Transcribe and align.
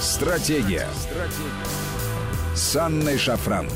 Стратегия. 0.00 0.88
Стратегия. 0.94 2.54
С 2.54 2.74
Анной 2.74 3.18
Шафран. 3.18 3.68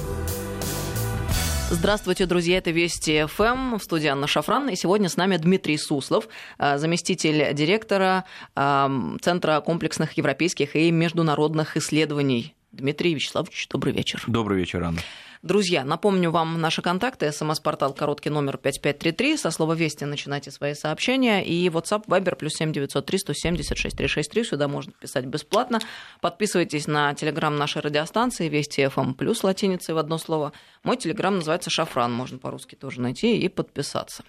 Здравствуйте, 1.68 2.24
друзья, 2.24 2.56
это 2.56 2.70
Вести 2.70 3.26
ФМ, 3.26 3.76
в 3.76 3.82
студии 3.82 4.06
Анна 4.06 4.26
Шафран, 4.26 4.70
и 4.70 4.74
сегодня 4.74 5.10
с 5.10 5.18
нами 5.18 5.36
Дмитрий 5.36 5.76
Суслов, 5.76 6.28
э, 6.58 6.78
заместитель 6.78 7.52
директора 7.52 8.24
э, 8.56 8.88
Центра 9.20 9.60
комплексных 9.60 10.14
европейских 10.14 10.76
и 10.76 10.90
международных 10.90 11.76
исследований. 11.76 12.54
Дмитрий 12.72 13.14
Вячеславович, 13.14 13.68
добрый 13.68 13.92
вечер. 13.92 14.22
Добрый 14.26 14.58
вечер, 14.58 14.82
Анна. 14.82 15.00
Друзья, 15.44 15.84
напомню 15.84 16.30
вам 16.30 16.58
наши 16.58 16.80
контакты. 16.80 17.30
СМС-портал 17.30 17.92
короткий 17.92 18.30
номер 18.30 18.56
5533. 18.56 19.36
Со 19.36 19.50
слова 19.50 19.74
«Вести» 19.74 20.04
начинайте 20.04 20.50
свои 20.50 20.72
сообщения. 20.72 21.44
И 21.44 21.68
WhatsApp, 21.68 22.06
Viber, 22.06 22.34
плюс 22.34 22.54
7903 22.54 23.18
176 23.18 23.94
363. 23.94 24.44
Сюда 24.44 24.68
можно 24.68 24.92
писать 24.92 25.26
бесплатно. 25.26 25.80
Подписывайтесь 26.22 26.86
на 26.86 27.12
телеграм 27.12 27.54
нашей 27.56 27.82
радиостанции 27.82 28.48
«Вести 28.48 28.84
FM 28.84 29.12
плюс 29.12 29.44
латиницей 29.44 29.94
в 29.94 29.98
одно 29.98 30.16
слово. 30.16 30.54
Мой 30.82 30.96
телеграм 30.96 31.36
называется 31.36 31.68
«Шафран». 31.68 32.10
Можно 32.10 32.38
по-русски 32.38 32.74
тоже 32.74 33.02
найти 33.02 33.36
и 33.36 33.48
подписаться. 33.50 34.24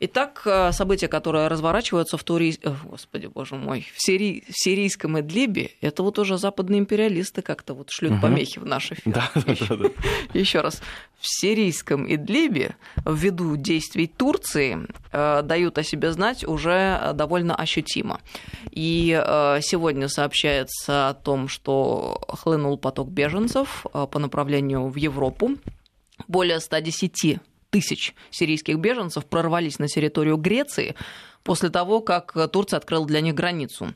Итак, 0.00 0.42
э, 0.44 0.72
события, 0.72 1.08
которые 1.08 1.48
разворачиваются 1.48 2.16
в 2.16 2.24
Тури... 2.24 2.58
Господи, 2.84 3.26
боже 3.26 3.54
мой, 3.54 3.86
в, 3.94 4.02
Сири... 4.02 4.44
в 4.48 4.52
сирийском 4.52 5.18
Идлибе, 5.20 5.70
это 5.80 6.02
вот 6.02 6.18
уже 6.18 6.36
западные 6.36 6.80
империалисты 6.80 7.42
как-то 7.42 7.74
вот 7.74 7.90
шлют 7.90 8.12
угу. 8.12 8.22
помехи 8.22 8.58
в 8.58 8.66
наши 8.66 8.94
эфир. 8.94 9.14
Да, 9.14 9.30
да, 9.34 9.76
да. 9.76 9.90
Еще 10.32 10.60
раз. 10.60 10.82
В 11.18 11.26
сирийском 11.26 12.12
Идлибе 12.12 12.76
ввиду 13.06 13.56
действий 13.56 14.06
Турции 14.06 14.78
э, 15.12 15.42
дают 15.42 15.78
о 15.78 15.82
себе 15.82 16.12
знать 16.12 16.44
уже 16.44 17.12
довольно 17.14 17.54
ощутимо. 17.54 18.20
И 18.70 19.16
э, 19.16 19.60
сегодня 19.62 20.08
сообщается 20.08 21.08
о 21.08 21.14
том, 21.14 21.48
что 21.48 22.20
хлынул 22.28 22.76
поток 22.78 23.10
беженцев 23.10 23.86
по 23.92 24.18
направлению 24.18 24.88
в 24.88 24.96
Европу. 24.96 25.52
Более 26.26 26.60
110 26.60 27.38
тысяч 27.74 28.14
сирийских 28.30 28.78
беженцев 28.78 29.26
прорвались 29.26 29.80
на 29.80 29.88
территорию 29.88 30.36
Греции 30.36 30.94
после 31.42 31.70
того, 31.70 32.00
как 32.00 32.32
Турция 32.52 32.76
открыла 32.76 33.04
для 33.04 33.20
них 33.20 33.34
границу. 33.34 33.92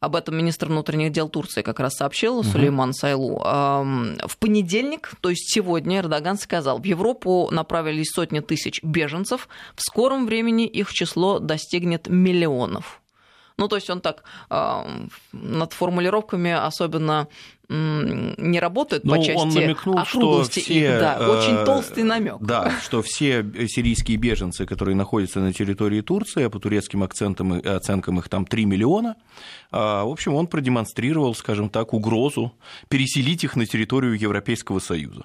Об 0.00 0.16
этом 0.16 0.36
министр 0.36 0.66
внутренних 0.66 1.12
дел 1.12 1.30
Турции 1.30 1.62
как 1.62 1.80
раз 1.80 1.94
сообщил 1.94 2.38
угу. 2.38 2.44
Сулейман 2.48 2.92
Сайлу. 2.92 3.38
В 3.38 4.36
понедельник, 4.38 5.12
то 5.22 5.30
есть 5.30 5.50
сегодня, 5.54 6.00
Эрдоган 6.00 6.36
сказал, 6.36 6.78
в 6.78 6.84
Европу 6.84 7.48
направились 7.50 8.10
сотни 8.10 8.40
тысяч 8.40 8.82
беженцев. 8.82 9.48
В 9.76 9.80
скором 9.80 10.26
времени 10.26 10.66
их 10.66 10.92
число 10.92 11.38
достигнет 11.38 12.08
миллионов. 12.08 13.01
Ну, 13.56 13.68
то 13.68 13.76
есть 13.76 13.90
он 13.90 14.00
так 14.00 14.24
э, 14.50 14.82
над 15.32 15.72
формулировками 15.72 16.52
особенно 16.52 17.28
не 17.72 18.60
работает 18.60 19.04
Но 19.04 19.16
по 19.16 19.22
части 19.22 19.40
он 19.40 19.48
намекнул, 19.48 20.04
что 20.04 20.44
все, 20.44 20.60
их, 20.60 21.00
да, 21.00 21.16
э, 21.18 21.26
очень 21.26 21.64
толстый 21.64 22.04
намек. 22.04 22.36
Да, 22.40 22.72
что 22.82 23.02
все 23.02 23.44
сирийские 23.66 24.18
беженцы, 24.18 24.66
которые 24.66 24.94
находятся 24.94 25.40
на 25.40 25.52
территории 25.52 26.02
Турции, 26.02 26.44
а 26.44 26.50
по 26.50 26.58
турецким 26.58 27.02
акцентам, 27.02 27.52
оценкам 27.52 28.18
их 28.18 28.28
там 28.28 28.44
3 28.44 28.66
миллиона, 28.66 29.16
э, 29.70 29.76
в 29.76 30.10
общем, 30.10 30.34
он 30.34 30.48
продемонстрировал, 30.48 31.34
скажем 31.34 31.70
так, 31.70 31.94
угрозу 31.94 32.52
переселить 32.88 33.44
их 33.44 33.56
на 33.56 33.64
территорию 33.64 34.18
Европейского 34.18 34.78
Союза. 34.78 35.24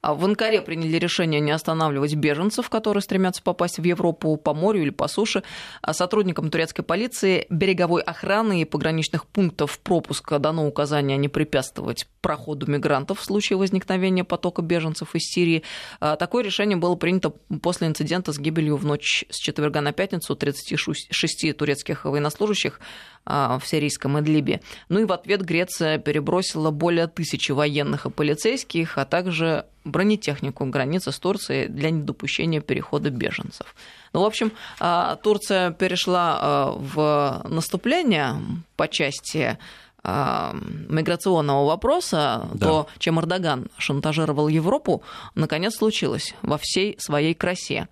А 0.00 0.14
в 0.14 0.24
Анкаре 0.24 0.62
приняли 0.62 0.96
решение 0.96 1.40
не 1.40 1.50
останавливать 1.50 2.14
беженцев, 2.14 2.70
которые 2.70 3.02
стремятся 3.02 3.42
попасть 3.42 3.78
в 3.78 3.84
Европу 3.84 4.36
по 4.36 4.54
морю 4.54 4.82
или 4.82 4.90
по 4.90 5.08
суше. 5.08 5.42
А 5.82 5.92
сотрудникам 5.92 6.50
турецкой 6.50 6.82
полиции, 6.82 7.46
береговой 7.50 8.02
охраны 8.02 8.62
и 8.62 8.64
пограничных 8.64 9.26
пунктов 9.26 9.80
пропуска 9.80 10.38
дано 10.38 10.68
указание 10.68 11.18
не 11.18 11.28
препятствовать 11.28 12.06
проходу 12.20 12.70
мигрантов 12.70 13.18
в 13.18 13.24
случае 13.24 13.56
возникновения 13.56 14.22
потока 14.22 14.62
беженцев 14.62 15.16
из 15.16 15.22
Сирии. 15.22 15.64
А 15.98 16.14
такое 16.14 16.44
решение 16.44 16.76
было 16.76 16.94
принято 16.94 17.30
после 17.60 17.88
инцидента 17.88 18.32
с 18.32 18.38
гибелью 18.38 18.76
в 18.76 18.84
ночь 18.84 19.24
с 19.30 19.36
четверга 19.36 19.80
на 19.80 19.92
пятницу 19.92 20.36
36 20.36 21.56
турецких 21.56 22.04
военнослужащих 22.04 22.80
в 23.28 23.62
сирийском 23.64 24.18
Идлибе. 24.18 24.60
Ну 24.88 25.00
и 25.00 25.04
в 25.04 25.12
ответ 25.12 25.42
Греция 25.42 25.98
перебросила 25.98 26.70
более 26.70 27.06
тысячи 27.06 27.52
военных 27.52 28.06
и 28.06 28.10
полицейских, 28.10 28.96
а 28.96 29.04
также 29.04 29.66
бронетехнику 29.84 30.64
границы 30.66 31.12
с 31.12 31.18
Турцией 31.18 31.68
для 31.68 31.90
недопущения 31.90 32.60
перехода 32.60 33.10
беженцев. 33.10 33.74
Ну, 34.12 34.22
в 34.22 34.24
общем, 34.24 34.52
а, 34.80 35.16
Турция 35.16 35.70
перешла 35.72 36.38
а, 36.40 36.70
в 36.72 37.42
наступление 37.48 38.36
по 38.76 38.88
части 38.88 39.38
а, 39.38 39.58
миграционного 40.04 41.66
вопроса, 41.66 42.48
да. 42.54 42.66
то, 42.66 42.88
чем 42.98 43.20
Эрдоган 43.20 43.68
шантажировал 43.76 44.48
Европу, 44.48 45.02
наконец 45.34 45.76
случилось 45.76 46.34
во 46.42 46.56
всей 46.56 46.96
своей 46.98 47.34
красе. 47.34 47.88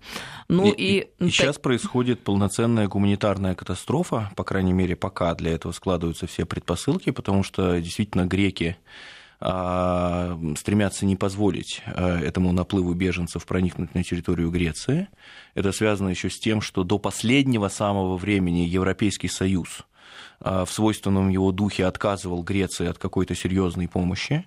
Ну 0.47 0.71
и, 0.71 1.05
и, 1.19 1.25
и 1.25 1.29
сейчас 1.29 1.57
происходит 1.57 2.23
полноценная 2.23 2.87
гуманитарная 2.87 3.55
катастрофа, 3.55 4.31
по 4.35 4.43
крайней 4.43 4.73
мере, 4.73 4.95
пока 4.95 5.35
для 5.35 5.51
этого 5.51 5.71
складываются 5.73 6.27
все 6.27 6.45
предпосылки, 6.45 7.11
потому 7.11 7.43
что 7.43 7.79
действительно 7.79 8.25
греки 8.25 8.77
а, 9.39 10.39
стремятся 10.57 11.05
не 11.05 11.15
позволить 11.15 11.83
а, 11.85 12.19
этому 12.19 12.51
наплыву 12.53 12.93
беженцев 12.93 13.45
проникнуть 13.45 13.93
на 13.93 14.03
территорию 14.03 14.49
Греции. 14.49 15.09
Это 15.53 15.71
связано 15.71 16.09
еще 16.09 16.29
с 16.29 16.39
тем, 16.39 16.61
что 16.61 16.83
до 16.83 16.97
последнего 16.97 17.67
самого 17.67 18.17
времени 18.17 18.61
Европейский 18.61 19.27
Союз 19.27 19.83
в 20.39 20.67
свойственном 20.69 21.29
его 21.29 21.51
духе 21.51 21.85
отказывал 21.85 22.43
Греции 22.43 22.87
от 22.87 22.97
какой-то 22.97 23.35
серьезной 23.35 23.87
помощи. 23.87 24.45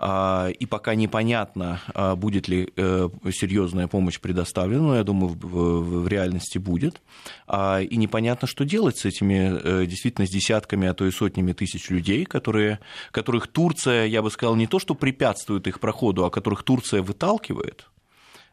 А, 0.00 0.48
и 0.48 0.64
пока 0.64 0.94
непонятно, 0.94 1.80
а, 1.92 2.14
будет 2.14 2.46
ли 2.46 2.72
э, 2.76 3.08
серьезная 3.32 3.88
помощь 3.88 4.20
предоставлена, 4.20 4.80
но 4.80 4.96
я 4.96 5.02
думаю, 5.02 5.36
в 5.36 6.06
реальности 6.06 6.58
будет. 6.58 7.02
А, 7.48 7.80
и 7.80 7.96
непонятно, 7.96 8.46
что 8.46 8.64
делать 8.64 8.96
с 8.96 9.04
этими 9.04 9.60
э, 9.60 9.86
действительно 9.86 10.28
с 10.28 10.30
десятками, 10.30 10.86
а 10.86 10.94
то 10.94 11.04
и 11.04 11.10
сотнями 11.10 11.52
тысяч 11.52 11.90
людей, 11.90 12.24
которые, 12.26 12.78
которых 13.10 13.48
Турция, 13.48 14.06
я 14.06 14.22
бы 14.22 14.30
сказал, 14.30 14.54
не 14.54 14.68
то, 14.68 14.78
что 14.78 14.94
препятствует 14.94 15.66
их 15.66 15.80
проходу, 15.80 16.24
а 16.24 16.30
которых 16.30 16.62
Турция 16.62 17.02
выталкивает 17.02 17.86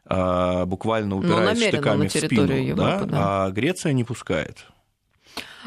буквально 0.08 1.16
упираясь 1.16 1.58
штыками 1.58 2.06
в 2.06 2.12
спину, 2.12 2.52
Европы, 2.52 2.76
да, 2.76 3.04
да. 3.06 3.46
а 3.46 3.50
Греция 3.50 3.92
не 3.92 4.04
пускает. 4.04 4.64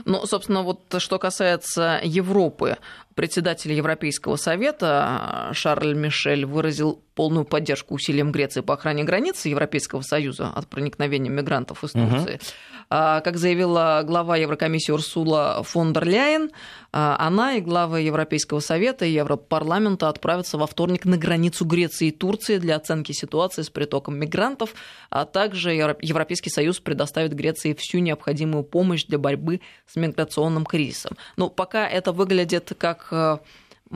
Ну, 0.05 0.25
собственно, 0.25 0.63
вот 0.63 0.81
что 0.97 1.19
касается 1.19 1.99
Европы, 2.03 2.77
председатель 3.15 3.73
Европейского 3.73 4.37
совета 4.37 5.49
Шарль 5.53 5.93
Мишель 5.93 6.45
выразил 6.45 7.01
полную 7.15 7.43
поддержку 7.43 7.95
усилиям 7.95 8.31
Греции 8.31 8.61
по 8.61 8.75
охране 8.75 9.03
границы 9.03 9.49
Европейского 9.49 10.01
Союза 10.03 10.53
от 10.55 10.67
проникновения 10.67 11.29
мигрантов 11.29 11.83
из 11.83 11.91
Турции. 11.91 12.35
Угу. 12.35 12.43
Как 12.89 13.38
заявила 13.38 14.01
глава 14.05 14.38
Еврокомиссии 14.38 14.91
Урсула 14.93 15.61
фон 15.63 15.91
дер 15.91 16.05
Ляйен, 16.05 16.49
а, 16.91 17.17
она 17.19 17.53
и 17.55 17.61
главы 17.61 18.01
Европейского 18.01 18.61
совета 18.61 19.05
и 19.05 19.11
Европарламента 19.11 20.09
отправятся 20.09 20.57
во 20.57 20.65
вторник 20.65 21.05
на 21.05 21.17
границу 21.17 21.65
Греции 21.65 22.07
и 22.07 22.11
Турции 22.11 22.57
для 22.57 22.77
оценки 22.77 23.11
ситуации 23.11 23.61
с 23.61 23.69
притоком 23.69 24.17
мигрантов, 24.17 24.73
а 25.11 25.25
также 25.25 25.73
Европейский 25.73 26.49
Союз 26.49 26.79
предоставит 26.79 27.33
Греции 27.33 27.75
всю 27.77 27.99
необходимую 27.99 28.63
помощь 28.63 29.05
для 29.05 29.19
борьбы 29.19 29.61
с 29.91 29.95
миграционным 29.95 30.66
кризисом. 30.66 31.17
Но 31.35 31.50
пока 31.50 31.88
это 31.88 32.11
выглядит 32.11 32.72
как 32.77 33.07
э, 33.11 33.38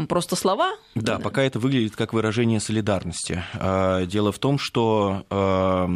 просто 0.07 0.35
слова? 0.35 0.73
Да, 0.95 1.19
пока 1.19 1.43
это 1.43 1.59
выглядит 1.59 1.95
как 1.95 2.13
выражение 2.13 2.59
солидарности. 2.59 3.43
А, 3.53 4.05
дело 4.05 4.31
в 4.31 4.39
том, 4.39 4.57
что 4.57 5.25
а, 5.29 5.89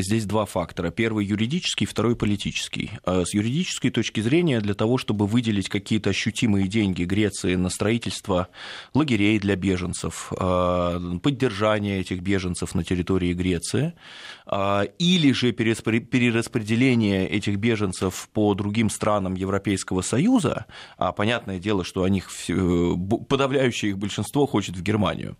здесь 0.00 0.24
два 0.24 0.46
фактора. 0.46 0.90
Первый 0.90 1.26
юридический, 1.26 1.86
второй 1.86 2.16
политический. 2.16 2.92
А, 3.04 3.24
с 3.24 3.34
юридической 3.34 3.90
точки 3.90 4.20
зрения, 4.20 4.60
для 4.60 4.74
того, 4.74 4.98
чтобы 4.98 5.26
выделить 5.26 5.68
какие-то 5.68 6.10
ощутимые 6.10 6.68
деньги 6.68 7.04
Греции 7.04 7.54
на 7.54 7.68
строительство 7.68 8.48
лагерей 8.94 9.38
для 9.38 9.56
беженцев, 9.56 10.32
поддержание 11.22 12.00
этих 12.00 12.20
беженцев 12.20 12.74
на 12.74 12.84
территории 12.84 13.32
Греции, 13.34 13.94
или 14.98 15.32
же 15.32 15.52
перераспределение 15.52 17.28
этих 17.28 17.56
беженцев 17.56 18.28
по 18.32 18.54
другим 18.54 18.90
странам 18.90 19.34
Европейского 19.34 20.02
Союза, 20.02 20.66
а 20.96 21.12
понятное 21.12 21.58
дело, 21.58 21.84
что 21.84 22.02
о 22.04 22.08
них 22.08 22.30
подавляющее 23.34 23.90
их 23.90 23.98
большинство 23.98 24.46
хочет 24.46 24.76
в 24.76 24.82
Германию. 24.82 25.36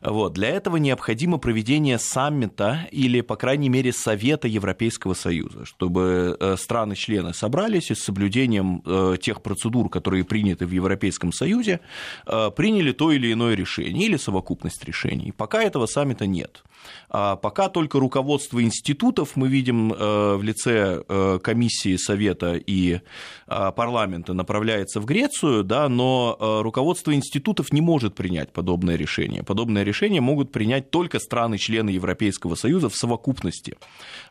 Вот. 0.00 0.32
Для 0.32 0.48
этого 0.48 0.76
необходимо 0.76 1.38
проведение 1.38 1.98
саммита 1.98 2.88
или, 2.90 3.20
по 3.20 3.36
крайней 3.36 3.68
мере, 3.68 3.92
Совета 3.92 4.48
Европейского 4.48 5.14
Союза, 5.14 5.64
чтобы 5.64 6.36
э, 6.38 6.56
страны-члены 6.56 7.34
собрались 7.34 7.90
и 7.90 7.94
с 7.94 8.00
соблюдением 8.00 8.82
э, 8.84 9.16
тех 9.20 9.40
процедур, 9.40 9.88
которые 9.88 10.24
приняты 10.24 10.66
в 10.66 10.70
Европейском 10.70 11.32
Союзе, 11.32 11.80
э, 12.26 12.50
приняли 12.56 12.92
то 12.92 13.12
или 13.12 13.32
иное 13.32 13.54
решение 13.54 14.06
или 14.06 14.16
совокупность 14.16 14.84
решений. 14.84 15.32
Пока 15.36 15.62
этого 15.62 15.86
саммита 15.86 16.26
нет. 16.26 16.64
А 17.10 17.36
пока 17.36 17.68
только 17.68 17.98
руководство 17.98 18.62
институтов 18.62 19.36
мы 19.36 19.48
видим 19.48 19.88
в 19.88 20.40
лице 20.42 21.02
комиссии 21.42 21.96
Совета 21.96 22.54
и 22.54 23.00
парламента 23.46 24.34
направляется 24.34 25.00
в 25.00 25.06
Грецию, 25.06 25.64
да, 25.64 25.88
но 25.88 26.36
руководство 26.62 27.14
институтов 27.14 27.72
не 27.72 27.80
может 27.80 28.14
принять 28.14 28.52
подобное 28.52 28.96
решение. 28.96 29.42
Подобное 29.42 29.84
решение 29.84 30.20
могут 30.20 30.52
принять 30.52 30.90
только 30.90 31.18
страны-члены 31.18 31.90
Европейского 31.90 32.54
Союза 32.54 32.88
в 32.88 32.94
совокупности. 32.94 33.76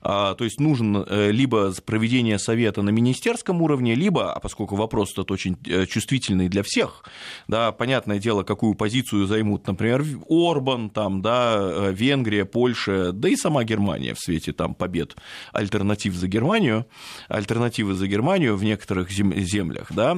А, 0.01 0.35
то 0.35 0.43
есть 0.43 0.59
нужен 0.59 0.97
э, 0.97 1.31
либо 1.31 1.73
проведение 1.85 2.39
совета 2.39 2.81
на 2.81 2.89
министерском 2.89 3.61
уровне, 3.61 3.95
либо, 3.95 4.33
а 4.33 4.39
поскольку 4.39 4.75
вопрос 4.75 5.11
этот 5.13 5.31
очень 5.31 5.57
э, 5.65 5.85
чувствительный 5.85 6.49
для 6.49 6.63
всех, 6.63 7.03
да, 7.47 7.71
понятное 7.71 8.19
дело, 8.19 8.43
какую 8.43 8.75
позицию 8.75 9.27
займут, 9.27 9.67
например, 9.67 10.05
Орбан, 10.29 10.89
там, 10.89 11.21
да, 11.21 11.57
э, 11.59 11.93
Венгрия, 12.37 12.45
Польша, 12.45 13.11
да 13.11 13.29
и 13.29 13.35
сама 13.35 13.63
Германия 13.63 14.13
в 14.13 14.19
свете 14.19 14.53
там, 14.53 14.75
побед 14.75 15.15
альтернатив 15.53 16.13
за 16.15 16.27
Германию, 16.27 16.85
альтернативы 17.29 17.93
за 17.93 18.07
Германию 18.07 18.55
в 18.55 18.63
некоторых 18.63 19.11
землях, 19.11 19.91
да, 19.91 20.15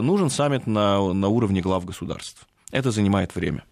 нужен 0.00 0.30
саммит 0.30 0.66
на, 0.66 1.12
на 1.12 1.28
уровне 1.28 1.60
глав 1.60 1.84
государств. 1.84 2.46
Это 2.72 2.90
занимает 2.90 3.34
время. 3.34 3.62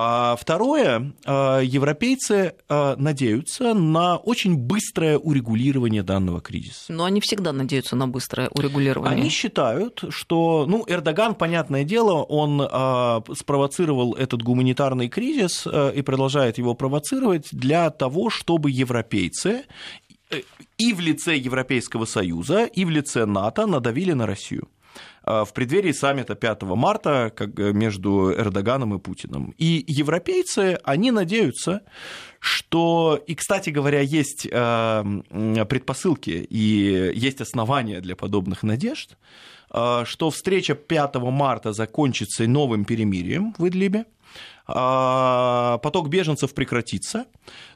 А 0.00 0.36
второе, 0.36 1.12
а, 1.26 1.58
европейцы 1.58 2.54
а, 2.68 2.94
надеются 2.96 3.74
на 3.74 4.16
очень 4.16 4.56
быстрое 4.56 5.18
урегулирование 5.18 6.04
данного 6.04 6.40
кризиса. 6.40 6.92
Но 6.92 7.04
они 7.04 7.20
всегда 7.20 7.52
надеются 7.52 7.96
на 7.96 8.06
быстрое 8.06 8.48
урегулирование. 8.50 9.20
Они 9.20 9.28
считают, 9.28 10.04
что, 10.10 10.66
ну, 10.68 10.84
Эрдоган, 10.86 11.34
понятное 11.34 11.82
дело, 11.82 12.22
он 12.22 12.62
а, 12.62 13.24
спровоцировал 13.34 14.14
этот 14.14 14.40
гуманитарный 14.40 15.08
кризис 15.08 15.66
и 15.66 16.02
продолжает 16.02 16.58
его 16.58 16.74
провоцировать 16.74 17.48
для 17.50 17.90
того, 17.90 18.30
чтобы 18.30 18.70
европейцы 18.70 19.64
э, 20.30 20.42
и 20.78 20.92
в 20.92 21.00
лице 21.00 21.36
Европейского 21.36 22.04
Союза, 22.04 22.66
и 22.66 22.84
в 22.84 22.90
лице 22.90 23.26
НАТО 23.26 23.66
надавили 23.66 24.12
на 24.12 24.26
Россию. 24.26 24.68
Э, 25.28 25.44
в 25.44 25.52
преддверии 25.52 25.92
саммита 25.92 26.34
5 26.34 26.62
марта 26.62 27.32
как 27.34 27.58
э, 27.58 27.72
между 27.72 28.32
Эрдоганом 28.32 28.94
и 28.94 28.98
Путиным. 28.98 29.54
И 29.58 29.84
европейцы, 29.86 30.78
они 30.84 31.10
надеются, 31.10 31.82
что, 32.40 33.22
и, 33.26 33.34
кстати 33.34 33.70
говоря, 33.70 34.00
есть 34.00 34.48
э, 34.50 35.64
предпосылки 35.68 36.30
и 36.30 37.12
есть 37.14 37.40
основания 37.40 38.00
для 38.00 38.16
подобных 38.16 38.62
надежд, 38.62 39.16
что 39.70 40.30
встреча 40.30 40.74
5 40.74 41.16
марта 41.16 41.72
закончится 41.74 42.46
новым 42.46 42.86
перемирием 42.86 43.54
в 43.58 43.68
Идлибе, 43.68 44.06
поток 44.66 46.10
беженцев 46.10 46.52
прекратится, 46.52 47.24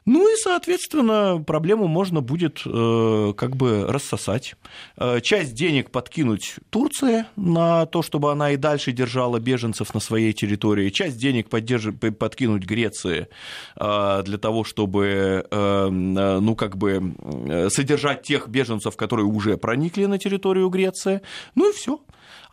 ну 0.05 0.31
и, 0.31 0.35
соответственно, 0.37 1.43
проблему 1.45 1.87
можно 1.87 2.21
будет 2.21 2.61
э, 2.65 3.33
как 3.35 3.55
бы 3.55 3.87
рассосать. 3.87 4.55
Э, 4.97 5.19
часть 5.21 5.55
денег 5.55 5.89
подкинуть 5.89 6.55
Турции 6.69 7.25
на 7.35 7.87
то, 7.87 8.03
чтобы 8.03 8.31
она 8.31 8.51
и 8.51 8.57
дальше 8.57 8.91
держала 8.91 9.39
беженцев 9.39 9.93
на 9.95 9.99
своей 9.99 10.33
территории, 10.33 10.89
часть 10.89 11.17
денег 11.17 11.49
поддерж... 11.49 11.93
подкинуть 12.19 12.63
Греции 12.63 13.27
э, 13.75 14.21
для 14.23 14.37
того, 14.37 14.63
чтобы, 14.63 15.47
ну, 15.51 16.55
как 16.55 16.77
бы 16.77 17.13
содержать 17.69 18.23
тех 18.23 18.47
беженцев, 18.47 18.95
которые 18.95 19.25
уже 19.25 19.57
проникли 19.57 20.05
на 20.05 20.19
территорию 20.19 20.69
Греции, 20.69 21.21
ну 21.55 21.69
и 21.69 21.73
все 21.73 21.99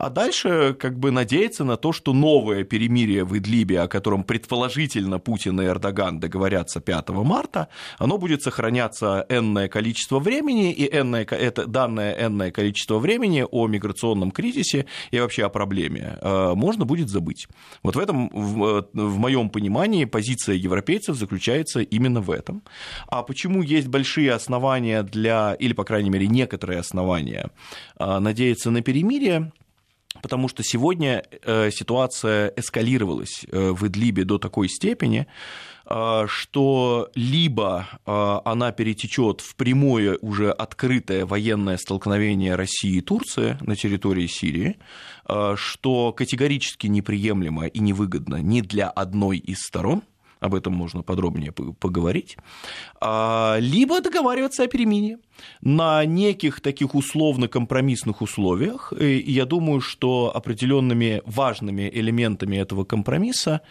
а 0.01 0.09
дальше 0.09 0.75
как 0.79 0.97
бы 0.97 1.11
надеяться 1.11 1.63
на 1.63 1.77
то, 1.77 1.93
что 1.93 2.11
новое 2.11 2.63
перемирие 2.63 3.23
в 3.23 3.37
Идлибе, 3.37 3.81
о 3.81 3.87
котором 3.87 4.23
предположительно 4.23 5.19
Путин 5.19 5.61
и 5.61 5.65
Эрдоган 5.65 6.19
договорятся 6.19 6.79
5 6.79 7.09
марта, 7.09 7.67
оно 7.99 8.17
будет 8.17 8.41
сохраняться 8.41 9.27
энное 9.29 9.67
количество 9.67 10.19
времени, 10.19 10.73
и 10.73 10.89
энное, 10.91 11.23
это 11.23 11.67
данное 11.67 12.15
энное 12.19 12.49
количество 12.49 12.97
времени 12.97 13.45
о 13.51 13.67
миграционном 13.67 14.31
кризисе 14.31 14.87
и 15.11 15.19
вообще 15.19 15.45
о 15.45 15.49
проблеме 15.49 16.17
э, 16.19 16.53
можно 16.55 16.85
будет 16.85 17.09
забыть. 17.09 17.47
Вот 17.83 17.95
в 17.95 17.99
этом, 17.99 18.29
в, 18.33 18.87
в 18.93 19.17
моем 19.19 19.51
понимании, 19.51 20.05
позиция 20.05 20.55
европейцев 20.55 21.15
заключается 21.15 21.81
именно 21.81 22.21
в 22.21 22.31
этом. 22.31 22.63
А 23.07 23.21
почему 23.21 23.61
есть 23.61 23.87
большие 23.87 24.33
основания 24.33 25.03
для, 25.03 25.53
или, 25.59 25.73
по 25.73 25.83
крайней 25.83 26.09
мере, 26.09 26.25
некоторые 26.25 26.79
основания 26.79 27.51
э, 27.99 28.19
надеяться 28.19 28.71
на 28.71 28.81
перемирие, 28.81 29.51
потому 30.21 30.47
что 30.47 30.63
сегодня 30.63 31.23
э, 31.43 31.69
ситуация 31.71 32.53
эскалировалась 32.55 33.45
э, 33.51 33.71
в 33.71 33.87
Идлибе 33.87 34.23
до 34.23 34.37
такой 34.37 34.69
степени, 34.69 35.27
э, 35.85 36.25
что 36.27 37.09
либо 37.15 37.87
она 38.05 38.71
перетечет 38.71 39.41
в 39.41 39.55
прямое 39.55 40.17
уже 40.21 40.51
открытое 40.51 41.25
военное 41.25 41.77
столкновение 41.77 42.55
России 42.55 42.97
и 42.97 43.01
Турции 43.01 43.57
на 43.61 43.75
территории 43.75 44.27
Сирии, 44.27 44.77
что 45.55 46.13
категорически 46.13 46.87
неприемлемо 46.87 47.67
и 47.67 47.79
невыгодно 47.79 48.37
ни 48.41 48.61
для 48.61 48.89
одной 48.89 49.37
из 49.37 49.59
сторон, 49.59 50.03
об 50.41 50.55
этом 50.55 50.73
можно 50.73 51.03
подробнее 51.03 51.51
поговорить, 51.51 52.35
а, 52.99 53.57
либо 53.59 54.01
договариваться 54.01 54.63
о 54.63 54.67
перемене 54.67 55.19
на 55.61 56.03
неких 56.03 56.61
таких 56.61 56.95
условно-компромиссных 56.95 58.21
условиях. 58.21 58.91
И 58.99 59.19
я 59.31 59.45
думаю, 59.45 59.81
что 59.81 60.31
определенными 60.35 61.21
важными 61.25 61.89
элементами 61.93 62.57
этого 62.57 62.83
компромисса 62.83 63.61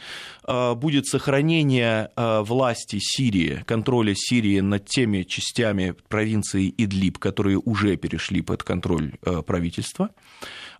а, 0.44 0.74
будет 0.76 1.06
сохранение 1.06 2.10
а, 2.14 2.42
власти 2.42 2.98
Сирии, 3.00 3.64
контроля 3.66 4.14
Сирии 4.14 4.60
над 4.60 4.86
теми 4.86 5.24
частями 5.24 5.96
провинции 6.08 6.72
Идлиб, 6.78 7.18
которые 7.18 7.58
уже 7.58 7.96
перешли 7.96 8.42
под 8.42 8.62
контроль 8.62 9.14
правительства. 9.44 10.10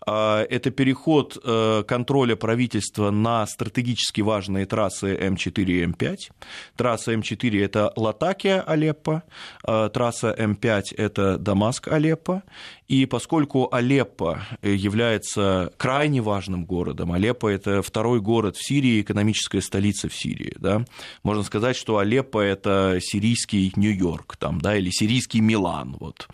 А, 0.06 0.42
это 0.42 0.70
переход 0.70 1.36
э, 1.42 1.84
контроля 1.86 2.36
правительства 2.36 3.10
на 3.10 3.46
стратегически 3.46 4.20
важные 4.20 4.66
трассы 4.66 5.14
М4 5.14 5.64
и 5.64 5.84
М5. 5.84 6.16
Трасса 6.76 7.14
М4– 7.14 7.64
это 7.64 7.92
Латакия, 7.96 8.62
Алеппо, 8.62 9.22
а, 9.64 9.88
трасса 9.88 10.34
М5– 10.38 10.94
это 10.96 11.38
Дамаск, 11.38 11.88
Алеппо, 11.88 12.42
и 12.90 13.06
поскольку 13.06 13.68
Алеппо 13.70 14.42
является 14.62 15.72
крайне 15.76 16.20
важным 16.20 16.64
городом, 16.64 17.12
Алеппо– 17.12 17.46
это 17.48 17.82
второй 17.82 18.20
город 18.20 18.56
в 18.56 18.66
Сирии, 18.66 19.00
экономическая 19.00 19.60
столица 19.60 20.08
в 20.08 20.14
Сирии, 20.14 20.56
да, 20.58 20.84
можно 21.22 21.44
сказать, 21.44 21.76
что 21.76 21.98
Алеппо– 21.98 22.38
это 22.40 22.98
сирийский 23.00 23.72
Нью-Йорк, 23.76 24.36
там, 24.36 24.60
да, 24.60 24.76
или 24.76 24.90
сирийский 24.90 25.40
Милан, 25.40 25.98
вот, 26.00 26.26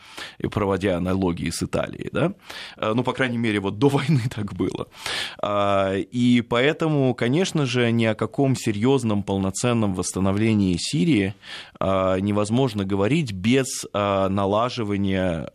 проводя 0.51 0.97
аналогии 0.97 1.51
с 1.51 1.63
Италией, 1.63 2.09
да, 2.11 2.33
э, 2.79 2.95
ну, 2.95 3.05
по 3.05 3.13
крайней 3.13 3.37
мере, 3.37 3.61
вот 3.61 3.79
до 3.79 3.89
войны 3.91 4.23
так 4.35 4.55
было. 4.55 4.89
А, 5.43 5.95
и 5.95 6.41
поэтому, 6.41 7.15
конечно 7.15 7.67
же, 7.67 7.91
ни 7.91 8.07
о 8.07 8.15
каком 8.15 8.57
серьезном 8.57 9.25
полноценном 9.25 9.93
восстановлении 9.93 10.79
Сирии 10.79 11.35
невозможно 11.81 12.85
говорить 12.85 13.33
без 13.33 13.67
а, 13.93 14.29
налаживания 14.29 15.47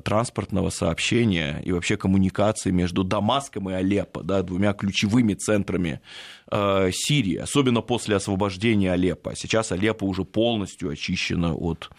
транспортного 0.00 0.70
сообщения 0.70 1.60
и 1.64 1.72
вообще 1.72 1.96
коммуникации 1.96 2.70
между 2.70 3.04
Дамаском 3.04 3.70
и 3.70 3.72
Алеппо, 3.72 4.22
да, 4.22 4.42
двумя 4.42 4.72
ключевыми 4.72 5.34
центрами 5.34 6.00
э, 6.52 6.90
Сирии, 6.92 7.36
особенно 7.36 7.80
после 7.80 8.16
освобождения 8.16 8.92
Алеппо. 8.92 9.32
Сейчас 9.34 9.72
Алеппо 9.72 10.04
уже 10.04 10.24
полностью 10.24 10.90
очищено 10.90 11.54
от 11.54 11.90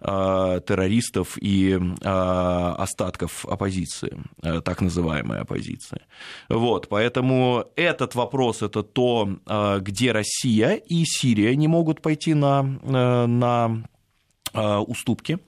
э, 0.00 0.60
террористов 0.66 1.38
и 1.40 1.72
э, 1.72 2.74
остатков 2.78 3.46
оппозиции, 3.46 4.16
так 4.64 4.80
называемой 4.80 5.40
оппозиции. 5.40 6.02
Вот, 6.48 6.88
поэтому 6.88 7.64
этот 7.76 8.14
вопрос– 8.14 8.62
это 8.62 8.82
то, 8.82 9.28
где 9.80 10.12
Россия 10.12 10.74
и 10.74 11.04
Сирия 11.04 11.56
не 11.56 11.68
могут 11.68 12.02
пойти 12.02 12.34
на, 12.34 12.62
на 12.62 13.84
уступки. 14.86 15.38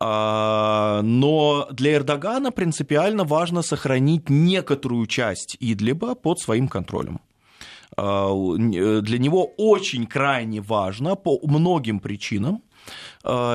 А, 0.00 1.00
но 1.02 1.66
для 1.72 1.94
Эрдогана 1.94 2.52
принципиально 2.52 3.24
важно 3.24 3.62
сохранить 3.62 4.30
некоторую 4.30 5.06
часть 5.06 5.56
Идлиба 5.58 6.14
под 6.14 6.38
своим 6.38 6.68
контролем. 6.68 7.20
А, 7.96 8.32
для 8.56 9.18
него 9.18 9.44
очень 9.56 10.06
крайне 10.06 10.60
важно 10.60 11.14
по 11.14 11.38
многим 11.46 12.00
причинам 12.00 12.62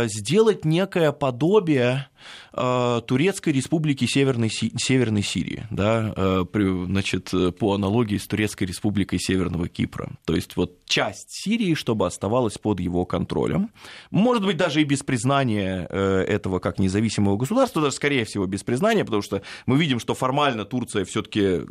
сделать 0.08 0.66
некое 0.66 1.12
подобие 1.12 2.08
Э, 2.54 3.02
Турецкой 3.06 3.54
республики 3.54 4.06
Северной, 4.06 4.50
Северной 4.50 5.24
Сирии, 5.24 5.66
да, 5.72 6.14
э, 6.16 6.46
значит, 6.86 7.32
по 7.58 7.74
аналогии 7.74 8.18
с 8.18 8.28
Турецкой 8.28 8.66
республикой 8.66 9.20
Северного 9.20 9.68
Кипра. 9.68 10.12
То 10.26 10.36
есть 10.36 10.56
вот 10.56 10.86
часть 10.86 11.30
Сирии, 11.30 11.74
чтобы 11.74 12.06
оставалась 12.06 12.58
под 12.58 12.80
его 12.80 13.06
контролем. 13.06 13.72
Может 14.12 14.46
быть, 14.46 14.58
даже 14.58 14.82
и 14.82 14.84
без 14.84 15.02
признания 15.02 15.88
э, 15.90 16.26
этого 16.28 16.60
как 16.60 16.80
независимого 16.80 17.38
государства, 17.38 17.82
даже 17.82 17.96
скорее 17.96 18.26
всего 18.26 18.46
без 18.46 18.64
признания, 18.64 19.04
потому 19.04 19.24
что 19.24 19.42
мы 19.66 19.78
видим, 19.78 20.00
что 20.00 20.14
формально 20.14 20.66
Турция 20.66 21.06
все-таки 21.06 21.62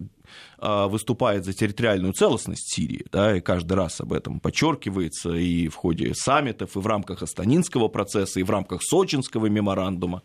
выступает 0.58 1.44
за 1.44 1.52
территориальную 1.52 2.12
целостность 2.12 2.72
Сирии, 2.72 3.04
да, 3.10 3.36
и 3.36 3.40
каждый 3.40 3.72
раз 3.72 4.00
об 4.00 4.12
этом 4.12 4.38
подчеркивается 4.38 5.30
и 5.30 5.66
в 5.68 5.74
ходе 5.74 6.14
саммитов, 6.14 6.76
и 6.76 6.78
в 6.78 6.86
рамках 6.86 7.22
Астанинского 7.22 7.88
процесса, 7.88 8.38
и 8.38 8.44
в 8.44 8.50
рамках 8.50 8.82
Сочинского 8.82 9.46
меморандума. 9.46 10.22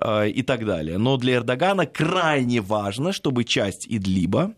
Э, 0.00 0.28
и 0.28 0.42
так 0.42 0.64
далее. 0.64 0.98
Но 0.98 1.16
для 1.16 1.34
Эрдогана 1.34 1.86
крайне 1.86 2.60
важно, 2.60 3.12
чтобы 3.12 3.44
часть 3.44 3.86
Идлиба 3.88 4.54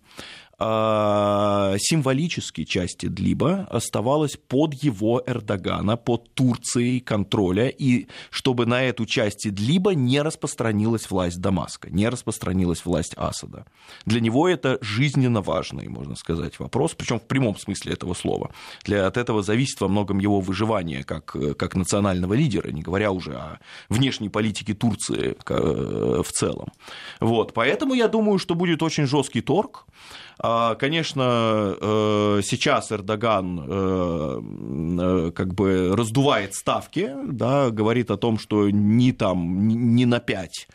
а, 0.65 1.75
символически 1.77 2.63
части 2.63 3.07
Длиба 3.07 3.67
оставалась 3.69 4.37
под 4.37 4.75
его 4.75 5.21
Эрдогана, 5.27 5.97
под 5.97 6.33
Турцией 6.35 7.01
контроля, 7.01 7.67
и 7.67 8.07
чтобы 8.31 8.65
на 8.65 8.85
эту 8.85 9.05
часть 9.05 9.45
Идлиба 9.45 9.97
не 9.97 10.23
распространилась 10.23 11.11
власть 11.11 11.41
Дамаска, 11.41 11.91
не 11.91 12.09
распространилась 12.09 12.85
власть 12.85 13.15
Асада. 13.17 13.67
Для 14.07 14.21
него 14.21 14.49
это 14.49 14.79
жизненно 14.81 15.43
важный, 15.43 15.89
можно 15.89 16.15
сказать, 16.15 16.61
вопрос, 16.61 16.95
причем 16.95 17.19
в 17.19 17.27
прямом 17.27 17.57
смысле 17.57 17.95
этого 17.95 18.15
слова. 18.15 18.53
Для, 18.85 19.09
от 19.09 19.17
этого 19.17 19.43
зависит 19.43 19.81
во 19.81 19.89
многом 19.89 20.21
его 20.21 20.41
выживание 20.41 21.03
как, 21.03 21.37
как 21.57 21.75
национального 21.75 22.35
лидера, 22.35 22.71
не 22.71 22.83
говоря 22.83 23.11
уже 23.11 23.35
о 23.35 23.59
внешней 23.89 24.29
политике 24.29 24.75
Турции 24.75 25.37
э, 25.49 26.23
в 26.23 26.31
целом. 26.31 26.69
Вот, 27.19 27.53
поэтому 27.53 27.95
я 27.95 28.07
думаю, 28.07 28.39
что 28.39 28.55
будет 28.55 28.81
очень 28.83 29.07
жесткий 29.07 29.41
торг. 29.41 29.87
А, 30.39 30.75
конечно, 30.75 31.77
э, 31.81 32.41
сейчас 32.43 32.91
Эрдоган 32.91 33.65
э, 33.69 34.41
э, 35.01 35.31
как 35.33 35.55
бы 35.55 35.95
раздувает 35.95 36.55
ставки, 36.55 37.11
да, 37.27 37.71
говорит 37.71 38.11
о 38.11 38.17
том, 38.17 38.39
что 38.39 38.71
ни 38.71 39.13
там, 39.13 39.69
ни 39.69 40.05
на 40.05 40.21
пять 40.21 40.69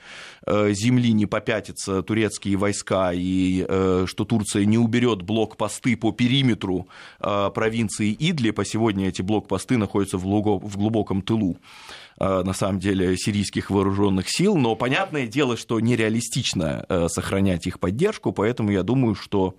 земли 0.50 1.12
не 1.12 1.26
попятятся 1.26 2.02
турецкие 2.04 2.56
войска 2.56 3.12
и 3.14 3.66
что 4.06 4.24
Турция 4.24 4.64
не 4.64 4.78
уберет 4.78 5.22
блокпосты 5.22 5.98
по 5.98 6.14
периметру 6.14 6.88
провинции 7.20 8.16
Идлиб, 8.18 8.58
а 8.58 8.64
сегодня 8.64 9.10
эти 9.10 9.22
блокпосты 9.22 9.76
находятся 9.76 10.18
в 10.18 10.78
глубоком 10.78 11.22
тылу 11.22 11.58
на 12.20 12.54
самом 12.54 12.80
деле, 12.80 13.16
сирийских 13.16 13.70
вооруженных 13.70 14.26
сил, 14.28 14.58
но 14.58 14.76
понятное 14.76 15.28
дело, 15.28 15.56
что 15.56 15.80
нереалистично 15.80 16.86
э, 16.90 17.08
сохранять 17.10 17.68
их 17.68 17.80
поддержку, 17.80 18.32
поэтому 18.32 18.72
я 18.72 18.82
думаю, 18.84 19.14
что, 19.14 19.56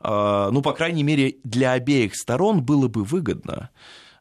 э, 0.00 0.48
ну, 0.52 0.62
по 0.62 0.72
крайней 0.72 1.02
мере, 1.02 1.36
для 1.42 1.72
обеих 1.72 2.14
сторон 2.14 2.62
было 2.62 2.88
бы 2.88 3.04
выгодно 3.04 3.70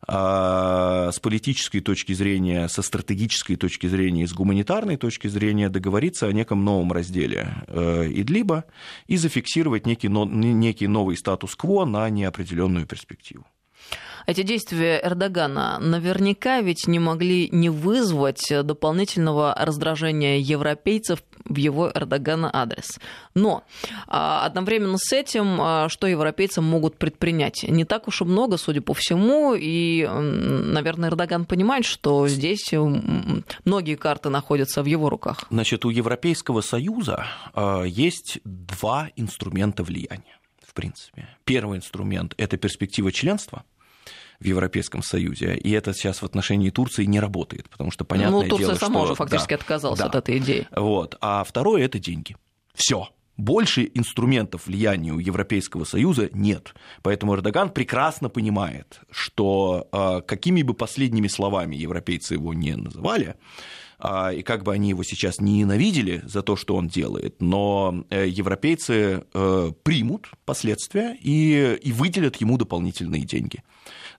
с 0.07 1.19
политической 1.19 1.79
точки 1.79 2.13
зрения, 2.13 2.67
со 2.67 2.83
стратегической 2.83 3.55
точки 3.55 3.87
зрения 3.87 4.27
с 4.27 4.33
гуманитарной 4.33 4.97
точки 4.97 5.27
зрения 5.27 5.67
договориться 5.67 6.27
о 6.27 6.31
неком 6.31 6.63
новом 6.63 6.91
разделе 6.91 7.55
Идлиба 7.67 8.65
и 9.07 9.17
зафиксировать 9.17 9.87
некий, 9.87 10.07
некий 10.09 10.85
новый 10.85 11.17
статус-кво 11.17 11.85
на 11.85 12.07
неопределенную 12.11 12.85
перспективу. 12.85 13.47
Эти 14.25 14.41
действия 14.41 14.99
Эрдогана 15.03 15.77
наверняка 15.79 16.61
ведь 16.61 16.87
не 16.87 16.99
могли 16.99 17.49
не 17.51 17.69
вызвать 17.69 18.51
дополнительного 18.63 19.55
раздражения 19.57 20.37
европейцев 20.37 21.23
в 21.45 21.55
его 21.55 21.91
Эрдогана 21.93 22.49
адрес. 22.51 22.99
Но 23.35 23.63
а, 24.07 24.45
одновременно 24.45 24.97
с 24.97 25.13
этим, 25.13 25.61
а, 25.61 25.89
что 25.89 26.07
европейцы 26.07 26.61
могут 26.61 26.97
предпринять? 26.97 27.63
Не 27.63 27.85
так 27.85 28.07
уж 28.07 28.21
и 28.21 28.25
много, 28.25 28.57
судя 28.57 28.81
по 28.81 28.93
всему, 28.93 29.53
и, 29.53 30.07
наверное, 30.07 31.09
Эрдоган 31.09 31.45
понимает, 31.45 31.85
что 31.85 32.27
здесь 32.27 32.73
многие 33.63 33.95
карты 33.95 34.29
находятся 34.29 34.81
в 34.81 34.85
его 34.85 35.09
руках. 35.09 35.45
Значит, 35.51 35.85
у 35.85 35.89
Европейского 35.91 36.61
Союза 36.61 37.27
а, 37.53 37.83
есть 37.83 38.39
два 38.43 39.09
инструмента 39.15 39.83
влияния, 39.83 40.39
в 40.65 40.73
принципе. 40.73 41.27
Первый 41.43 41.77
инструмент– 41.77 42.33
это 42.37 42.57
перспектива 42.57 43.11
членства– 43.11 43.63
в 44.39 44.45
Европейском 44.45 45.03
Союзе. 45.03 45.55
И 45.55 45.71
это 45.71 45.93
сейчас 45.93 46.21
в 46.21 46.25
отношении 46.25 46.69
Турции 46.69 47.05
не 47.05 47.19
работает, 47.19 47.69
потому 47.69 47.91
что 47.91 48.05
понятное 48.05 48.43
ну, 48.43 48.49
Турция 48.49 48.67
дело, 48.67 48.77
сама 48.77 48.99
что... 48.99 49.03
уже 49.03 49.15
фактически 49.15 49.49
да, 49.51 49.55
отказалась 49.55 49.99
да. 49.99 50.05
от 50.05 50.15
этой 50.15 50.37
идеи. 50.37 50.67
Вот. 50.75 51.17
А 51.21 51.43
второе– 51.43 51.83
это 51.85 51.99
деньги. 51.99 52.35
Все. 52.73 53.09
Больше 53.37 53.89
инструментов 53.93 54.67
влияния 54.67 55.11
у 55.11 55.19
Европейского 55.19 55.83
Союза 55.83 56.29
нет. 56.31 56.73
Поэтому 57.01 57.35
Эрдоган 57.35 57.69
прекрасно 57.69 58.29
понимает, 58.29 59.01
что 59.11 59.89
э, 59.91 60.21
какими 60.25 60.61
бы 60.61 60.73
последними 60.73 61.27
словами 61.27 61.75
европейцы 61.75 62.35
его 62.35 62.53
не 62.53 62.75
называли, 62.75 63.35
а, 63.97 64.31
и 64.31 64.41
как 64.41 64.63
бы 64.63 64.73
они 64.73 64.89
его 64.89 65.03
сейчас 65.03 65.39
не 65.39 65.59
ненавидели 65.59 66.21
за 66.25 66.41
то, 66.41 66.55
что 66.55 66.75
он 66.75 66.87
делает, 66.87 67.41
но 67.41 68.05
э, 68.09 68.27
европейцы 68.27 69.25
э, 69.33 69.71
примут 69.83 70.29
последствия 70.45 71.17
и, 71.19 71.77
и 71.81 71.91
выделят 71.91 72.37
ему 72.37 72.57
дополнительные 72.57 73.23
деньги 73.23 73.63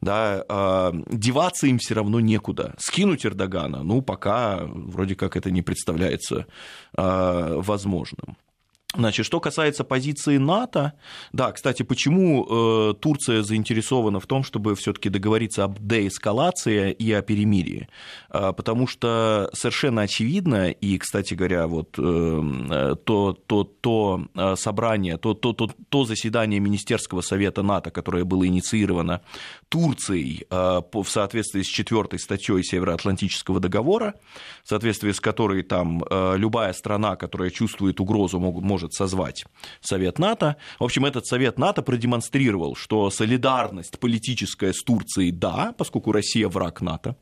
да, 0.01 0.45
э, 0.49 0.93
деваться 1.11 1.67
им 1.67 1.79
все 1.79 1.95
равно 1.95 2.21
некуда. 2.21 2.75
Скинуть 2.79 3.27
Эрдогана, 3.27 3.83
ну, 3.83 4.03
пока 4.03 4.61
вроде 4.65 5.15
как 5.15 5.37
это 5.37 5.51
не 5.51 5.63
представляется 5.63 6.47
э, 6.97 7.61
возможным. 7.61 8.37
Значит, 8.97 9.27
что 9.27 9.41
касается 9.41 9.85
позиции 9.85 10.39
НАТО, 10.39 10.95
да, 11.33 11.53
кстати, 11.53 11.83
почему 11.83 12.47
э, 12.91 12.95
Турция 12.95 13.43
заинтересована 13.43 14.21
в 14.21 14.27
том, 14.27 14.43
чтобы 14.43 14.75
все-таки 14.75 15.11
договориться 15.11 15.65
об 15.65 15.79
деэскалации 15.81 16.93
и 16.93 17.13
о 17.13 17.21
перемирии? 17.21 17.89
Э, 18.31 18.53
потому 18.57 18.87
что 18.87 19.51
совершенно 19.53 20.03
очевидно, 20.03 20.71
и, 20.71 20.99
кстати 20.99 21.35
говоря, 21.35 21.67
вот 21.67 21.99
э, 21.99 22.97
то, 23.05 23.33
то, 23.33 23.65
то 23.65 24.27
э, 24.35 24.57
собрание, 24.57 25.19
то, 25.19 25.35
то, 25.35 25.53
то, 25.53 25.69
то 25.89 26.05
заседание 26.05 26.61
Министерского 26.61 27.21
совета 27.21 27.63
НАТО, 27.63 27.91
которое 27.91 28.25
было 28.25 28.47
инициировано 28.47 29.21
Турцией 29.69 30.47
э, 30.49 30.81
в 30.93 31.07
соответствии 31.07 31.63
с 31.63 31.67
четвертой 31.67 32.19
статьей 32.19 32.63
Североатлантического 32.63 33.61
договора, 33.61 34.15
в 34.65 34.69
соответствии 34.69 35.13
с 35.13 35.21
которой 35.21 35.63
там 35.63 36.03
э, 36.09 36.35
любая 36.37 36.73
страна, 36.73 37.17
которая 37.17 37.51
чувствует 37.51 38.01
угрозу, 38.01 38.39
может 38.39 38.93
созвать 38.95 39.45
Совет 39.81 40.19
НАТО. 40.19 40.57
В 40.79 40.85
общем, 40.85 41.05
этот 41.05 41.27
Совет 41.27 41.59
НАТО 41.59 41.83
продемонстрировал, 41.83 42.77
что 42.77 43.11
солидарность 43.11 43.99
политическая 43.99 44.73
с 44.73 44.83
Турцией, 44.83 45.33
да, 45.33 45.75
поскольку 45.77 46.13
Россия 46.13 46.49
враг 46.49 46.81
НАТО, 46.81 47.17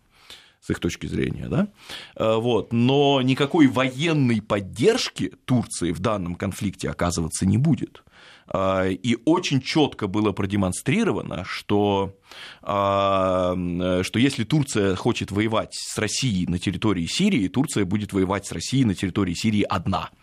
с 0.61 0.71
их 0.71 0.81
точки 0.81 1.07
зрения, 1.07 1.49
да, 1.49 1.69
э, 2.17 2.37
вот, 2.37 2.73
но 2.73 3.21
никакой 3.23 3.67
военной 3.67 4.41
поддержки 4.41 5.33
Турции 5.45 5.93
в 5.93 6.01
данном 6.01 6.35
конфликте 6.37 6.89
оказываться 6.91 7.47
не 7.47 7.59
будет. 7.59 8.04
Э, 8.53 8.91
и 8.91 9.17
очень 9.25 9.61
четко 9.61 10.07
было 10.07 10.33
продемонстрировано, 10.33 11.45
что, 11.45 12.17
э, 12.63 14.03
что 14.03 14.19
если 14.19 14.45
Турция 14.45 14.97
хочет 14.97 15.31
воевать 15.31 15.75
с 15.75 15.99
Россией 15.99 16.47
на 16.47 16.59
территории 16.59 17.07
Сирии, 17.07 17.49
Турция 17.49 17.85
будет 17.85 18.13
воевать 18.13 18.47
с 18.47 18.53
Россией 18.53 18.85
на 18.85 18.95
территории 18.95 19.35
Сирии 19.35 19.63
одна– 19.63 20.11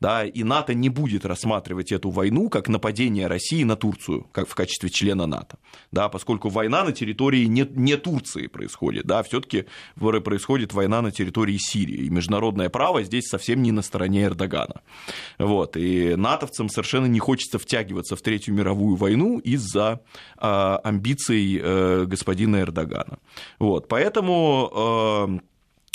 да, 0.00 0.24
и 0.24 0.42
НАТО 0.44 0.74
не 0.74 0.88
будет 0.88 1.24
рассматривать 1.24 1.92
эту 1.92 2.10
войну 2.10 2.48
как 2.48 2.68
нападение 2.68 3.26
России 3.26 3.64
на 3.64 3.76
Турцию, 3.76 4.26
как 4.32 4.48
в 4.48 4.54
качестве 4.54 4.90
члена 4.90 5.26
НАТО, 5.26 5.58
да, 5.92 6.08
поскольку 6.08 6.48
война 6.48 6.84
на 6.84 6.92
территории 6.92 7.44
не, 7.44 7.66
не 7.70 7.96
Турции 7.96 8.46
происходит, 8.46 9.06
да, 9.06 9.22
все-таки 9.22 9.66
происходит 9.96 10.72
война 10.72 11.02
на 11.02 11.10
территории 11.10 11.58
Сирии, 11.58 12.06
и 12.06 12.10
международное 12.10 12.68
право 12.68 13.02
здесь 13.02 13.28
совсем 13.28 13.62
не 13.62 13.72
на 13.72 13.82
стороне 13.82 14.24
Эрдогана, 14.24 14.82
вот, 15.38 15.76
и 15.76 16.14
натовцам 16.16 16.68
совершенно 16.68 17.06
не 17.06 17.18
хочется 17.18 17.58
втягиваться 17.58 18.16
в 18.16 18.22
Третью 18.22 18.54
мировую 18.54 18.96
войну 18.96 19.38
из-за 19.38 20.00
э, 20.40 20.78
амбиций 20.84 21.60
э, 21.60 22.04
господина 22.06 22.60
Эрдогана, 22.60 23.18
вот, 23.58 23.88
поэтому 23.88 25.40
э, 25.40 25.47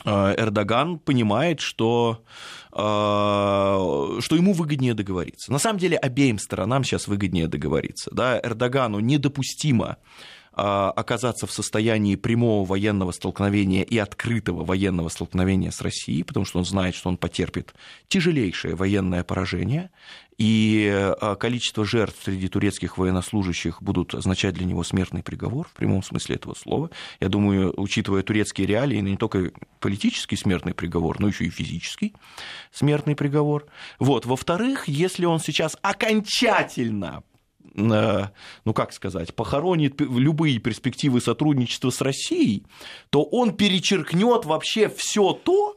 Эрдоган 0.06 1.00
понимает, 1.00 1.60
что 1.60 2.24
а, 2.72 4.18
что 4.20 4.36
ему 4.36 4.54
выгоднее 4.54 4.96
договориться. 4.96 5.52
На 5.52 5.60
самом 5.60 5.80
деле 5.80 5.98
обеим 5.98 6.40
сторонам 6.40 6.84
сейчас 6.84 7.08
выгоднее 7.08 7.48
договориться. 7.48 8.10
Да? 8.12 8.40
Эрдогану 8.40 9.00
недопустимо 9.00 9.98
оказаться 10.56 11.48
в 11.48 11.52
состоянии 11.52 12.16
прямого 12.16 12.66
военного 12.66 13.12
столкновения 13.12 13.84
и 13.84 13.98
открытого 13.98 14.64
военного 14.64 15.10
столкновения 15.10 15.72
с 15.72 15.82
Россией, 15.82 16.24
потому 16.24 16.46
что 16.46 16.60
он 16.60 16.66
знает, 16.66 16.96
что 16.96 17.10
он 17.10 17.18
потерпит 17.18 17.74
тяжелейшее 18.08 18.76
военное 18.76 19.24
поражение, 19.24 19.90
и 20.38 20.90
а, 20.92 21.36
количество 21.36 21.86
жертв 21.86 22.24
среди 22.24 22.48
турецких 22.48 22.98
военнослужащих 22.98 23.82
будут 23.82 24.16
означать 24.16 24.56
для 24.56 24.66
него 24.66 24.84
смертный 24.84 25.24
приговор 25.24 25.68
в 25.68 25.74
прямом 25.74 26.04
смысле 26.04 26.36
этого 26.36 26.56
слова. 26.56 26.90
Я 27.20 27.30
думаю, 27.30 27.74
учитывая 27.78 28.24
турецкие 28.24 28.68
реалии, 28.68 28.98
не 28.98 29.18
только 29.18 29.52
политический 29.80 30.36
смертный 30.36 30.74
приговор, 30.74 31.20
но 31.20 31.28
еще 31.28 31.46
и 31.46 31.50
физический 31.50 32.14
смертный 32.72 33.16
приговор. 33.16 33.66
Вот. 34.00 34.26
Во-вторых, 34.26 34.88
если 34.88 35.26
он 35.26 35.40
сейчас 35.40 35.78
окончательно 35.82 37.24
ну 37.76 38.74
как 38.74 38.94
сказать, 38.94 39.34
похоронит 39.34 40.00
любые 40.00 40.60
перспективы 40.60 41.22
сотрудничества 41.22 41.90
с 41.90 42.02
Россией, 42.02 42.66
то 43.10 43.24
он 43.24 43.56
перечеркнет 43.56 44.46
вообще 44.46 44.90
все 44.90 45.34
то, 45.34 45.76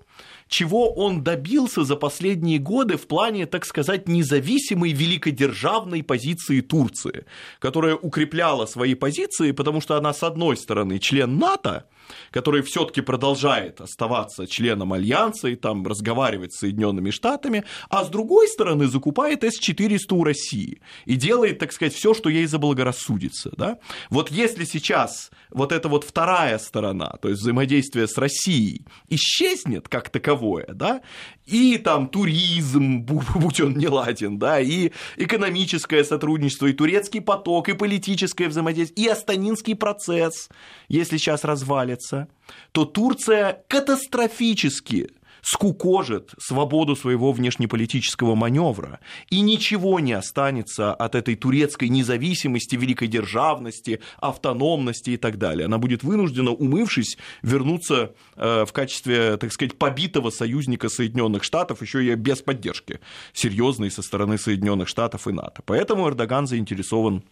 чего 0.48 0.92
он 0.92 1.24
добился 1.24 1.84
за 1.84 1.96
последние 1.96 2.58
годы 2.58 2.96
в 2.96 3.06
плане, 3.06 3.46
так 3.46 3.64
сказать, 3.64 4.08
независимой 4.08 4.92
великодержавной 4.92 6.02
позиции 6.02 6.60
Турции, 6.60 7.24
которая 7.58 7.96
укрепляла 7.96 8.66
свои 8.66 8.94
позиции, 8.94 9.50
потому 9.52 9.80
что 9.80 9.96
она, 9.96 10.12
с 10.12 10.22
одной 10.22 10.56
стороны, 10.56 10.98
член 10.98 11.38
НАТО, 11.38 11.86
который 12.30 12.62
все-таки 12.62 13.00
продолжает 13.00 13.80
оставаться 13.80 14.46
членом 14.46 14.92
Альянса 14.92 15.48
и 15.48 15.56
там 15.56 15.86
разговаривать 15.86 16.52
с 16.52 16.58
Соединенными 16.58 17.10
Штатами, 17.10 17.64
а 17.88 18.04
с 18.04 18.08
другой 18.08 18.48
стороны 18.48 18.86
закупает 18.86 19.44
С-400 19.44 19.98
у 20.12 20.24
России 20.24 20.80
и 21.04 21.16
делает, 21.16 21.58
так 21.58 21.72
сказать, 21.72 21.94
все, 21.94 22.14
что 22.14 22.28
ей 22.28 22.46
заблагорассудится. 22.46 23.50
Да? 23.56 23.78
Вот 24.10 24.30
если 24.30 24.64
сейчас 24.64 25.30
вот 25.50 25.72
эта 25.72 25.88
вот 25.88 26.04
вторая 26.04 26.58
сторона, 26.58 27.16
то 27.20 27.28
есть 27.28 27.40
взаимодействие 27.40 28.06
с 28.06 28.16
Россией, 28.18 28.86
исчезнет 29.08 29.88
как 29.88 30.10
таковое, 30.10 30.66
да, 30.68 31.02
и 31.46 31.78
там 31.78 32.08
туризм, 32.08 33.00
будь 33.34 33.60
он 33.60 33.76
не 33.76 33.88
ладен, 33.88 34.38
да, 34.38 34.60
и 34.60 34.90
экономическое 35.16 36.04
сотрудничество, 36.04 36.66
и 36.66 36.72
турецкий 36.72 37.20
поток, 37.20 37.68
и 37.68 37.72
политическое 37.72 38.48
взаимодействие, 38.48 39.06
и 39.06 39.08
Астанинский 39.08 39.74
процесс, 39.74 40.48
если 40.88 41.16
сейчас 41.16 41.44
развалится, 41.44 42.28
то 42.72 42.84
Турция 42.84 43.62
катастрофически 43.68 45.10
скукожит 45.46 46.32
свободу 46.40 46.96
своего 46.96 47.30
внешнеполитического 47.30 48.34
маневра, 48.34 48.98
и 49.30 49.40
ничего 49.40 50.00
не 50.00 50.12
останется 50.12 50.92
от 50.92 51.14
этой 51.14 51.36
турецкой 51.36 51.88
независимости, 51.88 52.74
великой 52.74 53.06
державности, 53.06 54.00
автономности 54.18 55.10
и 55.10 55.16
так 55.16 55.38
далее. 55.38 55.66
Она 55.66 55.78
будет 55.78 56.02
вынуждена, 56.02 56.50
умывшись, 56.50 57.16
вернуться 57.42 58.12
э, 58.34 58.64
в 58.64 58.72
качестве, 58.72 59.36
так 59.36 59.52
сказать, 59.52 59.78
побитого 59.78 60.30
союзника 60.30 60.88
Соединенных 60.88 61.44
Штатов, 61.44 61.80
еще 61.80 62.04
и 62.04 62.12
без 62.16 62.42
поддержки 62.42 62.98
серьезной 63.32 63.92
со 63.92 64.02
стороны 64.02 64.38
Соединенных 64.38 64.88
Штатов 64.88 65.28
и 65.28 65.32
НАТО. 65.32 65.62
Поэтому 65.64 66.08
Эрдоган 66.08 66.48
заинтересован 66.48 67.22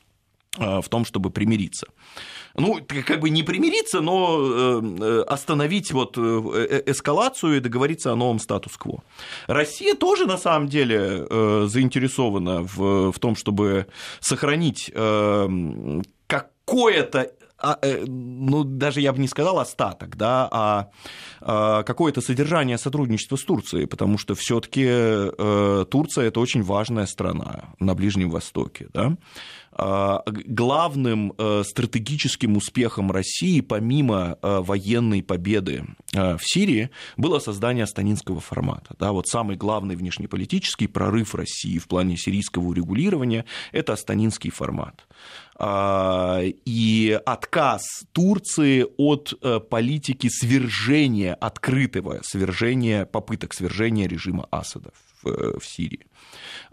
в 0.57 0.89
том, 0.89 1.05
чтобы 1.05 1.31
примириться 1.31 1.87
ну, 2.57 2.81
как 3.07 3.21
бы 3.21 3.31
не 3.31 3.43
примириться, 3.43 4.01
но 4.01 4.39
э, 4.41 4.81
э, 5.01 5.25
остановить 5.27 5.93
вот 5.93 6.17
э, 6.17 6.83
эскалацию 6.87 7.57
и 7.57 7.61
договориться 7.61 8.13
о 8.13 8.17
новом 8.17 8.39
статус-кво. 8.39 9.03
Россия 9.47 9.95
тоже, 9.95 10.27
на 10.27 10.39
самом 10.39 10.69
деле, 10.69 11.27
заинтересована 11.67 12.63
в, 12.63 13.13
в 13.13 13.19
том, 13.19 13.35
чтобы 13.37 13.87
сохранить 14.21 14.93
какое-то 16.27 17.31
а, 17.57 17.79
ну, 18.07 18.65
даже 18.65 19.01
я 19.01 19.13
бы 19.13 19.21
не 19.21 19.29
сказал 19.29 19.59
остаток, 19.59 20.17
да, 20.17 20.49
а, 20.51 20.91
а 21.41 21.83
какое-то 21.85 22.21
содержание 22.21 22.77
сотрудничества 22.77 23.37
с 23.37 23.43
Турцией, 23.43 23.87
потому 23.87 24.19
что 24.19 24.35
все-таки 24.35 24.85
Турция 25.91 26.27
это 26.27 26.41
очень 26.41 26.63
важная 26.63 27.07
страна 27.07 27.71
на 27.79 27.95
Ближнем 27.95 28.29
Востоке, 28.29 28.89
да. 28.93 29.17
А, 29.77 30.23
главным 30.27 31.35
э, 31.37 31.65
стратегическим 31.65 32.57
успехом 32.57 33.11
России, 33.11 33.61
помимо 33.61 34.39
э, 34.41 34.61
военной 34.61 35.21
победы 35.23 35.85
э, 36.13 36.37
в 36.37 36.41
Сирии, 36.43 36.91
было 37.17 37.41
создание 37.41 37.83
астанинского 37.83 38.41
формата. 38.41 38.95
Да, 39.01 39.11
вот 39.11 39.27
самый 39.27 39.57
главный 39.57 39.97
внешнеполитический 39.97 40.87
прорыв 40.87 41.35
России 41.35 41.79
в 41.79 41.89
плане 41.89 42.17
сирийского 42.17 42.69
урегулирования– 42.69 43.47
это 43.73 43.95
астанинский 43.95 44.51
формат 44.51 45.09
а, 45.57 46.41
и 46.43 47.21
отказ 47.27 47.83
Турции 48.13 48.87
от 48.97 49.35
политики 49.71 50.29
свержения, 50.29 51.35
открытого 51.35 52.21
свержения, 52.23 53.07
попыток 53.07 53.53
свержения 53.55 54.07
режима 54.07 54.47
Асада 54.53 54.93
в 55.25 55.65
Сирии. 55.65 56.07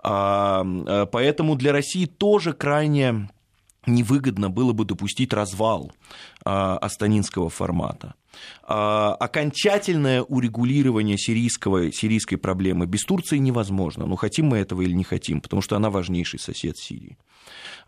А, 0.03 0.63
э, 0.63 1.05
поэтому 1.11 1.55
для 1.55 1.71
России 1.71 2.05
тоже 2.05 2.53
крайне 2.53 3.29
невыгодно 3.85 4.49
было 4.49 4.73
бы 4.73 4.85
допустить 4.85 5.33
развал 5.33 5.91
а, 6.45 6.77
астанинского 6.77 7.49
формата. 7.49 8.13
А, 8.63 9.15
окончательное 9.15 10.21
урегулирование 10.21 11.17
сирийского, 11.17 11.91
сирийской 11.91 12.37
проблемы 12.37 12.85
без 12.85 13.03
Турции 13.03 13.37
невозможно. 13.37 14.05
Ну, 14.05 14.15
хотим 14.15 14.47
мы 14.47 14.57
этого 14.57 14.81
или 14.81 14.93
не 14.93 15.03
хотим, 15.03 15.41
потому 15.41 15.61
что 15.61 15.75
она 15.75 15.89
важнейший 15.89 16.39
сосед 16.39 16.77
Сирии. 16.77 17.17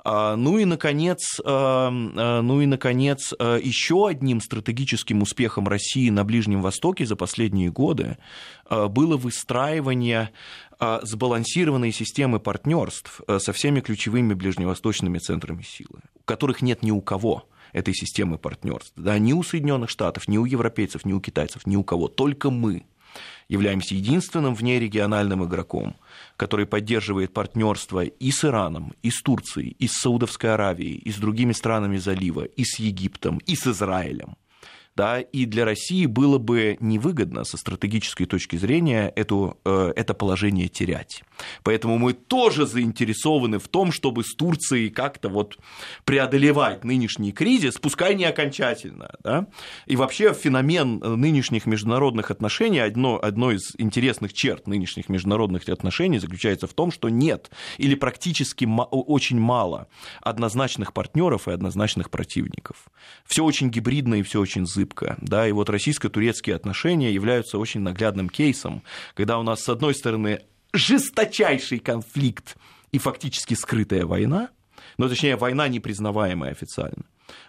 Ну 0.06 0.58
и, 0.58 0.66
наконец, 0.66 1.40
ну 1.46 2.62
и, 2.62 2.66
наконец, 2.66 3.32
еще 3.32 4.08
одним 4.08 4.42
стратегическим 4.42 5.22
успехом 5.22 5.68
России 5.68 6.10
на 6.10 6.26
Ближнем 6.26 6.62
Востоке 6.62 7.06
за 7.06 7.16
последние 7.16 7.72
годы 7.72 8.18
было 8.70 9.16
выстраивание 9.16 10.32
а 10.86 11.00
сбалансированные 11.02 11.94
системы 11.94 12.42
партнерств 12.42 13.22
э, 13.26 13.40
со 13.40 13.54
всеми 13.54 13.80
ключевыми 13.80 14.34
ближневосточными 14.34 15.18
центрами 15.18 15.62
силы, 15.62 16.02
у 16.16 16.24
которых 16.26 16.62
нет 16.62 16.84
ни 16.84 16.92
у 16.92 17.00
кого 17.00 17.48
этой 17.72 17.94
системы 17.94 18.38
партнерств. 18.38 18.92
Да, 18.98 19.18
ни 19.18 19.32
у 19.32 19.44
Соединенных 19.44 19.90
Штатов, 19.90 20.28
ни 20.28 20.38
у 20.38 20.44
европейцев, 20.44 21.06
ни 21.06 21.14
у 21.14 21.22
китайцев, 21.22 21.66
ни 21.66 21.78
у 21.78 21.86
кого. 21.86 22.10
Только 22.10 22.50
мы 22.50 22.84
являемся 23.48 23.96
единственным 23.96 24.56
внерегиональным 24.56 25.46
игроком, 25.46 25.96
который 26.38 26.66
поддерживает 26.66 27.34
партнерство 27.34 28.04
и 28.04 28.32
с 28.32 28.46
Ираном, 28.46 28.94
и 29.02 29.12
с 29.12 29.22
Турцией, 29.22 29.76
и 29.80 29.88
с 29.88 29.94
Саудовской 29.94 30.54
Аравией, 30.54 30.98
и 30.98 31.12
с 31.12 31.16
другими 31.18 31.54
странами 31.54 31.98
залива, 31.98 32.44
и 32.44 32.64
с 32.64 32.80
Египтом, 32.80 33.40
и 33.46 33.56
с 33.56 33.68
Израилем 33.68 34.36
да, 34.96 35.20
и 35.20 35.46
для 35.46 35.66
России 35.66 36.06
было 36.06 36.38
бы 36.38 36.78
невыгодно 36.80 37.44
со 37.44 37.58
стратегической 37.58 38.26
точки 38.26 38.56
зрения 38.58 39.12
эту, 39.16 39.60
э, 39.66 39.94
это 39.96 40.14
положение 40.14 40.68
терять. 40.68 41.24
Поэтому 41.64 41.98
мы 41.98 42.14
тоже 42.14 42.66
заинтересованы 42.66 43.60
в 43.60 43.68
том, 43.68 43.92
чтобы 43.92 44.24
с 44.24 44.34
Турцией 44.36 44.90
как-то 44.90 45.30
вот 45.30 45.58
преодолевать 46.06 46.84
нынешний 46.84 47.32
кризис, 47.32 47.78
пускай 47.78 48.16
не 48.16 48.26
окончательно. 48.26 49.12
Да? 49.24 49.48
И 49.86 49.96
вообще 49.96 50.34
феномен 50.34 51.00
нынешних 51.00 51.66
международных 51.66 52.32
отношений, 52.32 52.80
одно, 52.80 53.20
одно 53.22 53.52
из 53.52 53.74
интересных 53.78 54.34
черт 54.34 54.68
нынешних 54.68 55.10
международных 55.10 55.68
отношений 55.70 56.20
заключается 56.20 56.68
в 56.68 56.74
том, 56.74 56.92
что 56.92 57.10
нет 57.10 57.52
или 57.78 57.96
практически 57.96 58.68
очень 58.92 59.40
мало 59.40 59.88
однозначных 60.22 60.94
партнеров 60.94 61.48
и 61.48 61.52
однозначных 61.52 62.10
противников. 62.10 62.86
Все 63.26 63.44
очень 63.44 63.70
гибридно 63.70 64.16
и 64.16 64.24
все 64.24 64.40
очень 64.40 64.66
зыбко. 64.66 65.18
Да, 65.22 65.48
и 65.48 65.52
вот 65.52 65.70
российско-турецкие 65.70 66.56
отношения 66.56 67.12
являются 67.12 67.58
очень 67.58 67.82
наглядным 67.82 68.30
кейсом, 68.30 68.84
когда 69.16 69.40
у 69.40 69.44
нас, 69.44 69.64
с 69.64 69.70
одной 69.70 69.96
стороны, 69.96 70.42
жесточайший 70.74 71.80
конфликт 71.80 72.58
и 72.92 72.98
фактически 72.98 73.54
скрытая 73.54 74.06
война, 74.06 74.50
но 74.98 75.08
точнее 75.08 75.36
война 75.36 75.68
непризнаваемая 75.68 76.52
официально 76.52 77.06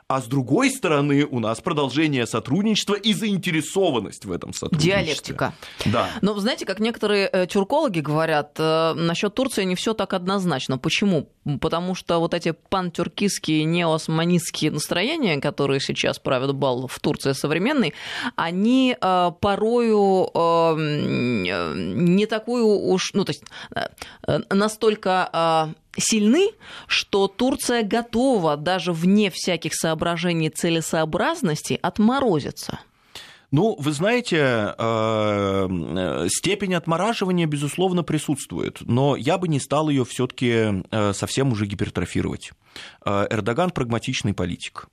а 0.07 0.21
с 0.21 0.27
другой 0.27 0.71
стороны 0.71 1.25
у 1.25 1.41
нас 1.41 1.61
продолжение 1.63 2.27
сотрудничества 2.27 2.95
и 2.95 3.15
заинтересованность 3.15 4.27
в 4.27 4.33
этом 4.33 4.53
сотрудничестве. 4.53 4.93
Диалектика. 4.93 5.55
Да. 5.87 6.09
Но 6.21 6.39
знаете, 6.39 6.67
как 6.67 6.79
некоторые 6.79 7.29
э, 7.33 7.47
тюркологи 7.47 8.01
говорят, 8.01 8.53
э, 8.59 8.93
насчет 8.95 9.35
Турции 9.35 9.65
не 9.65 9.75
все 9.77 9.95
так 9.95 10.13
однозначно. 10.13 10.77
Почему? 10.77 11.31
Потому 11.61 11.95
что 11.95 12.19
вот 12.19 12.35
эти 12.35 12.53
пантюркистские, 12.53 13.65
неосманистские 13.65 14.71
настроения, 14.71 15.41
которые 15.41 15.81
сейчас 15.81 16.19
правят 16.19 16.55
бал 16.55 16.87
в 16.87 17.01
Турции 17.01 17.33
современной, 17.33 17.95
они 18.37 18.97
э, 19.01 19.31
порою 19.41 20.31
не 20.75 22.27
такую 22.27 22.67
уж, 22.67 23.13
ну 23.15 23.25
то 23.25 23.33
есть 23.33 23.45
настолько 24.51 25.75
сильны, 25.97 26.51
что 26.87 27.29
Турция 27.29 27.83
готова 27.83 28.57
даже 28.57 28.93
вне 28.93 29.31
всяких 29.31 29.75
соображений 29.75 29.94
целесообразности 30.49 31.79
отморозиться. 31.81 32.81
Ну, 33.51 33.77
вы 33.79 33.93
знаете, 33.93 34.75
э, 34.77 36.27
степень 36.29 36.75
отмораживания, 36.75 37.47
безусловно, 37.47 38.03
присутствует, 38.03 38.81
но 38.81 39.15
я 39.15 39.39
бы 39.39 39.47
не 39.47 39.61
стал 39.61 39.89
ее 39.89 40.05
все-таки 40.05 40.83
э, 40.91 41.13
совсем 41.13 41.53
уже 41.53 41.67
гипертрофировать. 41.67 42.51
Э, 43.05 43.29
Эрдоган 43.31 43.71
прагматичный 43.71 44.35
политик. 44.35 44.89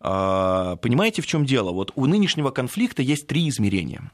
Понимаете, 0.00 1.22
в 1.22 1.26
чем 1.28 1.44
дело? 1.46 1.70
Вот 1.70 1.92
у 1.94 2.06
нынешнего 2.06 2.50
конфликта 2.50 3.02
есть 3.02 3.28
три 3.28 3.48
измерения. 3.48 4.10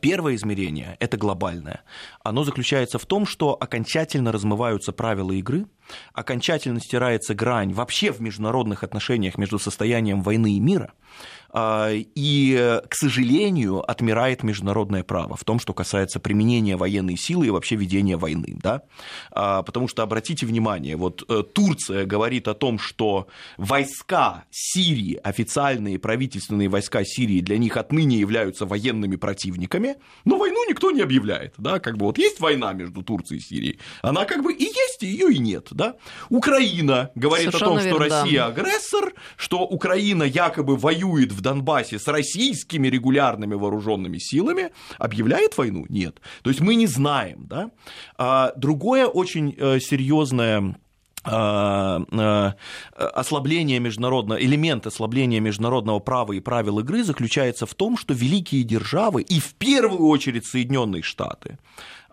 Первое 0.00 0.34
измерение– 0.34 0.96
это 1.00 1.16
глобальное. 1.16 1.82
Оно 2.22 2.44
заключается 2.44 2.98
в 2.98 3.06
том, 3.06 3.26
что 3.26 3.56
окончательно 3.60 4.32
размываются 4.32 4.92
правила 4.92 5.32
игры, 5.32 5.66
окончательно 6.12 6.80
стирается 6.80 7.34
грань 7.34 7.72
вообще 7.72 8.12
в 8.12 8.20
международных 8.20 8.84
отношениях 8.84 9.38
между 9.38 9.58
состоянием 9.58 10.22
войны 10.22 10.52
и 10.52 10.60
мира– 10.60 10.92
а, 11.02 11.37
и, 11.54 12.80
к 12.88 12.94
сожалению, 12.94 13.88
отмирает 13.90 14.42
международное 14.42 15.02
право 15.02 15.36
в 15.36 15.44
том, 15.44 15.58
что 15.58 15.72
касается 15.72 16.20
применения 16.20 16.76
военной 16.76 17.16
силы 17.16 17.46
и 17.46 17.50
вообще 17.50 17.76
ведения 17.76 18.16
войны. 18.16 18.58
Да? 18.62 18.82
А, 19.30 19.62
потому 19.62 19.88
что, 19.88 20.02
обратите 20.02 20.46
внимание, 20.46 20.96
вот 20.96 21.24
э, 21.28 21.42
Турция 21.42 22.04
говорит 22.04 22.48
о 22.48 22.54
том, 22.54 22.78
что 22.78 23.28
войска 23.56 24.44
Сирии, 24.50 25.18
официальные 25.22 25.98
правительственные 25.98 26.68
войска 26.68 27.04
Сирии 27.04 27.40
для 27.40 27.58
них 27.58 27.76
отныне 27.76 28.18
являются 28.18 28.66
военными 28.66 29.16
противниками, 29.16 29.96
но 30.24 30.36
войну 30.36 30.68
никто 30.68 30.90
не 30.90 31.00
объявляет. 31.00 31.54
Да? 31.58 31.78
Как 31.78 31.96
бы 31.96 32.06
вот 32.06 32.18
есть 32.18 32.40
война 32.40 32.72
между 32.72 33.02
Турцией 33.02 33.38
и 33.38 33.42
Сирией, 33.42 33.78
она 34.02 34.24
как 34.24 34.42
бы 34.42 34.52
и 34.52 34.64
есть, 34.64 35.02
ее 35.02 35.32
и 35.32 35.38
нет. 35.38 35.68
Да? 35.70 35.96
Украина 36.28 37.10
говорит 37.14 37.46
Совершенно 37.46 37.72
о 37.72 37.74
том, 37.74 37.80
что 37.80 37.98
верно, 37.98 38.22
Россия 38.22 38.46
агрессор, 38.46 39.14
что 39.36 39.60
Украина 39.60 40.22
якобы 40.22 40.76
воюет 40.76 41.32
в 41.32 41.37
Донбассе 41.40 41.98
с 41.98 42.06
российскими 42.08 42.88
регулярными 42.88 43.54
вооруженными 43.54 44.18
силами, 44.18 44.70
объявляет 44.98 45.56
войну? 45.56 45.86
Нет. 45.88 46.20
То 46.42 46.50
есть 46.50 46.60
мы 46.60 46.74
не 46.74 46.86
знаем. 46.86 47.46
Да? 47.46 47.70
А 48.16 48.52
другое 48.56 49.06
очень 49.06 49.54
э, 49.56 49.80
серьезное 49.80 50.76
а, 51.24 52.00
а, 52.12 52.54
ослабление 52.92 53.80
международного, 53.80 54.40
элемент 54.40 54.86
ослабления 54.86 55.40
международного 55.40 55.98
права 55.98 56.32
и 56.32 56.40
правил 56.40 56.78
игры 56.78 57.02
заключается 57.02 57.66
в 57.66 57.74
том, 57.74 57.96
что 57.96 58.14
великие 58.14 58.62
державы, 58.62 59.22
и 59.22 59.40
в 59.40 59.54
первую 59.54 60.08
очередь 60.08 60.46
Соединенные 60.46 61.02
Штаты, 61.02 61.58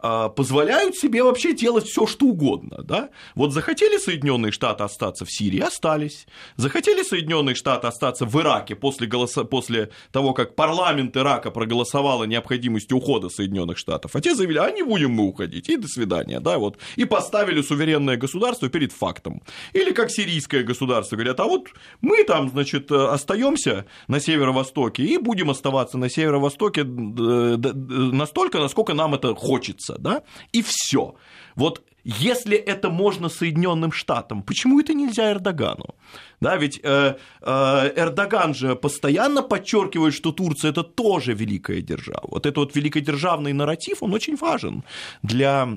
позволяют 0.01 0.95
себе 0.95 1.23
вообще 1.23 1.53
делать 1.53 1.85
все, 1.85 2.05
что 2.05 2.27
угодно. 2.27 2.83
Да? 2.83 3.09
Вот 3.33 3.53
захотели 3.53 3.97
Соединенные 3.97 4.51
Штаты 4.51 4.83
остаться 4.83 5.25
в 5.25 5.31
Сирии, 5.31 5.59
остались. 5.59 6.27
Захотели 6.57 7.01
Соединенные 7.01 7.55
Штаты 7.55 7.87
остаться 7.87 8.25
в 8.25 8.39
Ираке 8.39 8.75
после, 8.75 9.07
голоса... 9.07 9.43
после 9.45 9.89
того, 10.11 10.33
как 10.33 10.55
парламент 10.55 11.17
Ирака 11.17 11.49
проголосовал 11.49 12.21
о 12.21 12.27
необходимости 12.27 12.93
ухода 12.93 13.29
Соединенных 13.29 13.77
Штатов, 13.77 14.15
а 14.15 14.21
те 14.21 14.35
заявили, 14.35 14.59
а 14.59 14.69
не 14.71 14.83
будем 14.83 15.11
мы 15.11 15.23
уходить, 15.23 15.69
и 15.69 15.77
до 15.77 15.87
свидания. 15.87 16.39
Да? 16.39 16.59
Вот. 16.59 16.77
И 16.97 17.05
поставили 17.05 17.61
суверенное 17.61 18.17
государство 18.17 18.69
перед 18.69 18.91
фактом. 18.91 19.41
Или 19.73 19.91
как 19.91 20.11
сирийское 20.11 20.63
государство 20.63 21.15
говорят, 21.15 21.39
а 21.39 21.45
вот 21.45 21.69
мы 22.01 22.23
там, 22.25 22.49
значит, 22.49 22.91
остаемся 22.91 23.85
на 24.07 24.19
северо-востоке 24.19 25.03
и 25.03 25.17
будем 25.17 25.49
оставаться 25.49 25.97
на 25.97 26.09
северо-востоке 26.09 26.83
настолько, 26.83 28.59
насколько 28.59 28.93
нам 28.93 29.15
это 29.15 29.33
хочется 29.33 29.84
да, 29.93 30.21
и 30.53 30.61
все. 30.61 31.15
Вот 31.55 31.81
если 32.05 32.55
это 32.55 32.89
можно 32.89 33.29
Соединенным 33.29 33.91
Штатам, 33.91 34.43
почему 34.43 34.79
это 34.79 34.93
нельзя 34.93 35.31
Эрдогану? 35.31 35.95
Да, 36.41 36.57
ведь 36.57 36.79
э, 36.83 37.15
э, 37.41 37.93
Эрдоган 37.95 38.53
же 38.53 38.75
постоянно 38.75 39.41
подчеркивает, 39.41 40.13
что 40.13 40.31
Турция 40.31 40.71
это 40.71 40.83
тоже 40.83 41.33
великая 41.33 41.81
держава. 41.81 42.27
Вот 42.27 42.45
этот 42.45 42.57
вот 42.57 42.75
великодержавный 42.75 43.53
нарратив, 43.53 44.03
он 44.03 44.13
очень 44.13 44.35
важен 44.35 44.83
для 45.23 45.67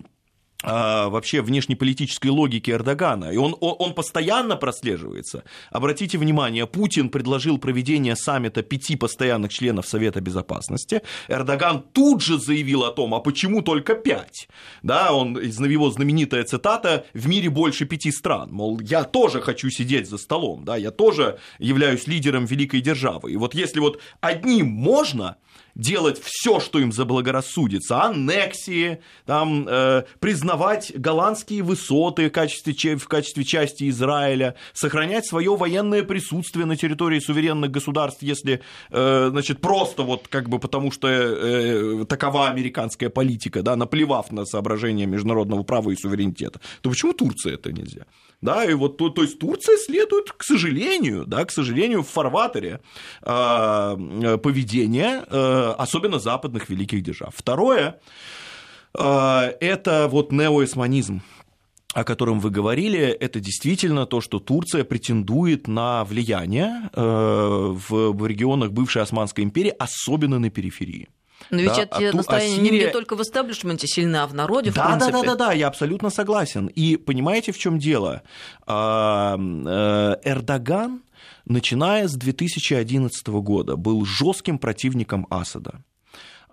вообще 0.64 1.40
внешнеполитической 1.40 2.28
логики 2.28 2.72
Эрдогана, 2.72 3.26
и 3.26 3.36
он, 3.36 3.56
он, 3.60 3.94
постоянно 3.94 4.56
прослеживается. 4.56 5.44
Обратите 5.70 6.18
внимание, 6.18 6.66
Путин 6.66 7.10
предложил 7.10 7.58
проведение 7.58 8.16
саммита 8.16 8.62
пяти 8.62 8.96
постоянных 8.96 9.52
членов 9.52 9.86
Совета 9.86 10.20
Безопасности. 10.20 11.02
Эрдоган 11.28 11.84
тут 11.92 12.22
же 12.22 12.38
заявил 12.38 12.82
о 12.82 12.90
том, 12.90 13.14
а 13.14 13.20
почему 13.20 13.62
только 13.62 13.94
пять? 13.94 14.48
Да, 14.82 15.12
он, 15.12 15.38
его 15.38 15.90
знаменитая 15.90 16.42
цитата 16.42 17.06
«в 17.14 17.28
мире 17.28 17.50
больше 17.50 17.86
пяти 17.86 18.10
стран», 18.10 18.50
мол, 18.50 18.80
я 18.80 19.04
тоже 19.04 19.40
хочу 19.40 19.70
сидеть 19.70 20.08
за 20.08 20.18
столом, 20.18 20.64
да, 20.64 20.76
я 20.76 20.90
тоже 20.90 21.38
являюсь 21.60 22.08
лидером 22.08 22.46
великой 22.46 22.80
державы. 22.80 23.32
И 23.32 23.36
вот 23.36 23.54
если 23.54 23.78
вот 23.78 24.00
одним 24.20 24.66
можно, 24.66 25.36
делать 25.78 26.20
все, 26.22 26.60
что 26.60 26.78
им 26.80 26.92
заблагорассудится, 26.92 28.02
аннексии, 28.02 28.98
там, 29.24 29.66
э, 29.66 30.02
признавать 30.18 30.92
голландские 30.94 31.62
высоты 31.62 32.28
в 32.28 32.32
качестве, 32.32 32.96
в 32.96 33.08
качестве 33.08 33.44
части 33.44 33.88
Израиля, 33.88 34.56
сохранять 34.74 35.26
свое 35.26 35.56
военное 35.56 36.02
присутствие 36.02 36.66
на 36.66 36.76
территории 36.76 37.20
суверенных 37.20 37.70
государств, 37.70 38.22
если, 38.22 38.60
э, 38.90 39.28
значит, 39.30 39.60
просто 39.60 40.02
вот 40.02 40.26
как 40.28 40.48
бы 40.48 40.58
потому 40.58 40.90
что 40.90 41.08
э, 41.08 42.04
такова 42.06 42.48
американская 42.48 43.08
политика, 43.08 43.62
да, 43.62 43.76
наплевав 43.76 44.32
на 44.32 44.44
соображения 44.44 45.06
международного 45.06 45.62
права 45.62 45.90
и 45.90 45.96
суверенитета, 45.96 46.60
то 46.82 46.90
почему 46.90 47.12
Турция 47.12 47.54
это 47.54 47.72
нельзя? 47.72 48.04
Да, 48.40 48.64
и 48.64 48.72
вот, 48.72 48.98
то, 48.98 49.08
то 49.08 49.22
есть 49.22 49.40
Турция 49.40 49.76
следует, 49.76 50.30
к 50.30 50.44
сожалению, 50.44 51.24
да, 51.26 51.44
к 51.44 51.50
сожалению, 51.50 52.04
в 52.04 52.08
фарватере 52.08 52.80
э, 53.22 54.38
поведения, 54.40 55.24
э, 55.28 55.67
особенно 55.74 56.18
западных 56.18 56.68
великих 56.68 57.02
держав. 57.02 57.34
Второе, 57.36 57.98
э, 58.98 59.02
это 59.60 60.08
вот 60.08 60.32
неоэсманизм 60.32 61.22
о 61.94 62.04
котором 62.04 62.38
вы 62.38 62.50
говорили, 62.50 63.00
это 63.00 63.40
действительно 63.40 64.06
то, 64.06 64.20
что 64.20 64.38
Турция 64.38 64.84
претендует 64.84 65.66
на 65.68 66.04
влияние 66.04 66.90
э, 66.92 67.00
в 67.02 68.26
регионах 68.26 68.72
бывшей 68.72 69.02
Османской 69.02 69.42
империи, 69.42 69.74
особенно 69.78 70.38
на 70.38 70.50
периферии. 70.50 71.08
Но 71.50 71.58
ведь 71.58 71.74
да, 71.74 71.82
эти 71.82 72.04
а 72.04 72.16
настроения 72.16 72.60
а 72.60 72.64
Сирия... 72.64 72.86
не 72.86 72.92
только 72.92 73.16
в 73.16 73.22
истеблишменте 73.22 73.86
сильны, 73.86 74.16
а 74.16 74.26
в 74.26 74.34
народе, 74.34 74.70
да, 74.70 74.84
в 74.84 74.88
принципе. 74.88 75.12
Да, 75.12 75.22
да, 75.22 75.26
да, 75.26 75.46
да, 75.46 75.52
я 75.52 75.68
абсолютно 75.68 76.10
согласен. 76.10 76.66
И 76.66 76.96
понимаете, 76.96 77.52
в 77.52 77.58
чем 77.58 77.78
дело? 77.78 78.22
А, 78.66 79.38
э, 79.38 80.16
Эрдоган, 80.24 81.02
начиная 81.48 82.08
с 82.08 82.14
2011 82.14 83.26
года, 83.28 83.76
был 83.76 84.04
жестким 84.04 84.58
противником 84.58 85.26
Асада. 85.30 85.82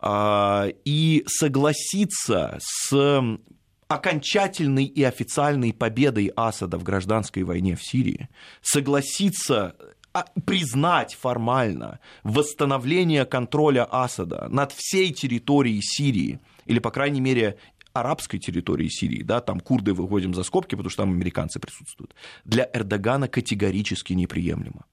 А, 0.01 0.67
и 0.83 1.23
согласиться 1.27 2.57
с 2.61 3.39
окончательной 3.87 4.85
и 4.85 5.03
официальной 5.03 5.73
победой 5.73 6.31
Асада 6.35 6.77
в 6.77 6.83
гражданской 6.83 7.43
войне 7.43 7.75
в 7.75 7.83
Сирии, 7.83 8.29
согласиться 8.61 9.75
а, 10.13 10.25
признать 10.45 11.15
формально 11.15 11.99
восстановление 12.23 13.25
контроля 13.25 13.87
Асада 13.89 14.47
над 14.49 14.71
всей 14.71 15.13
территорией 15.13 15.81
Сирии, 15.81 16.39
или, 16.65 16.79
по 16.79 16.89
крайней 16.89 17.21
мере, 17.21 17.57
арабской 17.95 18.39
территории 18.39 18.89
Сирии, 18.89 19.23
да, 19.23 19.39
там 19.39 19.59
курды 19.59 19.93
выходим 19.93 20.33
за 20.33 20.43
скобки, 20.43 20.75
потому 20.75 20.89
что 20.89 21.03
там 21.03 21.11
американцы 21.11 21.59
присутствуют, 21.59 22.13
для 22.43 22.69
Эрдогана 22.73 23.27
категорически 23.27 24.13
неприемлемо. 24.13 24.85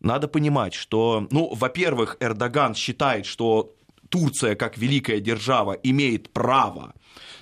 Надо 0.00 0.28
понимать, 0.28 0.74
что, 0.74 1.28
ну, 1.30 1.54
во-первых, 1.54 2.16
Эрдоган 2.20 2.74
считает, 2.74 3.26
что 3.26 3.74
Турция, 4.08 4.54
как 4.54 4.78
великая 4.78 5.20
держава, 5.20 5.72
имеет 5.72 6.32
право 6.32 6.94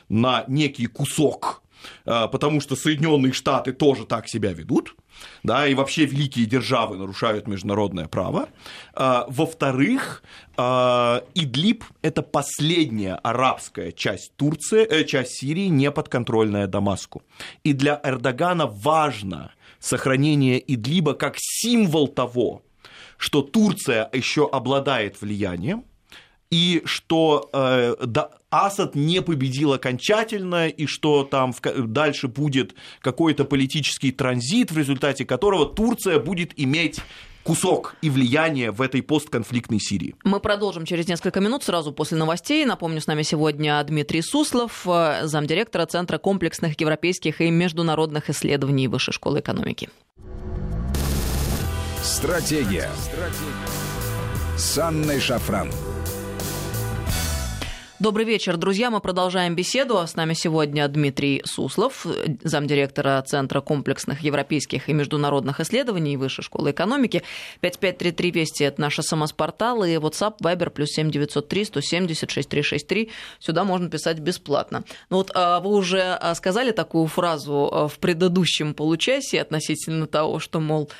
на 0.08 0.44
некий 0.48 0.86
кусок, 0.86 1.62
а, 2.04 2.28
потому 2.28 2.60
что 2.60 2.76
Соединенные 2.76 3.32
Штаты 3.32 3.72
тоже 3.72 4.04
так 4.04 4.28
себя 4.28 4.52
ведут, 4.52 4.96
да, 5.42 5.66
и 5.66 5.74
вообще 5.74 6.04
великие 6.04 6.46
державы 6.46 6.96
нарушают 6.96 7.46
международное 7.46 8.08
право. 8.08 8.48
А, 8.94 9.26
во-вторых, 9.28 10.22
а, 10.56 11.22
Идлиб– 11.34 11.84
это 12.02 12.22
последняя 12.22 13.14
арабская 13.16 13.92
часть 13.92 14.34
Турции, 14.36 14.84
э, 14.84 15.04
часть 15.04 15.38
Сирии, 15.38 15.66
не 15.66 15.90
подконтрольная 15.90 16.66
Дамаску. 16.66 17.22
И 17.64 17.72
для 17.72 18.00
Эрдогана 18.02 18.66
важно 18.66 19.52
сохранение 19.78 20.62
Идлиба 20.66 21.14
как 21.14 21.34
символ 21.38 22.08
того, 22.08 22.62
что 23.18 23.42
Турция 23.42 24.08
еще 24.12 24.48
обладает 24.50 25.20
влиянием, 25.20 25.84
и 26.50 26.82
что 26.84 27.48
э, 27.52 27.96
да, 28.04 28.30
Асад 28.50 28.94
не 28.94 29.22
победил 29.22 29.72
окончательно, 29.72 30.68
и 30.68 30.86
что 30.86 31.24
там 31.24 31.52
в, 31.52 31.60
дальше 31.86 32.28
будет 32.28 32.74
какой-то 33.00 33.44
политический 33.44 34.12
транзит, 34.12 34.70
в 34.70 34.78
результате 34.78 35.24
которого 35.24 35.66
Турция 35.66 36.18
будет 36.18 36.52
иметь 36.56 37.00
кусок 37.46 37.94
и 38.02 38.10
влияние 38.10 38.72
в 38.72 38.82
этой 38.82 39.02
постконфликтной 39.02 39.78
Сирии. 39.78 40.16
Мы 40.24 40.40
продолжим 40.40 40.84
через 40.84 41.06
несколько 41.06 41.40
минут, 41.40 41.62
сразу 41.62 41.92
после 41.92 42.18
новостей. 42.18 42.64
Напомню, 42.64 43.00
с 43.00 43.06
нами 43.06 43.22
сегодня 43.22 43.82
Дмитрий 43.84 44.22
Суслов, 44.22 44.86
э, 44.86 45.26
замдиректора 45.26 45.86
Центра 45.86 46.18
комплексных 46.18 46.78
европейских 46.80 47.40
и 47.40 47.50
международных 47.50 48.30
исследований 48.30 48.88
Высшей 48.88 49.14
школы 49.14 49.40
экономики. 49.40 49.88
Стратегия. 52.02 52.90
Стратегия. 52.98 54.56
С 54.56 54.78
Анной 54.78 55.20
Шафран. 55.20 55.70
Добрый 57.98 58.26
вечер, 58.26 58.58
друзья. 58.58 58.90
Мы 58.90 59.00
продолжаем 59.00 59.54
беседу. 59.56 59.96
С 59.96 60.16
нами 60.16 60.34
сегодня 60.34 60.86
Дмитрий 60.86 61.40
Суслов, 61.46 62.06
замдиректора 62.44 63.22
Центра 63.22 63.62
комплексных 63.62 64.20
европейских 64.20 64.90
и 64.90 64.92
международных 64.92 65.60
исследований 65.60 66.18
Высшей 66.18 66.44
школы 66.44 66.72
экономики. 66.72 67.22
5533 67.60 68.30
Вести– 68.32 68.64
это 68.64 68.82
наши 68.82 69.02
самоспорталы. 69.02 69.94
И 69.94 69.96
WhatsApp, 69.96 70.34
Viber, 70.42 70.68
плюс 70.68 70.90
7903 70.90 71.64
170 71.64 72.30
6363. 72.30 73.10
Сюда 73.38 73.64
можно 73.64 73.88
писать 73.88 74.18
бесплатно. 74.18 74.84
Ну 75.08 75.16
вот 75.16 75.30
а, 75.34 75.60
вы 75.60 75.70
уже 75.70 76.02
а, 76.02 76.34
сказали 76.34 76.72
такую 76.72 77.06
фразу 77.06 77.70
а, 77.72 77.88
в 77.88 77.98
предыдущем 77.98 78.74
получасе 78.74 79.40
относительно 79.40 80.06
того, 80.06 80.38
что, 80.38 80.60
мол, 80.60 80.90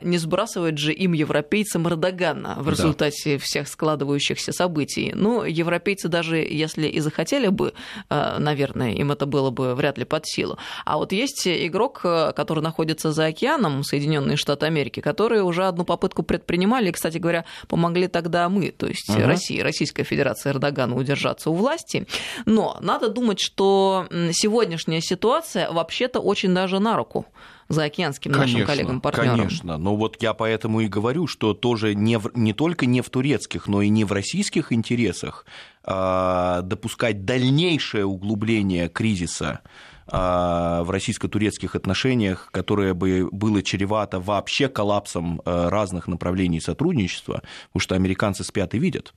не 0.00 0.18
сбрасывать 0.18 0.78
же 0.78 0.92
им, 0.92 1.12
европейцам, 1.12 1.86
Эрдогана 1.86 2.56
в 2.58 2.68
результате 2.68 3.34
да. 3.34 3.38
всех 3.38 3.68
складывающихся 3.68 4.50
событий. 4.50 5.12
Ну, 5.14 5.44
европейцы 5.44 6.08
даже 6.08 6.31
даже 6.32 6.36
если 6.36 6.88
и 6.88 7.00
захотели 7.00 7.48
бы, 7.48 7.72
э, 8.10 8.38
наверное, 8.38 8.92
им 8.92 9.12
это 9.12 9.26
было 9.26 9.50
бы 9.50 9.74
вряд 9.74 9.98
ли 9.98 10.04
под 10.04 10.26
силу. 10.26 10.58
А 10.84 10.96
вот 10.96 11.12
есть 11.12 11.46
игрок, 11.46 12.00
э, 12.04 12.32
который 12.36 12.62
находится 12.62 13.12
за 13.12 13.26
океаном, 13.26 13.82
Соединенные 13.84 14.36
Штаты 14.36 14.66
Америки, 14.66 15.00
которые 15.00 15.42
уже 15.42 15.66
одну 15.66 15.84
попытку 15.84 16.22
предпринимали, 16.22 16.88
и, 16.88 16.92
кстати 16.92 17.18
говоря, 17.18 17.44
помогли 17.68 18.08
тогда 18.08 18.48
мы, 18.48 18.70
то 18.70 18.86
есть 18.86 19.10
угу. 19.10 19.26
Россия, 19.26 19.62
Российская 19.62 20.04
Федерация 20.04 20.52
Эрдогана 20.52 20.96
удержаться 20.96 21.50
у 21.50 21.54
власти. 21.54 22.06
Но 22.46 22.78
надо 22.80 23.08
думать, 23.08 23.40
что 23.40 24.06
сегодняшняя 24.32 25.00
ситуация 25.00 25.70
вообще-то 25.70 26.20
очень 26.20 26.54
даже 26.54 26.78
на 26.78 26.96
руку 26.96 27.26
заокеанским 27.68 28.32
конечно, 28.32 28.58
нашим 28.58 28.66
коллегам-партнерам. 28.66 29.36
Конечно, 29.38 29.78
но 29.78 29.96
вот 29.96 30.22
я 30.22 30.34
поэтому 30.34 30.80
и 30.80 30.88
говорю, 30.88 31.26
что 31.26 31.54
тоже 31.54 31.94
не, 31.94 32.18
в, 32.18 32.30
не 32.34 32.52
только 32.52 32.86
не 32.86 33.00
в 33.00 33.10
турецких, 33.10 33.66
но 33.66 33.82
и 33.82 33.88
не 33.88 34.04
в 34.04 34.12
российских 34.12 34.72
интересах 34.72 35.46
э, 35.84 36.60
допускать 36.62 37.24
дальнейшее 37.24 38.04
углубление 38.06 38.88
кризиса 38.88 39.60
а, 39.64 39.68
в 40.06 40.86
российско-турецких 40.88 41.76
отношениях, 41.76 42.48
которое 42.50 42.94
бы 42.94 43.28
было 43.30 43.62
чревато 43.62 44.20
вообще 44.20 44.68
коллапсом 44.68 45.40
э, 45.44 45.68
разных 45.68 46.08
направлений 46.08 46.60
сотрудничества, 46.60 47.42
потому 47.68 47.80
что 47.80 47.94
американцы 47.94 48.44
спят 48.44 48.74
и 48.74 48.78
видят, 48.78 49.14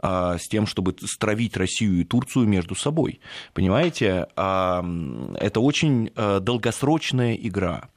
а, 0.00 0.38
с 0.38 0.46
тем, 0.48 0.66
чтобы 0.66 0.94
стравить 1.04 1.56
Россию 1.56 2.00
и 2.00 2.04
Турцию 2.04 2.46
между 2.46 2.74
собой. 2.74 3.20
Понимаете, 3.52 4.26
это 4.36 5.60
очень 5.60 6.10
долгосрочная 6.14 7.34
игра. 7.34 7.88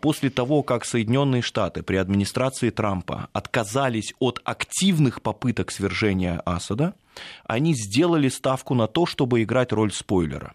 После 0.00 0.30
того, 0.30 0.62
как 0.62 0.84
Соединенные 0.84 1.42
Штаты 1.42 1.82
при 1.82 1.96
администрации 1.96 2.70
Трампа 2.70 3.28
отказались 3.32 4.14
от 4.20 4.40
активных 4.44 5.22
попыток 5.22 5.72
свержения 5.72 6.40
Асада, 6.44 6.94
они 7.44 7.74
сделали 7.74 8.28
ставку 8.28 8.74
на 8.74 8.86
то, 8.86 9.06
чтобы 9.06 9.42
играть 9.42 9.72
роль 9.72 9.92
спойлера 9.92 10.54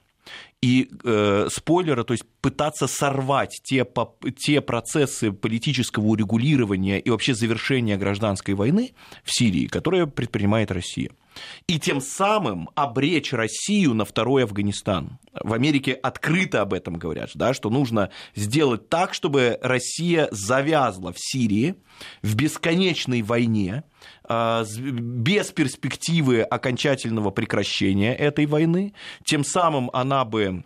и 0.62 0.90
э, 1.04 1.48
спойлера, 1.50 2.04
то 2.04 2.14
есть 2.14 2.26
пытаться 2.42 2.88
сорвать 2.88 3.62
те, 3.64 3.86
по, 3.86 4.16
те 4.38 4.60
процессы 4.62 5.32
политического 5.32 6.06
урегулирования 6.08 7.00
и 7.00 7.10
вообще 7.10 7.34
завершения 7.34 7.98
гражданской 7.98 8.56
войны 8.56 8.94
в 9.24 9.34
Сирии, 9.34 9.68
которые 9.68 10.08
предпринимает 10.08 10.72
Россия. 10.72 11.12
И 11.68 11.80
тем 11.80 12.02
самым 12.02 12.70
обречь 12.76 13.32
Россию 13.32 13.94
на 13.94 14.04
второй 14.04 14.44
Афганистан. 14.44 15.20
В 15.32 15.54
Америке 15.54 15.94
открыто 15.94 16.62
об 16.62 16.74
этом 16.74 16.96
говорят, 16.96 17.30
да, 17.36 17.54
что 17.54 17.70
нужно 17.70 18.10
сделать 18.36 18.90
так, 18.90 19.14
чтобы 19.14 19.58
Россия 19.62 20.28
завязла 20.32 21.14
в 21.14 21.18
Сирии 21.18 21.76
в 22.22 22.36
бесконечной 22.36 23.22
войне, 23.22 23.84
без 24.30 25.52
перспективы 25.52 26.42
окончательного 26.42 27.32
прекращения 27.32 28.16
этой 28.16 28.46
войны. 28.46 28.94
Тем 29.26 29.44
самым 29.44 29.90
она 29.92 30.24
бы 30.24 30.64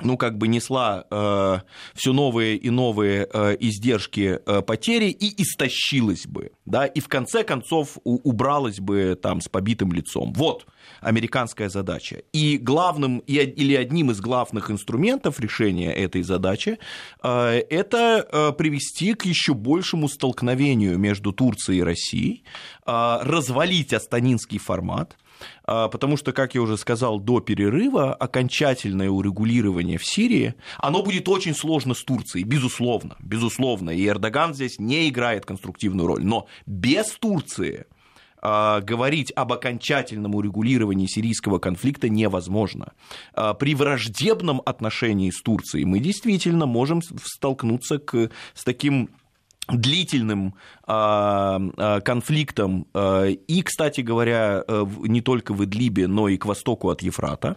ну, 0.00 0.16
как 0.16 0.36
бы 0.36 0.48
несла 0.48 1.04
э, 1.10 1.58
все 1.94 2.12
новые 2.12 2.56
и 2.56 2.70
новые 2.70 3.28
э, 3.32 3.56
издержки 3.60 4.40
э, 4.44 4.62
потери 4.62 5.06
и 5.06 5.42
истощилась 5.42 6.26
бы, 6.26 6.52
да, 6.64 6.86
и 6.86 7.00
в 7.00 7.08
конце 7.08 7.44
концов 7.44 7.98
у, 8.04 8.18
убралась 8.28 8.80
бы 8.80 9.18
там 9.20 9.40
с 9.40 9.48
побитым 9.48 9.92
лицом. 9.92 10.32
Вот 10.34 10.66
американская 11.00 11.68
задача. 11.68 12.22
И 12.32 12.58
главным, 12.58 13.18
или 13.20 13.74
одним 13.74 14.10
из 14.10 14.20
главных 14.20 14.70
инструментов 14.70 15.40
решения 15.40 15.92
этой 15.92 16.22
задачи 16.22 16.78
э, 17.22 17.62
это 17.70 18.26
э, 18.30 18.52
привести 18.52 19.14
к 19.14 19.24
еще 19.24 19.54
большему 19.54 20.08
столкновению 20.08 20.98
между 20.98 21.32
Турцией 21.32 21.78
и 21.78 21.82
Россией, 21.82 22.44
э, 22.86 23.18
развалить 23.22 23.92
астанинский 23.92 24.58
формат, 24.58 25.16
потому 25.64 26.16
что, 26.16 26.32
как 26.32 26.54
я 26.54 26.62
уже 26.62 26.76
сказал 26.76 27.20
до 27.20 27.40
перерыва, 27.40 28.14
окончательное 28.14 29.10
урегулирование 29.10 29.98
в 29.98 30.04
Сирии, 30.04 30.54
оно 30.78 31.02
будет 31.02 31.28
очень 31.28 31.54
сложно 31.54 31.94
с 31.94 32.02
Турцией, 32.02 32.44
безусловно, 32.44 33.16
безусловно, 33.20 33.90
и 33.90 34.06
Эрдоган 34.06 34.54
здесь 34.54 34.78
не 34.78 35.08
играет 35.08 35.46
конструктивную 35.46 36.06
роль, 36.06 36.24
но 36.24 36.46
без 36.66 37.06
Турции 37.18 37.86
а, 38.48 38.80
говорить 38.80 39.32
об 39.34 39.52
окончательном 39.52 40.34
урегулировании 40.34 41.06
сирийского 41.06 41.58
конфликта 41.58 42.08
невозможно. 42.08 42.92
А, 43.34 43.54
при 43.54 43.74
враждебном 43.74 44.62
отношении 44.64 45.30
с 45.30 45.42
Турцией 45.42 45.84
мы 45.84 45.98
действительно 45.98 46.66
можем 46.66 47.02
столкнуться 47.02 47.98
к, 47.98 48.30
с 48.54 48.64
таким 48.64 49.10
длительным 49.68 50.54
а, 50.88 51.60
а, 51.76 52.00
конфликтом 52.00 52.86
а, 52.94 53.24
и, 53.26 53.62
кстати 53.62 54.02
говоря, 54.02 54.62
э, 54.68 54.86
не 55.00 55.20
только 55.20 55.52
в 55.52 55.64
Идлибе, 55.64 56.06
но 56.06 56.28
и 56.28 56.36
к 56.36 56.46
востоку 56.46 56.90
от 56.90 57.02
Ефрата, 57.02 57.56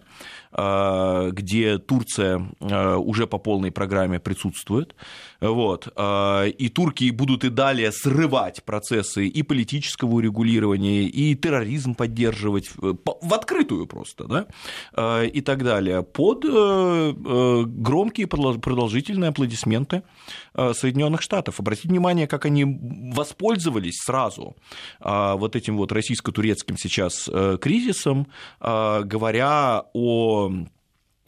где 0.51 1.77
Турция 1.77 2.41
уже 2.59 3.27
по 3.27 3.37
полной 3.37 3.71
программе 3.71 4.19
присутствует. 4.19 4.95
Вот. 5.39 5.87
И 5.87 6.71
турки 6.73 7.11
будут 7.11 7.43
и 7.43 7.49
далее 7.49 7.91
срывать 7.91 8.63
процессы 8.63 9.27
и 9.27 9.43
политического 9.43 10.15
урегулирования, 10.15 11.03
и 11.03 11.35
терроризм 11.35 11.93
поддерживать 11.93 12.71
в 12.75 13.31
открытую 13.31 13.85
просто, 13.85 14.25
да, 14.25 15.23
и 15.23 15.41
так 15.41 15.63
далее, 15.63 16.01
под 16.01 16.45
э, 16.45 17.13
громкие 17.67 18.25
продолжительные 18.25 19.29
аплодисменты 19.29 20.01
Соединенных 20.55 21.21
Штатов. 21.21 21.59
Обратите 21.59 21.89
внимание, 21.89 22.25
как 22.25 22.45
они 22.45 22.65
воспользовались 23.19 23.97
сразу 23.97 24.55
а, 25.01 25.35
вот 25.35 25.55
этим 25.55 25.77
вот 25.77 25.91
российско-турецким 25.91 26.77
сейчас 26.77 27.29
э, 27.31 27.57
кризисом, 27.59 28.27
а, 28.61 29.01
говоря 29.03 29.83
о 29.93 30.51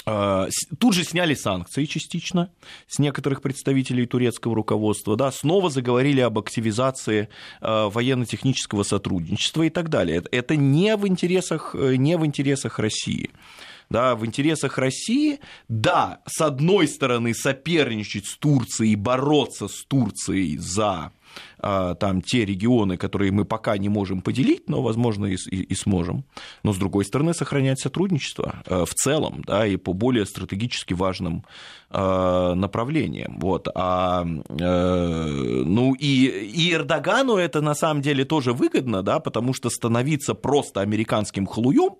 а, 0.05 0.47
Тут 0.79 0.93
же 0.93 1.03
сняли 1.03 1.33
санкции 1.35 1.85
частично 1.85 2.49
с 2.87 2.97
некоторых 2.97 3.41
представителей 3.41 4.05
турецкого 4.05 4.55
руководства, 4.55 5.17
да, 5.17 5.31
снова 5.31 5.69
заговорили 5.69 6.21
об 6.21 6.39
активизации 6.39 7.27
военно-технического 7.59 8.83
сотрудничества 8.83 9.63
и 9.63 9.69
так 9.69 9.89
далее. 9.89 10.23
Это 10.31 10.55
не 10.55 10.95
в 10.95 11.07
интересах, 11.07 11.75
э, 11.75 11.97
не 11.97 12.17
в 12.17 12.25
интересах 12.25 12.79
России 12.79 13.31
да, 13.91 14.15
в 14.15 14.25
интересах 14.25 14.77
России, 14.77 15.39
да, 15.67 16.21
с 16.25 16.41
одной 16.41 16.87
стороны 16.87 17.33
соперничать 17.33 18.25
с 18.25 18.37
Турцией, 18.37 18.95
бороться 18.95 19.67
с 19.67 19.83
Турцией 19.83 20.57
за 20.57 21.11
там 21.59 22.21
те 22.21 22.45
регионы, 22.45 22.97
которые 22.97 23.31
мы 23.31 23.45
пока 23.45 23.77
не 23.77 23.89
можем 23.89 24.21
поделить, 24.21 24.69
но, 24.69 24.81
возможно, 24.81 25.27
и, 25.27 25.35
и, 25.49 25.61
и 25.63 25.75
сможем. 25.75 26.23
Но, 26.63 26.73
с 26.73 26.77
другой 26.77 27.05
стороны, 27.05 27.33
сохранять 27.33 27.79
сотрудничество 27.79 28.63
э, 28.65 28.85
в 28.85 28.93
целом, 28.93 29.43
да, 29.45 29.65
и 29.65 29.77
по 29.77 29.93
более 29.93 30.25
стратегически 30.25 30.93
важным 30.93 31.43
э, 31.89 32.53
направлениям. 32.55 33.39
Вот. 33.39 33.67
А, 33.75 34.25
ну, 34.25 35.93
и, 35.93 36.25
и 36.25 36.73
Эрдогану 36.73 37.35
это 37.35 37.61
на 37.61 37.75
самом 37.75 38.01
деле 38.01 38.25
тоже 38.25 38.53
выгодно, 38.53 39.03
да, 39.03 39.19
потому 39.19 39.53
что 39.53 39.69
становиться 39.69 40.33
просто 40.33 40.81
американским 40.81 41.45
хлуем 41.45 41.95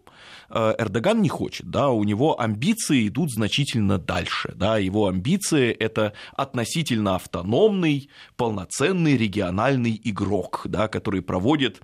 Эрдоган 0.54 1.22
не 1.22 1.30
хочет, 1.30 1.70
да, 1.70 1.90
у 1.90 2.04
него 2.04 2.40
амбиции 2.40 3.08
идут 3.08 3.32
значительно 3.32 3.98
дальше, 3.98 4.54
да, 4.56 4.78
его 4.78 5.08
амбиции 5.08 5.72
это 5.72 6.14
относительно 6.34 7.16
автономный, 7.16 8.10
полноценный 8.36 9.18
региональный 9.18 10.00
игрок, 10.04 10.64
да, 10.66 10.88
который 10.88 11.22
проводит 11.22 11.82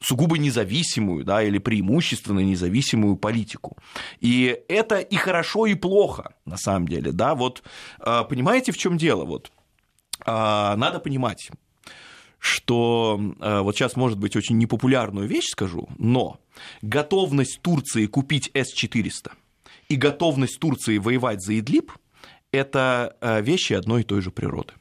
сугубо 0.00 0.36
независимую, 0.36 1.24
да, 1.24 1.42
или 1.42 1.58
преимущественно 1.58 2.40
независимую 2.40 3.16
политику. 3.16 3.78
И 4.20 4.58
это 4.68 4.98
и 4.98 5.16
хорошо, 5.16 5.66
и 5.66 5.74
плохо, 5.74 6.34
на 6.44 6.56
самом 6.56 6.88
деле, 6.88 7.12
да, 7.12 7.34
вот 7.34 7.62
а, 7.98 8.24
понимаете, 8.24 8.72
в 8.72 8.78
чем 8.78 8.98
дело, 8.98 9.24
вот 9.24 9.52
а, 10.26 10.76
надо 10.76 10.98
понимать, 10.98 11.50
что 12.38 13.20
вот 13.38 13.76
сейчас, 13.76 13.94
может 13.94 14.18
быть, 14.18 14.34
очень 14.34 14.58
непопулярную 14.58 15.28
вещь 15.28 15.46
скажу, 15.46 15.88
но 15.96 16.40
готовность 16.82 17.60
Турции 17.62 18.06
купить 18.06 18.50
С-400 18.54 19.32
и 19.88 19.96
готовность 19.96 20.58
Турции 20.58 20.98
воевать 20.98 21.42
за 21.42 21.58
Идлиб– 21.58 21.92
это 22.52 23.16
вещи 23.42 23.72
одной 23.72 24.02
и 24.02 24.04
той 24.04 24.20
же 24.20 24.30
природы. 24.30 24.74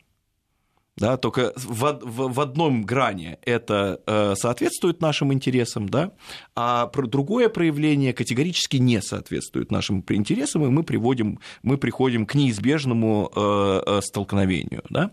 Да, 1.02 1.18
только 1.18 1.52
в, 1.56 2.00
в, 2.04 2.34
в 2.34 2.40
одном 2.40 2.84
грани 2.84 3.40
это 3.42 4.00
э, 4.06 4.36
соответствует 4.36 5.02
нашим 5.02 5.34
интересам, 5.34 5.90
да, 5.90 6.12
а 6.56 6.86
про 6.88 7.08
другое 7.08 7.50
проявление 7.50 8.14
категорически 8.14 8.78
не 8.78 9.02
соответствует 9.02 9.72
нашим 9.72 10.06
интересам, 10.10 10.64
и 10.66 10.70
мы, 10.70 10.84
приводим, 10.84 11.40
мы 11.64 11.78
приходим 11.78 12.26
к 12.28 12.36
неизбежному 12.36 13.32
э, 13.36 13.82
э 13.88 14.02
столкновению. 14.02 14.84
Да. 14.90 15.12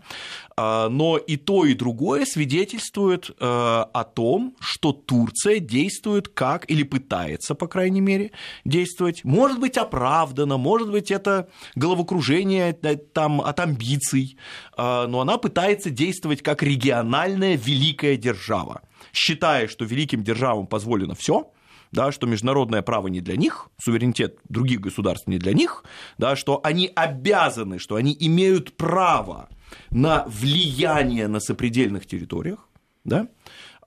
А, 0.61 0.89
но 0.89 1.17
и 1.17 1.37
то, 1.37 1.63
и 1.63 1.73
другое 1.73 2.25
свидетельствует 2.25 3.29
э, 3.29 3.33
о 3.39 4.03
том, 4.03 4.57
что 4.59 4.91
Турция 4.91 5.59
действует 5.59 6.27
как, 6.27 6.69
или 6.69 6.83
пытается, 6.83 7.55
по 7.55 7.67
крайней 7.67 8.01
мере, 8.01 8.31
действовать, 8.65 9.23
может 9.23 9.59
быть, 9.59 9.77
оправдано, 9.77 10.57
может 10.57 10.91
быть, 10.91 11.11
это 11.11 11.47
головокружение 11.75 12.77
э, 12.81 12.97
там, 12.97 13.39
от 13.39 13.57
амбиций, 13.61 14.37
а, 14.75 15.07
но 15.07 15.21
она 15.21 15.37
пытается 15.37 15.78
действовать 15.85 16.41
как 16.41 16.63
региональная 16.63 17.55
великая 17.55 18.17
держава, 18.17 18.81
считая, 19.13 19.67
что 19.67 19.85
великим 19.85 20.23
державам 20.23 20.67
позволено 20.67 21.15
все, 21.15 21.51
да, 21.91 22.11
что 22.11 22.27
международное 22.27 22.81
право 22.81 23.07
не 23.07 23.21
для 23.21 23.35
них, 23.35 23.69
суверенитет 23.81 24.39
других 24.47 24.79
государств 24.81 25.27
не 25.27 25.37
для 25.37 25.53
них, 25.53 25.83
да, 26.17 26.35
что 26.35 26.59
они 26.63 26.91
обязаны, 26.95 27.79
что 27.79 27.95
они 27.95 28.15
имеют 28.19 28.77
право 28.77 29.49
на 29.89 30.25
влияние 30.27 31.27
на 31.27 31.39
сопредельных 31.39 32.05
территориях, 32.05 32.67
да, 33.03 33.27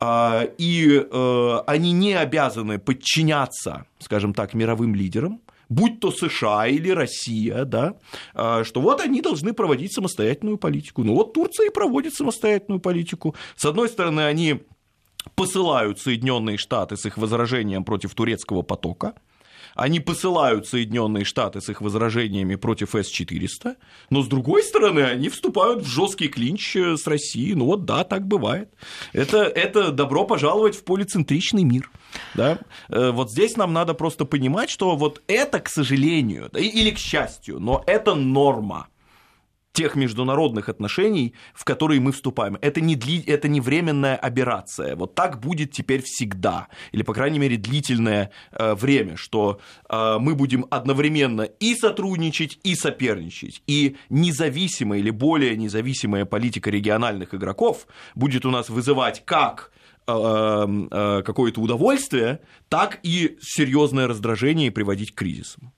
а, 0.00 0.48
и 0.58 0.88
э, 0.88 1.58
они 1.66 1.92
не 1.92 2.14
обязаны 2.14 2.78
подчиняться, 2.78 3.86
скажем 4.00 4.34
так, 4.34 4.54
мировым 4.54 4.94
лидерам, 4.94 5.40
будь 5.72 6.00
то 6.00 6.10
США 6.10 6.66
или 6.66 6.90
Россия, 6.90 7.64
да, 7.64 7.94
а, 8.34 8.64
что 8.64 8.80
вот 8.80 9.00
они 9.00 9.20
должны 9.20 9.52
проводить 9.52 9.92
самостоятельную 9.92 10.58
политику. 10.58 11.04
Ну 11.04 11.14
вот 11.14 11.32
Турция 11.32 11.68
и 11.68 11.72
проводит 11.72 12.14
самостоятельную 12.14 12.80
политику. 12.80 13.34
С 13.56 13.64
одной 13.64 13.88
стороны, 13.88 14.20
они 14.20 14.60
посылают 15.34 15.98
Соединенные 15.98 16.58
Штаты 16.58 16.96
с 16.96 17.06
их 17.06 17.16
возражением 17.16 17.84
против 17.84 18.14
турецкого 18.14 18.62
потока, 18.62 19.14
они 19.74 20.00
посылают 20.00 20.66
Соединенные 20.66 21.24
Штаты 21.24 21.60
с 21.60 21.68
их 21.68 21.80
возражениями 21.80 22.56
против 22.56 22.94
С-400, 22.94 23.76
но 24.10 24.22
с 24.22 24.26
другой 24.26 24.62
стороны, 24.62 25.00
они 25.00 25.28
вступают 25.28 25.84
в 25.84 25.86
жесткий 25.86 26.28
клинч 26.28 26.76
э, 26.76 26.96
с 26.96 27.06
Россией. 27.06 27.54
Ну 27.54 27.66
вот 27.66 27.84
да, 27.84 28.04
так 28.04 28.26
бывает. 28.26 28.72
Это, 29.12 29.38
это 29.42 29.92
добро 29.92 30.24
пожаловать 30.24 30.76
в 30.76 30.84
полицентричный 30.84 31.64
мир. 31.64 31.90
Да? 32.34 32.58
Э, 32.88 33.10
вот 33.10 33.30
здесь 33.30 33.56
нам 33.56 33.72
надо 33.72 33.94
просто 33.94 34.24
понимать, 34.24 34.70
что 34.70 34.96
вот 34.96 35.22
это, 35.26 35.60
к 35.60 35.68
сожалению, 35.68 36.50
или 36.54 36.90
к 36.90 36.98
счастью, 36.98 37.58
но 37.60 37.82
это 37.86 38.14
норма 38.14 38.88
тех 39.72 39.96
международных 39.96 40.68
отношений, 40.68 41.34
в 41.54 41.64
которые 41.64 42.00
мы 42.00 42.12
вступаем. 42.12 42.58
Это 42.60 42.80
не, 42.80 42.94
дли, 42.94 43.22
это 43.26 43.48
не 43.48 43.60
временная 43.60 44.16
операция. 44.16 44.96
Вот 44.96 45.14
так 45.14 45.40
будет 45.40 45.72
теперь 45.72 46.02
всегда. 46.02 46.68
Или, 46.92 47.02
по 47.02 47.14
крайней 47.14 47.38
мере, 47.38 47.56
длительное 47.56 48.30
э, 48.52 48.74
время, 48.74 49.16
что 49.16 49.60
э, 49.88 50.16
мы 50.20 50.34
будем 50.34 50.66
одновременно 50.70 51.42
и 51.42 51.74
сотрудничать, 51.74 52.58
и 52.62 52.74
соперничать. 52.74 53.62
И 53.66 53.96
независимая 54.10 54.98
или 54.98 55.10
более 55.10 55.56
независимая 55.56 56.24
политика 56.24 56.70
региональных 56.70 57.34
игроков 57.34 57.86
будет 58.14 58.44
у 58.44 58.50
нас 58.50 58.68
вызывать 58.68 59.24
как 59.24 59.72
э, 60.06 60.12
э, 60.12 61.22
какое-то 61.24 61.60
удовольствие, 61.60 62.40
так 62.68 62.98
и 63.02 63.38
серьезное 63.40 64.06
раздражение 64.06 64.66
и 64.66 64.70
приводить 64.70 65.12
к 65.12 65.18
кризисам. 65.18 65.72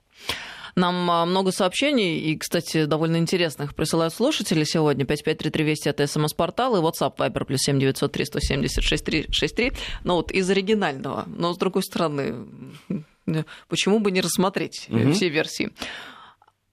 Нам 0.77 1.11
а, 1.11 1.25
много 1.25 1.53
сообщений, 1.53 2.19
и, 2.19 2.37
кстати, 2.37 2.85
довольно 2.85 3.17
интересных 3.17 3.75
присылают 3.75 4.13
слушатели 4.13 4.65
сегодня. 4.65 5.05
5533 5.05 5.65
Вести 5.65 5.89
это 5.89 6.07
СМС-портал 6.07 6.77
и 6.77 6.81
WhatsApp 6.81 7.17
Viber 7.17 7.45
плюс 7.45 7.61
7903 7.61 8.25
176 8.25 9.05
363. 9.05 9.73
Но 10.03 10.17
вот 10.17 10.33
из 10.33 10.51
оригинального. 10.51 11.25
Но, 11.27 11.53
с 11.53 11.59
другой 11.59 11.83
стороны, 11.85 12.47
почему 13.69 14.01
бы 14.01 14.11
не 14.11 14.21
рассмотреть 14.21 14.87
угу. 14.91 15.13
все 15.13 15.29
версии? 15.29 15.71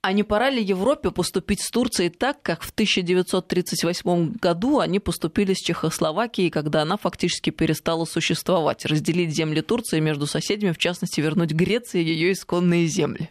А 0.03 0.13
не 0.13 0.23
пора 0.23 0.49
ли 0.49 0.63
Европе 0.63 1.11
поступить 1.11 1.61
с 1.61 1.69
Турцией 1.69 2.09
так, 2.09 2.41
как 2.41 2.63
в 2.63 2.71
1938 2.71 4.33
году 4.41 4.79
они 4.79 4.99
поступили 4.99 5.53
с 5.53 5.59
Чехословакией, 5.59 6.49
когда 6.49 6.81
она 6.81 6.97
фактически 6.97 7.51
перестала 7.51 8.05
существовать? 8.05 8.83
Разделить 8.85 9.29
земли 9.29 9.61
Турции 9.61 9.99
между 9.99 10.25
соседями, 10.25 10.71
в 10.71 10.79
частности, 10.79 11.21
вернуть 11.21 11.51
Греции 11.51 12.03
ее 12.03 12.31
исконные 12.31 12.87
земли? 12.87 13.29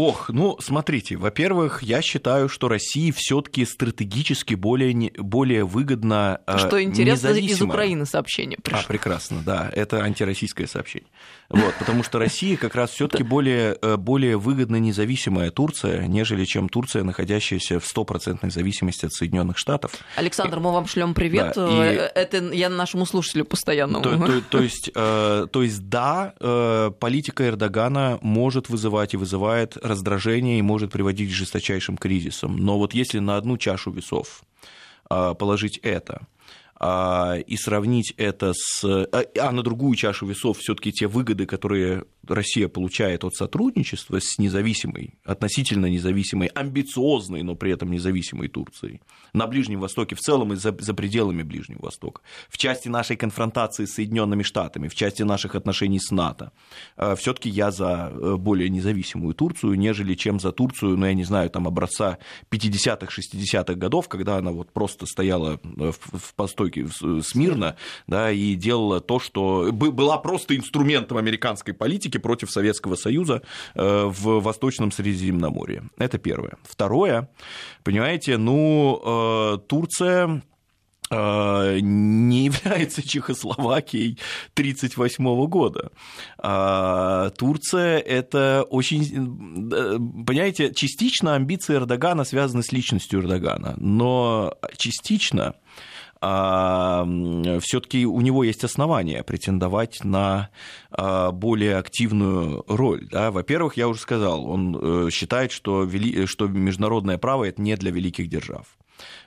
Ох, 0.00 0.28
ну 0.28 0.56
смотрите, 0.60 1.16
во-первых, 1.16 1.82
я 1.82 2.02
считаю, 2.02 2.48
что 2.48 2.68
России 2.68 3.10
все-таки 3.10 3.64
стратегически 3.64 4.54
более, 4.54 5.10
более 5.18 5.64
выгодно 5.64 6.40
э, 6.46 6.56
Что 6.56 6.80
интересно, 6.80 7.30
из 7.30 7.60
Украины 7.60 8.06
сообщение 8.06 8.58
пришло. 8.62 8.82
А, 8.84 8.86
прекрасно, 8.86 9.42
да, 9.44 9.68
это 9.74 10.04
антироссийское 10.04 10.68
сообщение. 10.68 11.10
Вот, 11.50 11.74
потому 11.78 12.02
что 12.02 12.18
Россия 12.18 12.58
как 12.58 12.74
раз 12.74 12.90
все-таки 12.90 13.22
более, 13.22 13.74
э, 13.80 13.96
более 13.96 14.36
выгодно 14.36 14.76
независимая 14.76 15.50
Турция, 15.50 16.06
нежели 16.06 16.44
чем 16.44 16.68
Турция, 16.68 17.04
находящаяся 17.04 17.80
в 17.80 17.86
стопроцентной 17.86 18.50
зависимости 18.50 19.06
от 19.06 19.14
Соединенных 19.14 19.56
Штатов. 19.56 19.92
Александр, 20.16 20.60
мы 20.60 20.72
вам 20.72 20.86
шлем 20.86 21.14
привет. 21.14 21.54
Да, 21.56 21.90
и... 21.90 21.96
Это 22.14 22.52
я 22.52 22.68
нашему 22.68 23.06
слушателю 23.06 23.46
постоянно. 23.46 24.02
То, 24.02 24.18
то, 24.18 24.40
то, 24.42 24.62
есть, 24.62 24.92
то 24.92 25.48
есть, 25.54 25.88
да, 25.88 26.34
политика 27.00 27.48
Эрдогана 27.48 28.18
может 28.20 28.68
вызывать 28.68 29.14
и 29.14 29.16
вызывает 29.16 29.78
раздражение 29.78 30.58
и 30.58 30.62
может 30.62 30.92
приводить 30.92 31.30
к 31.30 31.34
жесточайшим 31.34 31.96
кризисам. 31.96 32.58
Но 32.58 32.76
вот 32.76 32.92
если 32.92 33.20
на 33.20 33.38
одну 33.38 33.56
чашу 33.56 33.90
весов 33.90 34.42
положить 35.08 35.78
это, 35.78 36.26
и 36.80 37.56
сравнить 37.56 38.14
это 38.16 38.52
с... 38.54 38.84
А, 38.84 39.24
а 39.40 39.52
на 39.52 39.62
другую 39.62 39.96
чашу 39.96 40.26
весов 40.26 40.58
все 40.58 40.74
таки 40.74 40.92
те 40.92 41.08
выгоды, 41.08 41.44
которые 41.46 42.04
Россия 42.28 42.68
получает 42.68 43.24
от 43.24 43.34
сотрудничества 43.34 44.20
с 44.20 44.38
независимой, 44.38 45.14
относительно 45.24 45.86
независимой, 45.86 46.48
амбициозной, 46.48 47.42
но 47.42 47.54
при 47.54 47.72
этом 47.72 47.90
независимой 47.90 48.48
Турцией. 48.48 49.00
На 49.32 49.46
Ближнем 49.46 49.80
Востоке 49.80 50.14
в 50.14 50.20
целом 50.20 50.52
и 50.52 50.56
за, 50.56 50.76
за 50.78 50.94
пределами 50.94 51.42
Ближнего 51.42 51.86
Востока, 51.86 52.22
в 52.48 52.58
части 52.58 52.88
нашей 52.88 53.16
конфронтации 53.16 53.84
с 53.84 53.94
Соединенными 53.94 54.42
Штатами, 54.42 54.88
в 54.88 54.94
части 54.94 55.22
наших 55.22 55.54
отношений 55.54 56.00
с 56.00 56.10
НАТО, 56.10 56.52
э, 56.96 57.16
все-таки 57.16 57.48
я 57.48 57.70
за 57.70 58.12
э, 58.12 58.36
более 58.36 58.68
независимую 58.68 59.34
Турцию, 59.34 59.74
нежели 59.74 60.14
чем 60.14 60.40
за 60.40 60.52
Турцию, 60.52 60.96
ну, 60.96 61.06
я 61.06 61.14
не 61.14 61.24
знаю, 61.24 61.50
там 61.50 61.66
образца 61.66 62.18
50-х, 62.50 63.06
60-х 63.06 63.74
годов, 63.74 64.08
когда 64.08 64.36
она 64.36 64.52
вот 64.52 64.72
просто 64.72 65.06
стояла 65.06 65.60
э, 65.62 65.92
в, 65.92 66.18
в 66.18 66.34
постойке 66.68 66.86
смирно, 67.22 67.76
да, 68.06 68.30
и 68.30 68.54
делала 68.54 69.00
то, 69.00 69.18
что 69.18 69.70
была 69.72 70.18
просто 70.18 70.56
инструментом 70.56 71.16
американской 71.16 71.74
политики, 71.74 72.18
против 72.18 72.50
Советского 72.50 72.96
Союза 72.96 73.42
э, 73.74 74.04
в 74.06 74.40
Восточном 74.40 74.92
Средиземноморье. 74.92 75.84
Это 75.98 76.18
первое. 76.18 76.56
Второе, 76.62 77.28
понимаете, 77.84 78.36
ну, 78.38 79.00
э, 79.04 79.58
Турция 79.68 80.42
э, 81.10 81.78
не 81.80 82.44
является 82.46 83.06
Чехословакией 83.06 84.18
1938 84.54 85.46
года. 85.46 85.90
А 86.38 87.30
Турция– 87.30 87.98
это 88.06 88.66
очень… 88.68 89.30
Понимаете, 90.26 90.72
частично 90.74 91.34
амбиции 91.34 91.74
Эрдогана 91.76 92.24
связаны 92.24 92.62
с 92.62 92.72
личностью 92.72 93.20
Эрдогана, 93.20 93.74
но 93.78 94.54
частично 94.76 95.54
все-таки 96.20 98.06
у 98.06 98.20
него 98.20 98.44
есть 98.44 98.64
основания 98.64 99.22
претендовать 99.22 100.04
на 100.04 100.50
а, 100.90 101.30
более 101.30 101.76
активную 101.76 102.64
роль. 102.66 103.06
Да? 103.10 103.30
Во-первых, 103.30 103.76
я 103.76 103.88
уже 103.88 104.00
сказал, 104.00 104.46
он 104.46 104.76
э, 104.80 105.10
считает, 105.10 105.52
что, 105.52 105.84
вели... 105.84 106.26
что 106.26 106.48
международное 106.48 107.18
право 107.18 107.44
это 107.44 107.62
не 107.62 107.76
для 107.76 107.90
великих 107.90 108.28
держав. 108.28 108.66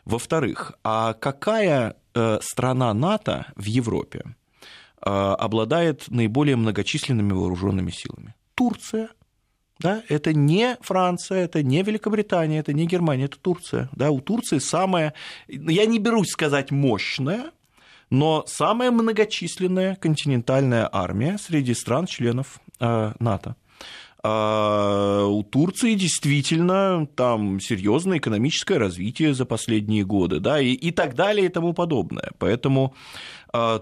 Во-вторых, 0.05 0.73
а 0.83 1.13
какая 1.13 1.95
э, 2.13 2.39
страна 2.41 2.93
НАТО 2.93 3.47
в 3.55 3.65
Европе 3.65 4.23
э, 4.25 5.09
обладает 5.09 6.09
наиболее 6.09 6.55
многочисленными 6.55 7.33
вооруженными 7.33 7.91
силами? 7.91 8.35
Турция– 8.55 9.09
да, 9.81 10.03
это 10.09 10.33
не 10.33 10.77
Франция, 10.81 11.45
это 11.45 11.63
не 11.63 11.81
Великобритания, 11.83 12.59
это 12.59 12.73
не 12.73 12.85
Германия, 12.85 13.25
это 13.25 13.39
Турция. 13.39 13.89
Да, 13.93 14.11
у 14.11 14.21
Турции 14.21 14.59
самая, 14.59 15.13
я 15.47 15.85
не 15.85 15.99
берусь 15.99 16.29
сказать 16.29 16.71
мощная, 16.71 17.51
но 18.09 18.43
самая 18.47 18.91
многочисленная 18.91 19.95
континентальная 19.95 20.87
армия 20.91 21.37
среди 21.37 21.73
стран-членов 21.73 22.59
э, 22.79 23.13
НАТО. 23.19 23.55
А 24.23 25.25
у 25.25 25.41
Турции 25.43 25.95
действительно 25.95 27.07
там 27.15 27.59
серьезное 27.59 28.19
экономическое 28.19 28.77
развитие 28.77 29.33
за 29.33 29.45
последние 29.45 30.03
годы, 30.05 30.39
да, 30.39 30.61
и, 30.61 30.73
и 30.73 30.91
так 30.91 31.15
далее 31.15 31.47
и 31.47 31.49
тому 31.49 31.73
подобное. 31.73 32.29
Поэтому 32.37 32.93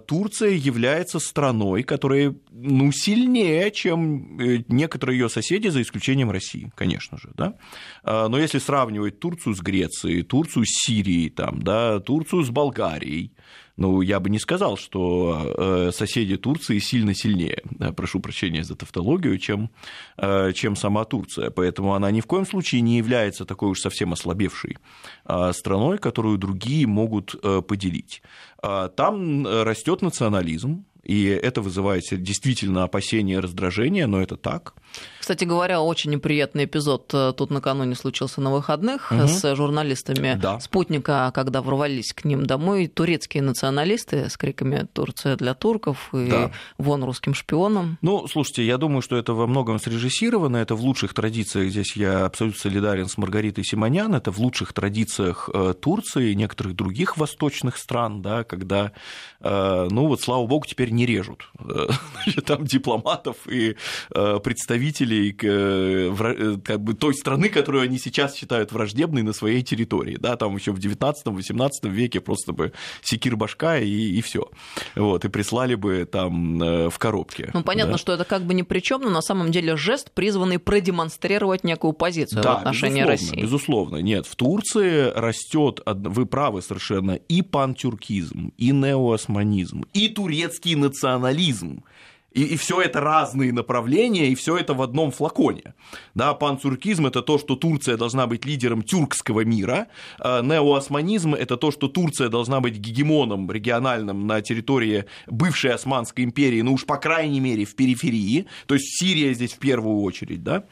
Турция 0.07 0.51
является 0.51 1.19
страной, 1.19 1.83
которая 1.83 2.35
ну, 2.51 2.91
сильнее, 2.91 3.71
чем 3.71 4.39
э, 4.39 4.63
некоторые 4.67 5.19
ее 5.19 5.29
соседи, 5.29 5.67
за 5.67 5.81
исключением 5.81 6.31
России, 6.31 6.71
конечно 6.75 7.17
же. 7.17 7.31
Да? 7.35 7.55
Но 8.03 8.37
если 8.39 8.59
сравнивать 8.59 9.19
Турцию 9.19 9.55
с 9.55 9.59
Грецией, 9.59 10.23
Турцию 10.23 10.65
с 10.65 10.85
Сирией, 10.85 11.29
там, 11.29 11.61
да, 11.61 11.99
Турцию 11.99 12.43
с 12.43 12.49
Болгарией, 12.49 13.31
ну, 13.79 14.01
я 14.01 14.19
бы 14.19 14.29
не 14.29 14.39
сказал, 14.39 14.75
что 14.75 15.53
э, 15.57 15.91
соседи 15.93 16.35
Турции 16.35 16.79
сильно 16.79 17.15
сильнее, 17.15 17.63
прошу 17.95 18.19
прощения 18.19 18.61
за 18.65 18.75
тавтологию, 18.75 19.37
чем, 19.37 19.71
э, 20.17 20.51
чем 20.51 20.75
сама 20.75 21.05
Турция. 21.05 21.49
Поэтому 21.49 21.93
она 21.93 22.11
ни 22.11 22.19
в 22.19 22.25
коем 22.25 22.45
случае 22.45 22.81
не 22.81 22.97
является 22.97 23.45
такой 23.45 23.69
уж 23.69 23.79
совсем 23.79 24.11
ослабевшей 24.11 24.79
а, 25.23 25.53
страной, 25.53 25.97
которую 25.97 26.37
другие 26.37 26.87
могут 26.87 27.35
э, 27.41 27.61
поделить. 27.61 28.21
А, 28.61 28.89
там 28.89 29.43
растет 29.63 30.01
национализм, 30.01 30.85
и 31.03 31.25
это 31.25 31.61
вызывает 31.61 32.03
действительно 32.21 32.83
опасения 32.83 33.35
и 33.35 33.39
раздражение, 33.39 34.05
но 34.07 34.21
это 34.21 34.37
так. 34.37 34.75
Кстати 35.19 35.43
говоря, 35.43 35.81
очень 35.81 36.09
неприятный 36.09 36.65
эпизод 36.65 37.11
э, 37.13 37.33
тут 37.37 37.51
накануне 37.51 37.93
случился 37.93 38.41
на 38.41 38.51
выходных 38.51 39.11
угу. 39.11 39.27
с 39.27 39.55
журналистами 39.55 40.35
да. 40.41 40.59
«Спутника», 40.59 41.31
когда 41.35 41.61
ворвались 41.61 42.13
к 42.13 42.25
ним 42.25 42.47
домой 42.47 42.87
турецкие 42.87 43.43
националисты 43.43 44.29
с 44.29 44.37
криками 44.37 44.87
«Турция 44.91 45.35
для 45.35 45.53
турков» 45.53 46.09
и 46.13 46.29
да. 46.29 46.51
«Вон 46.79 47.03
русским 47.03 47.35
шпионам». 47.35 47.99
Ну, 48.01 48.27
слушайте, 48.27 48.65
я 48.65 48.77
думаю, 48.77 49.03
что 49.03 49.17
это 49.17 49.33
во 49.33 49.45
многом 49.45 49.77
срежиссировано, 49.79 50.57
это 50.57 50.73
в 50.73 50.81
лучших 50.81 51.13
традициях, 51.13 51.69
здесь 51.69 51.95
я 51.95 52.25
абсолютно 52.25 52.59
солидарен 52.59 53.07
с 53.07 53.17
Маргаритой 53.17 53.63
Симонян, 53.63 54.15
это 54.15 54.31
в 54.31 54.39
лучших 54.39 54.73
традициях 54.73 55.49
э, 55.53 55.75
Турции 55.79 56.31
и 56.31 56.35
некоторых 56.35 56.75
других 56.75 57.17
восточных 57.17 57.77
стран, 57.77 58.23
да, 58.23 58.43
когда, 58.43 58.93
ну 59.41 60.07
вот, 60.07 60.21
слава 60.21 60.47
богу, 60.47 60.65
теперь 60.65 60.89
не 60.89 61.05
режут 61.05 61.49
там 62.45 62.65
дипломатов 62.65 63.35
и 63.47 63.75
представителей 64.09 64.78
представителей 64.79 65.35
э, 65.41 66.13
э, 66.19 66.57
как 66.63 66.81
бы, 66.81 66.93
той 66.93 67.13
страны, 67.13 67.49
которую 67.49 67.83
они 67.83 67.99
сейчас 67.99 68.35
считают 68.35 68.71
враждебной 68.71 69.21
на 69.21 69.33
своей 69.33 69.61
территории. 69.61 70.17
Да, 70.17 70.35
там 70.35 70.55
еще 70.55 70.71
в 70.71 70.79
19-18 70.79 71.69
веке 71.83 72.19
просто 72.19 72.53
бы 72.53 72.71
секир 73.01 73.35
башка 73.35 73.77
и, 73.77 73.89
и 73.89 74.21
все. 74.21 74.49
Вот, 74.95 75.25
и 75.25 75.29
прислали 75.29 75.75
бы 75.75 76.07
там 76.11 76.61
э, 76.61 76.89
в 76.89 76.97
коробке. 76.97 77.51
Ну, 77.53 77.63
понятно, 77.63 77.93
да. 77.93 77.97
что 77.97 78.13
это 78.13 78.25
как 78.25 78.43
бы 78.43 78.53
ни 78.53 78.63
при 78.63 78.79
чем, 78.79 79.01
но 79.01 79.09
на 79.09 79.21
самом 79.21 79.51
деле 79.51 79.75
жест, 79.75 80.11
призванный 80.11 80.59
продемонстрировать 80.59 81.63
некую 81.63 81.93
позицию 81.93 82.41
да, 82.41 82.55
в 82.55 82.57
отношении 82.59 83.01
безусловно, 83.01 83.11
России. 83.11 83.41
Безусловно, 83.41 83.95
нет. 83.97 84.25
В 84.25 84.35
Турции 84.35 85.11
растет, 85.15 85.81
вы 85.85 86.25
правы 86.25 86.61
совершенно, 86.61 87.11
и 87.11 87.41
пантюркизм, 87.41 88.53
и 88.57 88.71
неоосманизм, 88.71 89.85
и 89.93 90.07
турецкий 90.07 90.75
национализм. 90.75 91.83
И, 92.31 92.43
и 92.43 92.57
все 92.57 92.81
это 92.81 93.01
разные 93.01 93.51
направления, 93.51 94.27
и 94.29 94.35
все 94.35 94.57
это 94.57 94.73
в 94.73 94.81
одном 94.81 95.11
флаконе. 95.11 95.73
Да, 96.13 96.33
панцуркизм 96.33 97.07
это 97.07 97.21
то, 97.21 97.39
что 97.39 97.55
Турция 97.55 97.97
должна 97.97 98.27
быть 98.27 98.45
лидером 98.45 98.83
тюркского 98.83 99.43
мира. 99.43 99.87
А 100.19 100.41
неоосманизм 100.41 101.33
это 101.33 101.57
то, 101.57 101.71
что 101.71 101.87
Турция 101.87 102.29
должна 102.29 102.59
быть 102.59 102.77
гегемоном 102.77 103.51
региональным 103.51 104.27
на 104.27 104.41
территории 104.41 105.05
бывшей 105.27 105.71
Османской 105.71 106.23
империи, 106.23 106.61
ну 106.61 106.73
уж 106.73 106.85
по 106.85 106.97
крайней 106.97 107.39
мере 107.39 107.65
в 107.65 107.75
периферии. 107.75 108.45
То 108.67 108.75
есть 108.75 108.99
Сирия 108.99 109.33
здесь 109.33 109.53
в 109.53 109.59
первую 109.59 110.01
очередь, 110.01 110.43
да. 110.43 110.65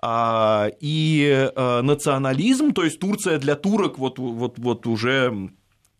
А, 0.00 0.68
и 0.80 1.50
а, 1.54 1.82
национализм, 1.82 2.72
то 2.72 2.84
есть 2.84 2.98
Турция 2.98 3.38
для 3.38 3.54
турок 3.54 3.98
вот, 3.98 4.18
вот, 4.18 4.58
вот 4.58 4.86
уже 4.86 5.50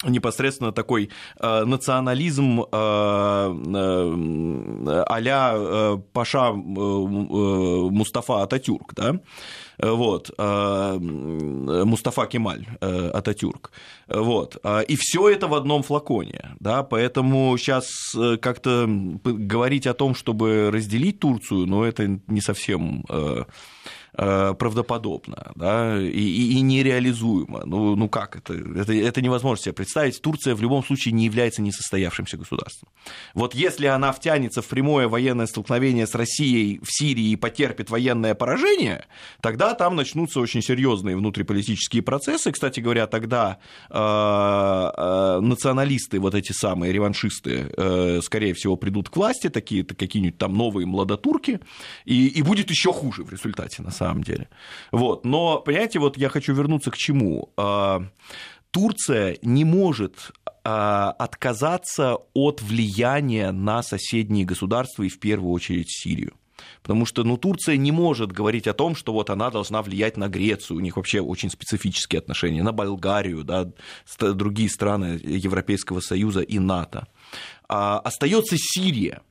непосредственно 0.05 0.73
такой 0.73 1.11
э, 1.41 1.65
национализм 1.65 2.61
э, 2.61 2.65
э, 2.73 5.05
а-ля 5.07 5.53
э, 5.55 5.99
Паша 6.13 6.49
э, 6.49 6.51
э, 6.51 7.91
Мустафа 7.91 8.43
Ататюрк, 8.43 8.95
да, 8.95 9.21
вот, 9.79 10.31
э, 10.37 10.99
Мустафа 10.99 12.27
Кемаль 12.27 12.67
э, 12.81 13.11
Ататюрк, 13.11 13.71
вот, 14.09 14.57
и 14.89 14.97
все 14.97 15.29
это 15.29 15.49
в 15.49 15.55
одном 15.55 15.83
флаконе, 15.83 16.51
да, 16.61 16.83
поэтому 16.83 17.57
сейчас 17.59 18.15
э, 18.17 18.37
как-то 18.37 18.87
говорить 18.89 19.87
о 19.87 19.95
том, 19.95 20.15
чтобы 20.15 20.71
разделить 20.73 21.21
Турцию, 21.21 21.67
ну, 21.67 21.85
это 21.85 22.21
не 22.27 22.41
совсем 22.41 23.05
э, 23.09 23.23
Э, 23.23 23.45
правдоподобно 24.15 25.53
да, 25.55 25.99
и, 26.01 26.55
и, 26.55 26.61
нереализуемо. 26.61 27.63
Ну, 27.65 27.97
ну 27.97 28.09
как 28.09 28.37
это? 28.37 28.53
это? 28.55 28.93
Это 28.93 29.23
невозможно 29.23 29.63
себе 29.65 29.73
представить. 29.73 30.21
Турция 30.21 30.55
в 30.55 30.61
любом 30.61 30.85
случае 30.85 31.13
не 31.13 31.25
является 31.25 31.63
несостоявшимся 31.63 32.37
государством. 32.37 32.91
Вот 33.35 33.55
если 33.55 33.87
она 33.87 34.13
втянется 34.13 34.61
в 34.61 34.67
прямое 34.67 35.09
военное 35.09 35.47
столкновение 35.47 36.07
с 36.07 36.15
Россией 36.15 36.81
в 36.83 36.89
Сирии 36.91 37.31
и 37.31 37.37
потерпит 37.37 37.91
военное 37.91 38.35
поражение, 38.35 39.07
тогда 39.41 39.75
там 39.75 39.97
начнутся 39.97 40.41
очень 40.41 40.63
серьезные 40.63 41.17
внутриполитические 41.17 42.03
процессы. 42.03 42.53
Кстати 42.53 42.81
говоря, 42.81 43.07
тогда 43.07 43.59
э, 43.89 43.95
э, 43.95 45.41
националисты, 45.41 46.21
вот 46.21 46.35
эти 46.35 46.53
самые 46.53 46.93
реваншисты, 46.93 47.73
э, 47.77 48.21
скорее 48.23 48.53
всего, 48.55 48.77
придут 48.77 49.09
к 49.09 49.17
власти, 49.17 49.49
такие 49.49 49.85
какие-нибудь 49.85 50.39
там 50.39 50.55
новые 50.55 50.87
младотурки, 50.87 51.61
и, 52.05 52.27
и 52.29 52.43
будет 52.43 52.71
еще 52.71 52.93
хуже 52.93 53.25
в 53.25 53.33
результате, 53.33 53.83
на 53.83 53.91
самом 53.91 54.02
самом 54.03 54.23
деле. 54.23 54.49
Вот. 54.91 55.25
Но, 55.25 55.61
понимаете, 55.61 55.99
вот 55.99 56.17
я 56.17 56.29
хочу 56.29 56.55
вернуться 56.55 56.91
к 56.91 56.97
чему. 56.97 57.53
А, 57.57 58.03
Турция 58.71 59.39
не 59.43 59.65
может 59.65 60.33
а, 60.65 61.11
отказаться 61.19 62.17
от 62.35 62.63
влияния 62.63 63.53
на 63.53 63.83
соседние 63.83 64.45
государства 64.45 65.03
и 65.03 65.09
в 65.09 65.21
первую 65.21 65.53
очередь 65.53 65.91
Сирию. 65.91 66.33
Потому 66.83 67.07
что 67.07 67.25
ну, 67.25 67.37
Турция 67.37 67.77
не 67.77 67.93
может 67.93 68.33
говорить 68.33 68.67
о 68.67 68.73
том, 68.73 68.95
что 68.95 69.13
вот 69.13 69.31
она 69.31 69.51
должна 69.51 69.83
влиять 69.83 70.17
на 70.17 70.29
Грецию, 70.29 70.77
у 70.77 70.81
них 70.81 70.97
вообще 70.97 71.21
очень 71.21 71.51
специфические 71.51 72.21
отношения, 72.21 72.63
на 72.63 72.73
Болгарию, 72.73 73.45
да, 73.45 73.71
другие 74.19 74.69
страны 74.69 75.21
Европейского 75.23 76.01
Союза 76.01 76.41
и 76.41 76.59
НАТО. 76.59 77.07
А, 77.69 77.99
остается 77.99 78.57
Сирия 78.59 79.23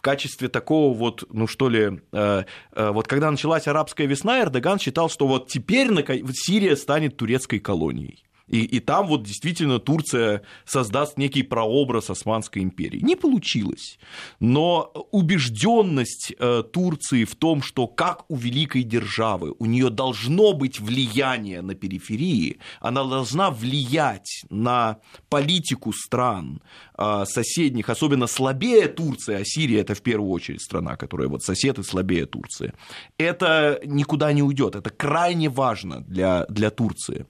в 0.00 0.02
качестве 0.02 0.48
такого 0.48 0.96
вот, 0.96 1.24
ну 1.30 1.46
что 1.46 1.68
ли, 1.68 2.00
э, 2.12 2.44
э, 2.72 2.90
вот 2.90 3.06
когда 3.06 3.30
началась 3.30 3.68
арабская 3.68 4.06
весна, 4.06 4.40
Эрдоган 4.40 4.78
считал, 4.78 5.10
что 5.10 5.26
вот 5.26 5.48
теперь 5.48 5.88
Сирия 6.32 6.74
станет 6.74 7.18
турецкой 7.18 7.58
колонией. 7.58 8.24
И, 8.50 8.64
и 8.64 8.80
там 8.80 9.06
вот 9.06 9.22
действительно 9.22 9.78
Турция 9.78 10.42
создаст 10.64 11.16
некий 11.16 11.42
прообраз 11.42 12.10
Османской 12.10 12.62
империи. 12.62 12.98
Не 13.00 13.16
получилось. 13.16 13.98
Но 14.40 14.92
убежденность 15.12 16.34
э, 16.38 16.64
Турции 16.72 17.24
в 17.24 17.36
том, 17.36 17.62
что 17.62 17.86
как 17.86 18.24
у 18.28 18.36
великой 18.36 18.82
державы 18.82 19.54
у 19.58 19.66
нее 19.66 19.88
должно 19.88 20.52
быть 20.52 20.80
влияние 20.80 21.62
на 21.62 21.74
периферии, 21.74 22.58
она 22.80 23.04
должна 23.04 23.50
влиять 23.50 24.44
на 24.50 24.98
политику 25.28 25.92
стран 25.92 26.60
э, 26.98 27.24
соседних, 27.26 27.88
особенно 27.88 28.26
слабее 28.26 28.88
Турции, 28.88 29.34
а 29.34 29.44
Сирия 29.44 29.80
это 29.80 29.94
в 29.94 30.02
первую 30.02 30.30
очередь 30.32 30.62
страна, 30.62 30.96
которая 30.96 31.28
вот 31.28 31.42
сосед 31.42 31.78
и 31.78 31.82
слабее 31.84 32.26
Турции. 32.26 32.72
Это 33.16 33.80
никуда 33.84 34.32
не 34.32 34.42
уйдет. 34.42 34.74
Это 34.74 34.90
крайне 34.90 35.48
важно 35.48 36.00
для, 36.00 36.46
для 36.48 36.70
Турции. 36.70 37.26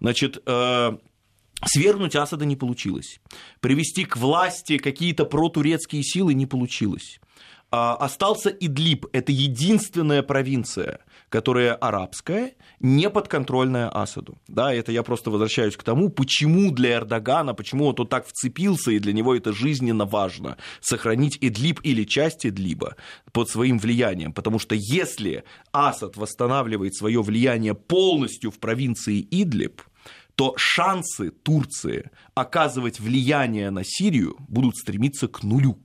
Значит, 0.00 0.42
э, 0.44 0.63
свергнуть 1.64 2.16
Асада 2.16 2.44
не 2.44 2.56
получилось. 2.56 3.20
Привести 3.60 4.04
к 4.04 4.16
власти 4.16 4.78
какие-то 4.78 5.24
протурецкие 5.24 6.02
силы 6.02 6.34
не 6.34 6.46
получилось. 6.46 7.18
А, 7.76 7.96
остался 7.96 8.50
Идлиб. 8.50 9.06
Это 9.12 9.32
единственная 9.32 10.22
провинция, 10.22 11.00
которая 11.28 11.74
арабская, 11.74 12.54
не 12.78 13.10
подконтрольная 13.10 13.88
Асаду. 13.88 14.38
Да, 14.46 14.72
это 14.72 14.92
я 14.92 15.02
просто 15.02 15.32
возвращаюсь 15.32 15.76
к 15.76 15.82
тому, 15.82 16.08
почему 16.08 16.70
для 16.70 16.98
Эрдогана, 16.98 17.52
почему 17.52 17.86
он 17.86 17.96
тут 17.96 18.10
так 18.10 18.28
вцепился, 18.28 18.92
и 18.92 19.00
для 19.00 19.12
него 19.12 19.34
это 19.34 19.52
жизненно 19.52 20.04
важно, 20.04 20.56
сохранить 20.80 21.36
Идлиб 21.40 21.80
или 21.82 22.04
часть 22.04 22.46
Идлиба 22.46 22.94
под 23.32 23.48
своим 23.48 23.80
влиянием. 23.80 24.32
Потому 24.32 24.60
что 24.60 24.76
если 24.76 25.42
Асад 25.72 26.16
восстанавливает 26.16 26.94
свое 26.94 27.22
влияние 27.22 27.74
полностью 27.74 28.52
в 28.52 28.60
провинции 28.60 29.26
Идлиб, 29.32 29.82
то 30.34 30.54
шансы 30.56 31.30
Турции 31.30 32.10
оказывать 32.34 33.00
влияние 33.00 33.70
на 33.70 33.82
Сирию 33.84 34.36
будут 34.48 34.76
стремиться 34.76 35.28
к 35.28 35.42
нулю. 35.42 35.78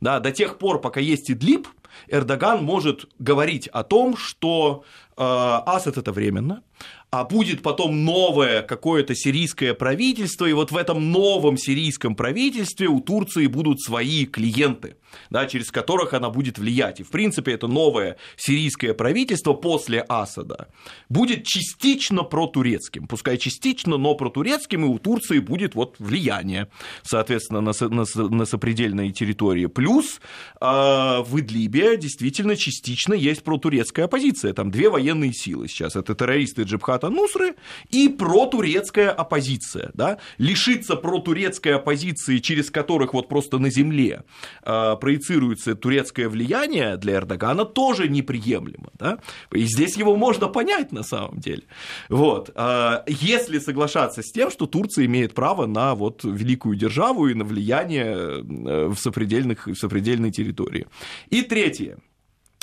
Да, 0.00 0.20
до 0.20 0.32
тех 0.32 0.58
пор, 0.58 0.80
пока 0.80 1.00
есть 1.00 1.30
Идлиб, 1.30 1.68
Эрдоган 2.08 2.64
может 2.64 3.08
говорить 3.18 3.68
о 3.68 3.82
том, 3.82 4.16
что 4.16 4.84
э, 5.16 5.22
Асад 5.22 5.96
это 5.96 6.12
временно, 6.12 6.62
а 7.10 7.24
будет 7.24 7.62
потом 7.62 8.04
новое 8.04 8.62
какое-то 8.62 9.14
сирийское 9.14 9.74
правительство, 9.74 10.46
и 10.46 10.52
вот 10.52 10.72
в 10.72 10.76
этом 10.76 11.12
новом 11.12 11.56
сирийском 11.56 12.14
правительстве 12.14 12.88
у 12.88 13.00
Турции 13.00 13.46
будут 13.46 13.80
свои 13.80 14.26
клиенты 14.26 14.96
да, 15.30 15.46
через 15.46 15.70
которых 15.70 16.14
она 16.14 16.30
будет 16.30 16.58
влиять. 16.58 17.00
И, 17.00 17.02
в 17.02 17.10
принципе, 17.10 17.52
это 17.52 17.66
новое 17.66 18.16
сирийское 18.36 18.94
правительство 18.94 19.52
после 19.52 20.04
Асада 20.08 20.68
будет 21.08 21.44
частично 21.44 22.22
протурецким. 22.22 23.06
Пускай 23.06 23.38
частично, 23.38 23.96
но 23.96 24.14
протурецким, 24.14 24.84
и 24.84 24.88
у 24.88 24.98
Турции 24.98 25.38
будет 25.38 25.74
вот 25.74 25.96
влияние, 25.98 26.68
соответственно, 27.02 27.60
на, 27.60 27.72
на, 27.80 28.04
на 28.28 28.44
сопредельной 28.44 29.12
территории. 29.12 29.66
Плюс 29.66 30.20
э, 30.60 30.64
в 30.66 31.38
Идлибе 31.38 31.96
действительно 31.96 32.56
частично 32.56 33.14
есть 33.14 33.42
протурецкая 33.42 34.06
оппозиция. 34.06 34.52
Там 34.52 34.70
две 34.70 34.88
военные 34.90 35.32
силы 35.32 35.68
сейчас. 35.68 35.96
Это 35.96 36.14
террористы 36.14 36.64
Джабхата 36.96 37.10
Нусры 37.10 37.54
и 37.90 38.08
протурецкая 38.08 39.10
оппозиция. 39.10 39.90
Да? 39.94 40.18
Лишиться 40.38 40.96
протурецкой 40.96 41.76
оппозиции, 41.76 42.38
через 42.38 42.70
которых 42.70 43.14
вот 43.14 43.28
просто 43.28 43.58
на 43.58 43.70
земле 43.70 44.22
э, 44.62 44.96
проецируется 45.00 45.74
турецкое 45.74 46.28
влияние 46.28 46.96
для 46.96 47.14
Эрдогана, 47.14 47.64
тоже 47.64 48.08
неприемлемо. 48.08 48.90
Да? 48.94 49.18
И 49.52 49.64
здесь 49.64 49.96
его 49.96 50.16
можно 50.16 50.48
понять 50.48 50.92
на 50.92 51.02
самом 51.02 51.38
деле. 51.38 51.62
Вот. 52.08 52.50
А, 52.54 53.04
если 53.06 53.58
соглашаться 53.58 54.22
с 54.22 54.32
тем, 54.32 54.50
что 54.50 54.66
Турция 54.66 55.06
имеет 55.06 55.34
право 55.34 55.66
на 55.66 55.94
вот 55.94 56.24
великую 56.24 56.76
державу 56.76 57.28
и 57.28 57.34
на 57.34 57.44
влияние 57.44 58.14
э, 58.14 58.86
в, 58.88 58.96
сопредельных, 58.96 59.66
в 59.66 59.74
сопредельной 59.74 60.30
территории. 60.30 60.86
И 61.30 61.42
третье. 61.42 61.98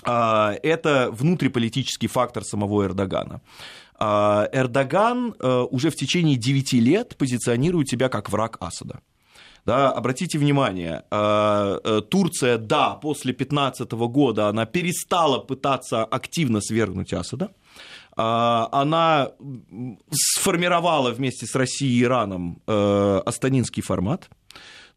А, 0.05 0.55
это 0.63 1.09
внутриполитический 1.11 2.07
фактор 2.07 2.43
самого 2.43 2.85
Эрдогана. 2.85 3.41
А, 3.95 4.49
Эрдоган 4.51 5.35
э, 5.39 5.65
уже 5.69 5.89
в 5.89 5.95
течение 5.95 6.35
9 6.35 6.73
лет 6.73 7.15
позиционирует 7.17 7.89
себя 7.89 8.09
как 8.09 8.29
враг 8.29 8.57
Асада. 8.59 8.99
Да, 9.65 9.91
обратите 9.91 10.37
внимание, 10.37 11.03
э, 11.09 11.79
э, 11.83 12.01
Турция, 12.09 12.57
да, 12.57 12.95
после 12.95 13.31
2015 13.31 13.91
года 13.93 14.49
она 14.49 14.65
перестала 14.65 15.39
пытаться 15.39 16.03
активно 16.03 16.59
свергнуть 16.59 17.13
Асада, 17.13 17.45
э, 17.45 17.47
она 18.17 19.31
сформировала 20.11 21.11
вместе 21.11 21.45
с 21.45 21.55
Россией 21.55 21.99
и 21.99 22.03
Ираном 22.03 22.61
астанинский 22.67 23.81
формат, 23.81 24.29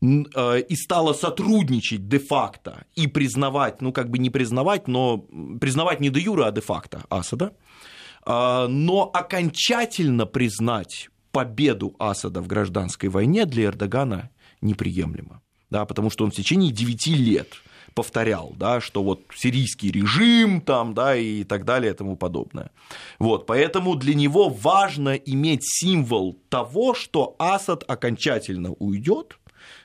и 0.00 0.76
стала 0.76 1.12
сотрудничать 1.12 2.08
де-факто 2.08 2.84
и 2.94 3.06
признавать, 3.06 3.80
ну 3.80 3.92
как 3.92 4.10
бы 4.10 4.18
не 4.18 4.30
признавать, 4.30 4.88
но 4.88 5.18
признавать 5.60 6.00
не 6.00 6.10
де 6.10 6.20
юра, 6.20 6.46
а 6.46 6.52
де-факто 6.52 7.04
Асада, 7.08 7.52
но 8.26 9.10
окончательно 9.14 10.26
признать 10.26 11.08
победу 11.32 11.94
Асада 11.98 12.40
в 12.40 12.46
гражданской 12.46 13.08
войне 13.08 13.46
для 13.46 13.64
Эрдогана 13.64 14.30
неприемлемо. 14.60 15.42
Да, 15.68 15.84
потому 15.84 16.10
что 16.10 16.24
он 16.24 16.30
в 16.30 16.34
течение 16.34 16.70
9 16.70 17.06
лет 17.08 17.48
повторял, 17.94 18.54
да, 18.56 18.80
что 18.80 19.02
вот 19.02 19.22
сирийский 19.34 19.90
режим 19.90 20.60
там, 20.60 20.94
да, 20.94 21.16
и 21.16 21.44
так 21.44 21.64
далее 21.64 21.92
и 21.92 21.96
тому 21.96 22.16
подобное. 22.16 22.70
Вот, 23.18 23.46
поэтому 23.46 23.96
для 23.96 24.14
него 24.14 24.48
важно 24.48 25.14
иметь 25.14 25.62
символ 25.62 26.38
того, 26.48 26.94
что 26.94 27.34
Асад 27.38 27.84
окончательно 27.88 28.72
уйдет, 28.72 29.38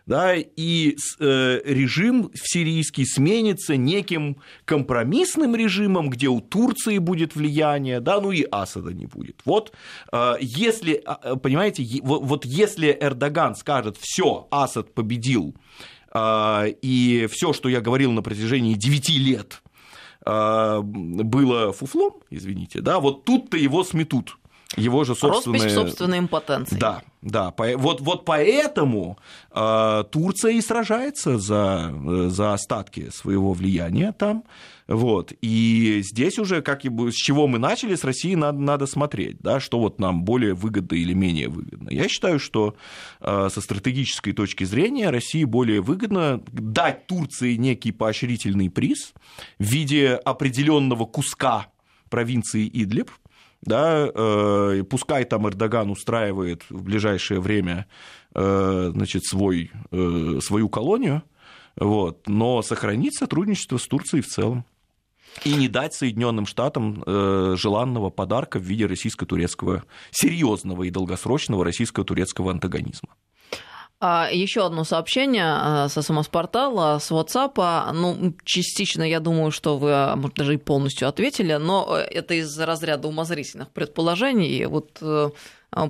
да, 0.05 0.35
и 0.35 0.97
э, 1.19 1.61
режим 1.63 2.31
сирийский 2.33 3.05
сменится 3.05 3.75
неким 3.75 4.37
компромиссным 4.65 5.55
режимом, 5.55 6.09
где 6.09 6.27
у 6.27 6.41
Турции 6.41 6.97
будет 6.97 7.35
влияние, 7.35 7.99
да, 7.99 8.19
ну 8.19 8.31
и 8.31 8.45
Асада 8.51 8.93
не 8.93 9.05
будет. 9.05 9.41
Вот 9.45 9.73
э, 10.11 10.35
если, 10.39 11.01
а, 11.05 11.35
понимаете, 11.35 11.85
вот, 12.03 12.45
если 12.45 12.97
Эрдоган 12.99 13.55
скажет, 13.55 13.97
все, 13.99 14.47
Асад 14.51 14.93
победил, 14.93 15.55
э, 16.13 16.73
и 16.81 17.27
все, 17.31 17.53
что 17.53 17.69
я 17.69 17.81
говорил 17.81 18.11
на 18.11 18.21
протяжении 18.21 18.73
9 18.73 19.09
лет, 19.09 19.61
было 20.23 21.73
фуфлом, 21.73 22.13
извините, 22.29 22.81
да, 22.81 22.99
вот 22.99 23.25
тут-то 23.25 23.57
его 23.57 23.83
сметут 23.83 24.37
его 24.77 25.03
же 25.03 25.15
собственные... 25.15 25.63
Роспись 25.63 25.75
собственной 25.75 26.19
импотенции. 26.19 26.77
Да, 26.77 27.01
да. 27.21 27.53
Вот, 27.57 28.01
вот 28.01 28.25
поэтому 28.25 29.17
э, 29.51 30.03
Турция 30.11 30.53
и 30.53 30.61
сражается 30.61 31.37
за, 31.37 31.93
за 32.29 32.53
остатки 32.53 33.09
своего 33.11 33.53
влияния 33.53 34.11
там. 34.11 34.43
Вот. 34.87 35.31
И 35.41 36.01
здесь 36.03 36.39
уже, 36.39 36.61
как 36.63 36.83
и 36.83 36.89
с 36.89 37.13
чего 37.13 37.47
мы 37.47 37.59
начали, 37.59 37.95
с 37.95 38.03
Россией 38.03 38.35
надо, 38.35 38.59
надо 38.59 38.87
смотреть, 38.87 39.37
да, 39.39 39.59
что 39.59 39.79
вот 39.79 39.99
нам 39.99 40.23
более 40.23 40.55
выгодно 40.55 40.95
или 40.95 41.13
менее 41.13 41.47
выгодно. 41.47 41.89
Я 41.89 42.09
считаю, 42.09 42.39
что 42.39 42.75
э, 43.19 43.49
со 43.53 43.61
стратегической 43.61 44.33
точки 44.33 44.63
зрения 44.63 45.11
России 45.11 45.43
более 45.43 45.81
выгодно 45.81 46.41
дать 46.51 47.05
Турции 47.05 47.55
некий 47.55 47.91
поощрительный 47.91 48.71
приз 48.71 49.13
в 49.59 49.63
виде 49.63 50.15
определенного 50.15 51.05
куска 51.05 51.67
провинции 52.09 52.67
Идлиб, 52.67 53.11
да, 53.61 54.09
э, 54.13 54.83
пускай 54.89 55.23
там 55.23 55.47
Эрдоган 55.47 55.91
устраивает 55.91 56.63
в 56.69 56.83
ближайшее 56.83 57.39
время 57.39 57.87
э, 58.33 58.91
значит, 58.93 59.23
свой, 59.25 59.71
э, 59.91 60.39
свою 60.41 60.67
колонию, 60.67 61.23
вот, 61.75 62.27
но 62.27 62.61
сохранить 62.63 63.15
сотрудничество 63.15 63.77
с 63.77 63.87
Турцией 63.87 64.21
в 64.21 64.27
целом 64.27 64.65
и 65.45 65.53
не 65.53 65.69
дать 65.69 65.93
Соединенным 65.93 66.45
Штатам 66.45 67.03
желанного 67.05 68.09
подарка 68.09 68.59
в 68.59 68.63
виде 68.63 68.85
российско-турецкого, 68.85 69.83
серьезного 70.11 70.83
и 70.83 70.89
долгосрочного 70.89 71.63
российско-турецкого 71.63 72.51
антагонизма. 72.51 73.15
А, 74.03 74.29
Еще 74.31 74.65
одно 74.65 74.83
сообщение 74.83 75.45
а, 75.45 75.87
со 75.87 76.01
самоспортала, 76.01 76.97
с 76.97 77.11
WhatsApp. 77.11 77.91
Ну, 77.93 78.33
частично, 78.43 79.03
я 79.03 79.19
думаю, 79.19 79.51
что 79.51 79.77
вы, 79.77 79.91
а, 79.93 80.15
может, 80.15 80.37
даже 80.37 80.55
и 80.55 80.57
полностью 80.57 81.07
ответили, 81.07 81.53
но 81.53 81.97
э, 81.99 82.01
это 82.01 82.33
из 82.33 82.57
разряда 82.57 83.07
умозрительных 83.07 83.69
предположений. 83.69 84.65
Вот 84.65 84.97
э, 85.01 85.29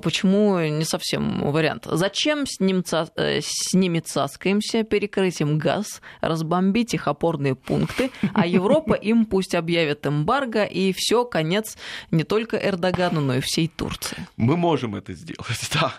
почему 0.02 0.60
не 0.60 0.84
совсем 0.84 1.50
вариант? 1.50 1.86
Зачем 1.90 2.46
с, 2.46 2.60
немца, 2.60 3.10
э, 3.16 3.40
с 3.40 3.72
ними 3.72 4.00
цаскаемся, 4.00 4.82
перекрыть 4.82 5.40
им 5.40 5.56
газ, 5.56 6.02
разбомбить 6.20 6.92
их 6.92 7.08
опорные 7.08 7.54
пункты, 7.54 8.10
а 8.34 8.46
Европа 8.46 8.92
им 8.92 9.24
пусть 9.24 9.54
объявит 9.54 10.06
эмбарго, 10.06 10.64
и 10.64 10.92
все, 10.94 11.24
конец 11.24 11.78
не 12.10 12.24
только 12.24 12.58
Эрдогану, 12.58 13.22
но 13.22 13.36
и 13.36 13.40
всей 13.40 13.68
Турции. 13.68 14.26
Мы 14.36 14.58
можем 14.58 14.94
это 14.96 15.14
сделать, 15.14 15.70
да. 15.72 15.94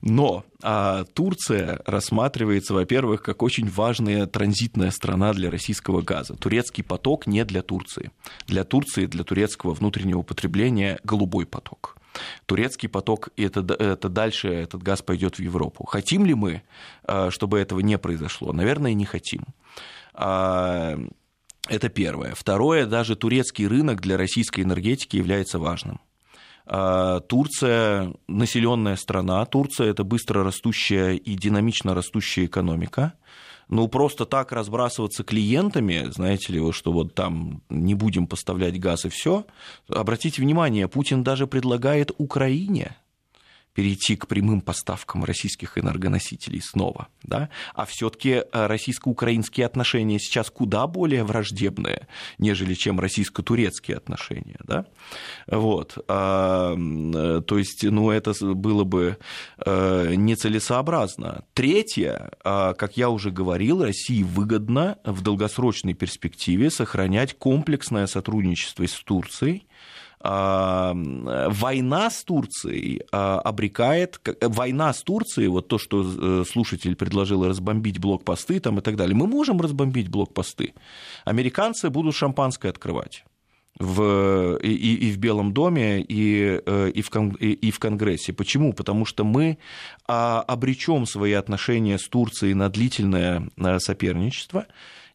Но 0.00 0.44
а, 0.62 1.04
Турция 1.04 1.80
рассматривается, 1.86 2.74
во-первых, 2.74 3.22
как 3.22 3.42
очень 3.42 3.68
важная 3.68 4.26
транзитная 4.26 4.90
страна 4.90 5.32
для 5.32 5.50
российского 5.50 6.02
газа. 6.02 6.34
Турецкий 6.34 6.82
поток 6.82 7.26
не 7.26 7.44
для 7.44 7.62
Турции. 7.62 8.10
Для 8.46 8.64
Турции, 8.64 9.06
для 9.06 9.24
турецкого 9.24 9.74
внутреннего 9.74 10.22
потребления 10.22 10.98
голубой 11.04 11.46
поток 11.46 11.98
турецкий 12.46 12.88
поток, 12.88 13.28
и 13.36 13.44
это, 13.44 13.60
это 13.60 14.08
дальше 14.08 14.48
этот 14.48 14.82
газ 14.82 15.02
пойдет 15.02 15.36
в 15.36 15.40
Европу. 15.40 15.84
Хотим 15.84 16.26
ли 16.26 16.34
мы, 16.34 16.62
э, 17.06 17.30
чтобы 17.30 17.58
этого 17.58 17.80
не 17.80 17.98
произошло? 17.98 18.52
Наверное, 18.52 18.92
не 18.94 19.04
хотим. 19.04 19.44
А, 20.14 20.98
это 21.68 21.88
первое. 21.88 22.34
Второе, 22.34 22.86
даже 22.86 23.14
турецкий 23.14 23.66
рынок 23.66 24.00
для 24.00 24.16
российской 24.16 24.62
энергетики 24.62 25.16
является 25.16 25.58
важным. 25.58 26.00
А, 26.70 27.20
Турция 27.20 28.12
населенная 28.26 28.96
страна, 28.96 29.44
Турция 29.46 29.88
это 29.88 30.04
быстро 30.04 30.44
растущая 30.44 31.14
и 31.14 31.34
динамично 31.34 31.94
растущая 31.94 32.44
экономика 32.44 33.14
ну, 33.68 33.86
просто 33.88 34.24
так 34.24 34.52
разбрасываться 34.52 35.24
клиентами, 35.24 36.10
знаете 36.10 36.52
ли, 36.52 36.72
что 36.72 36.92
вот 36.92 37.14
там 37.14 37.62
не 37.68 37.94
будем 37.94 38.26
поставлять 38.26 38.80
газ 38.80 39.04
и 39.04 39.08
все. 39.08 39.46
Обратите 39.88 40.40
внимание, 40.40 40.88
Путин 40.88 41.22
даже 41.22 41.46
предлагает 41.46 42.10
Украине 42.16 42.96
перейти 43.78 44.16
к 44.16 44.26
прямым 44.26 44.60
поставкам 44.60 45.22
российских 45.22 45.78
энергоносителей 45.78 46.60
снова, 46.60 47.06
да, 47.22 47.48
а 47.76 47.86
все-таки 47.86 48.30
э, 48.30 48.66
российско-украинские 48.66 49.66
отношения 49.66 50.18
сейчас 50.18 50.50
куда 50.50 50.88
более 50.88 51.22
враждебные, 51.22 52.08
нежели 52.38 52.74
чем 52.74 52.98
российско-турецкие 52.98 53.96
отношения, 53.96 54.58
да, 54.64 54.84
вот, 55.46 55.96
а, 56.08 56.74
э, 56.76 57.42
то 57.46 57.56
есть, 57.56 57.84
ну, 57.84 58.10
это 58.10 58.32
было 58.52 58.82
бы 58.82 59.16
э, 59.64 60.14
нецелесообразно. 60.16 61.44
Третье, 61.54 62.32
а, 62.42 62.74
как 62.74 62.96
я 62.96 63.10
уже 63.10 63.30
говорил, 63.30 63.84
России 63.84 64.24
выгодно 64.24 64.98
в 65.04 65.22
долгосрочной 65.22 65.94
перспективе 65.94 66.72
сохранять 66.72 67.38
комплексное 67.38 68.08
сотрудничество 68.08 68.88
с 68.88 68.94
Турцией, 69.04 69.67
война 70.20 72.10
с 72.10 72.24
Турцией 72.24 73.02
а, 73.12 73.40
обрекает, 73.40 74.20
война 74.42 74.92
с 74.92 75.02
Турцией, 75.02 75.48
вот 75.48 75.68
то, 75.68 75.78
что 75.78 76.02
э, 76.02 76.44
слушатель 76.44 76.96
предложил 76.96 77.46
разбомбить 77.46 77.98
блокпосты 77.98 78.58
там 78.58 78.78
и 78.78 78.82
так 78.82 78.96
далее, 78.96 79.14
мы 79.14 79.26
можем 79.26 79.60
разбомбить 79.60 80.08
блокпосты. 80.08 80.74
Американцы 81.24 81.88
будут 81.88 82.16
шампанское 82.16 82.68
открывать 82.68 83.24
в, 83.78 84.56
и, 84.56 85.08
и 85.08 85.12
в 85.12 85.18
Белом 85.18 85.52
доме, 85.52 86.00
и, 86.00 86.60
э, 86.64 86.90
и, 86.90 87.02
в, 87.02 87.10
и 87.36 87.70
в 87.70 87.78
Конгрессе. 87.78 88.32
Почему? 88.32 88.72
Потому 88.72 89.04
что 89.04 89.24
мы 89.24 89.58
а, 90.06 90.42
обречем 90.42 91.06
свои 91.06 91.32
отношения 91.32 91.98
с 91.98 92.08
Турцией 92.08 92.54
на 92.54 92.68
длительное 92.68 93.48
э, 93.56 93.78
соперничество, 93.78 94.66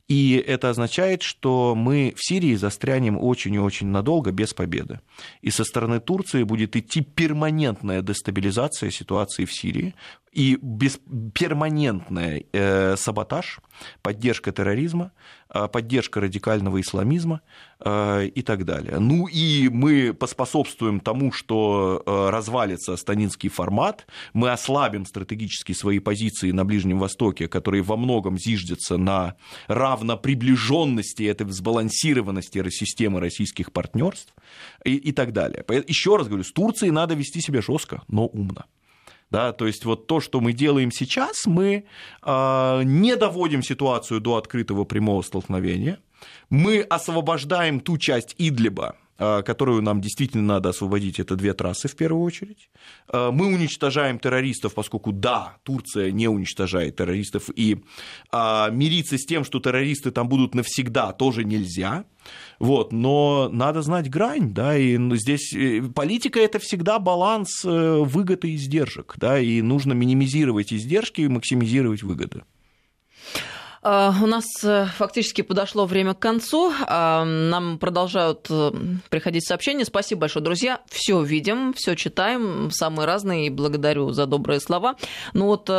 и 0.08 0.36
это 0.36 0.70
означает, 0.70 1.22
что 1.22 1.76
мы 1.76 2.14
в 2.16 2.26
Сирии 2.26 2.56
застрянем 2.56 3.18
очень 3.18 3.54
и 3.54 3.60
очень 3.60 3.88
надолго 3.88 4.32
без 4.32 4.54
победы. 4.54 5.00
И 5.42 5.50
со 5.50 5.64
стороны 5.64 6.00
Турции 6.00 6.44
будет 6.44 6.76
идти 6.76 7.02
перманентная 7.02 8.02
дестабилизация 8.02 8.92
ситуации 8.92 9.46
в 9.46 9.54
Сирии 9.54 9.96
и 10.34 10.58
без, 10.62 11.00
перманентный 11.34 12.48
э, 12.52 12.96
саботаж, 12.98 13.60
поддержка 14.02 14.52
терроризма, 14.52 15.12
э, 15.54 15.68
поддержка 15.68 16.22
радикального 16.22 16.82
исламизма 16.82 17.42
э, 17.80 18.26
и 18.26 18.42
так 18.42 18.66
далее. 18.66 19.00
Ну 19.00 19.28
и 19.28 19.70
мы 19.70 20.14
поспособствуем 20.14 21.00
тому, 21.00 21.32
что 21.32 22.02
э, 22.06 22.30
развалится 22.30 22.98
станинский 22.98 23.50
формат, 23.50 24.08
мы 24.34 24.52
ослабим 24.52 25.06
стратегически 25.06 25.74
свои 25.74 26.00
позиции 26.00 26.52
на 26.52 26.66
Ближнем 26.66 27.00
Востоке, 27.00 27.48
которые 27.48 27.84
во 27.84 27.96
многом 27.96 28.38
зиждятся 28.38 28.98
на 28.98 29.36
равноприближенности 29.68 31.24
этой 31.24 31.46
взбалансированности 31.46 32.64
системы 32.70 33.20
российских 33.20 33.72
партнерств 33.72 34.34
и, 34.84 34.96
и 34.96 35.12
так 35.12 35.32
далее. 35.32 35.64
Еще 35.88 36.16
раз 36.16 36.28
говорю, 36.28 36.44
с 36.44 36.52
Турцией 36.52 36.92
надо 36.92 37.14
вести 37.14 37.40
себя 37.42 37.62
жестко, 37.62 38.02
но 38.08 38.26
умно. 38.26 38.66
Да, 39.34 39.52
то 39.52 39.66
есть 39.66 39.84
вот 39.84 40.06
то, 40.06 40.20
что 40.20 40.42
мы 40.42 40.54
делаем 40.54 40.92
сейчас, 40.92 41.48
мы 41.48 41.86
э, 42.22 42.82
не 42.84 43.16
доводим 43.16 43.64
ситуацию 43.64 44.22
до 44.22 44.36
открытого 44.36 44.84
прямого 44.84 45.24
столкновения, 45.24 45.98
мы 46.52 46.82
освобождаем 46.82 47.80
ту 47.80 47.98
часть 47.98 48.36
Идлиба, 48.38 48.96
которую 49.18 49.82
нам 49.82 50.02
действительно 50.02 50.56
надо 50.56 50.70
освободить, 50.70 51.20
это 51.20 51.36
две 51.36 51.54
трассы 51.54 51.88
в 51.88 51.96
первую 51.96 52.24
очередь. 52.24 52.70
А, 53.08 53.32
мы 53.32 53.48
уничтожаем 53.48 54.20
террористов, 54.20 54.74
поскольку 54.74 55.12
да, 55.12 55.58
Турция 55.64 56.12
не 56.12 56.28
уничтожает 56.28 56.96
террористов, 56.96 57.50
и 57.56 57.84
мириться 58.34 59.18
с 59.18 59.26
тем, 59.26 59.44
что 59.44 59.60
террористы 59.60 60.12
там 60.12 60.28
будут 60.28 60.56
навсегда, 60.56 61.12
тоже 61.14 61.44
нельзя. 61.44 62.06
Вот, 62.60 62.94
но 62.94 63.50
надо 63.52 63.82
знать 63.82 64.10
грань, 64.10 64.54
да, 64.54 64.78
и 64.78 64.98
здесь 65.18 65.54
э, 65.54 65.82
политика 65.82 66.40
это 66.40 66.60
всегда 66.60 67.00
баланс 67.00 67.66
э, 67.66 67.98
выгод 67.98 68.46
и 68.46 68.56
издержек, 68.56 69.16
да, 69.18 69.40
и 69.40 69.62
нужно 69.62 69.94
минимизировать 69.94 70.72
издержки 70.72 71.22
и 71.22 71.28
максимизировать 71.28 72.04
выгоды. 72.04 72.44
А, 73.84 74.14
у 74.22 74.26
нас 74.26 74.46
э, 74.64 74.86
фактически 74.98 75.42
подошло 75.42 75.86
время 75.86 76.14
к 76.14 76.20
концу. 76.20 76.72
А, 76.88 77.26
нам 77.26 77.78
продолжают 77.78 78.50
приходить 79.10 79.46
сообщения. 79.46 79.86
Спасибо 79.86 80.22
большое, 80.22 80.44
друзья. 80.44 80.82
Все 80.90 81.22
видим, 81.22 81.74
все 81.74 81.96
читаем, 81.96 82.72
самые 82.72 83.06
разные, 83.06 83.48
и 83.48 83.50
благодарю 83.50 84.12
за 84.12 84.26
добрые 84.26 84.60
слова. 84.60 84.96
Ну 85.34 85.48
вот 85.48 85.70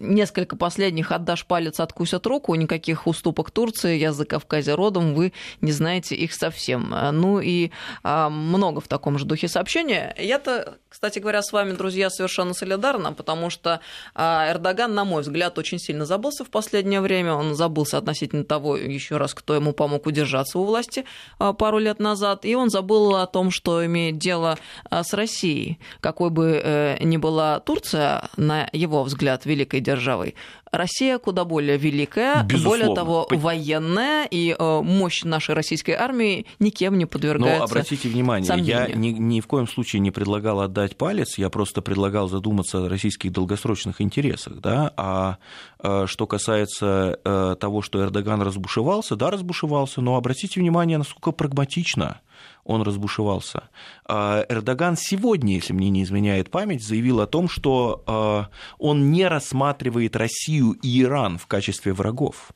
несколько 0.00 0.56
последних 0.56 1.12
«отдашь 1.12 1.46
палец, 1.46 1.80
откусят 1.80 2.26
руку», 2.26 2.54
никаких 2.54 3.06
уступок 3.06 3.50
Турции, 3.50 3.96
я 3.96 4.12
за 4.12 4.24
Кавказя 4.24 4.76
родом, 4.76 5.14
вы 5.14 5.32
не 5.60 5.72
знаете 5.72 6.14
их 6.14 6.32
совсем. 6.32 6.94
Ну 7.12 7.40
и 7.40 7.70
а, 8.02 8.28
много 8.30 8.80
в 8.80 8.88
таком 8.88 9.18
же 9.18 9.24
духе 9.24 9.48
сообщения. 9.48 10.14
Я-то, 10.18 10.78
кстати 10.88 11.18
говоря, 11.18 11.42
с 11.42 11.52
вами, 11.52 11.72
друзья, 11.72 12.10
совершенно 12.10 12.54
солидарна, 12.54 13.12
потому 13.12 13.50
что 13.50 13.80
а, 14.14 14.50
Эрдоган, 14.50 14.94
на 14.94 15.04
мой 15.04 15.22
взгляд, 15.22 15.58
очень 15.58 15.78
сильно 15.78 16.04
забылся 16.04 16.44
в 16.44 16.50
последнее 16.50 17.00
время. 17.00 17.34
Он 17.34 17.54
забылся 17.54 17.98
относительно 17.98 18.44
того, 18.44 18.76
еще 18.76 19.16
раз, 19.16 19.34
кто 19.34 19.54
ему 19.54 19.72
помог 19.72 20.06
удержаться 20.06 20.58
у 20.58 20.64
власти 20.64 21.04
а, 21.38 21.52
пару 21.52 21.78
лет 21.78 21.98
назад, 21.98 22.44
и 22.44 22.54
он 22.54 22.70
забыл 22.70 23.16
о 23.16 23.26
том, 23.26 23.50
что 23.50 23.84
имеет 23.84 24.18
дело 24.18 24.58
а, 24.90 25.02
с 25.02 25.12
Россией. 25.12 25.78
Какой 26.00 26.30
бы 26.30 26.60
э, 26.62 27.02
ни 27.02 27.16
была 27.16 27.60
Турция, 27.60 28.28
на 28.36 28.68
его 28.72 29.02
взгляд, 29.02 29.46
великой 29.46 29.80
державой. 29.86 30.34
Россия 30.72 31.18
куда 31.18 31.44
более 31.44 31.78
великая, 31.78 32.42
Безусловно. 32.42 32.86
более 32.86 32.94
того, 32.94 33.28
военная, 33.30 34.26
и 34.30 34.54
э, 34.58 34.80
мощь 34.82 35.22
нашей 35.22 35.54
российской 35.54 35.92
армии 35.92 36.46
никем 36.58 36.98
не 36.98 37.06
подвергается 37.06 37.58
Но 37.58 37.64
обратите 37.64 38.08
внимание, 38.08 38.46
сомнению. 38.46 38.88
я 38.88 38.94
ни, 38.94 39.08
ни 39.10 39.40
в 39.40 39.46
коем 39.46 39.66
случае 39.68 40.00
не 40.00 40.10
предлагал 40.10 40.60
отдать 40.60 40.96
палец, 40.96 41.38
я 41.38 41.50
просто 41.50 41.82
предлагал 41.82 42.28
задуматься 42.28 42.84
о 42.84 42.88
российских 42.88 43.32
долгосрочных 43.32 44.00
интересах. 44.00 44.60
Да? 44.60 44.92
А 44.96 45.38
э, 45.82 46.06
что 46.06 46.26
касается 46.26 47.18
э, 47.24 47.56
того, 47.58 47.82
что 47.82 48.02
Эрдоган 48.02 48.42
разбушевался, 48.42 49.16
да, 49.16 49.30
разбушевался, 49.30 50.00
но 50.00 50.16
обратите 50.16 50.60
внимание, 50.60 50.98
насколько 50.98 51.32
прагматично 51.32 52.20
он 52.66 52.82
разбушевался. 52.82 53.68
А, 54.04 54.44
Эрдоган 54.48 54.96
сегодня, 54.96 55.54
если 55.54 55.72
мне 55.72 55.88
не 55.88 56.02
изменяет 56.02 56.50
память, 56.50 56.84
заявил 56.84 57.20
о 57.20 57.26
том, 57.26 57.48
что 57.48 58.02
а, 58.06 58.48
он 58.78 59.10
не 59.12 59.26
рассматривает 59.26 60.16
Россию 60.16 60.72
и 60.82 61.02
Иран 61.02 61.38
в 61.38 61.46
качестве 61.46 61.92
врагов 61.92 62.52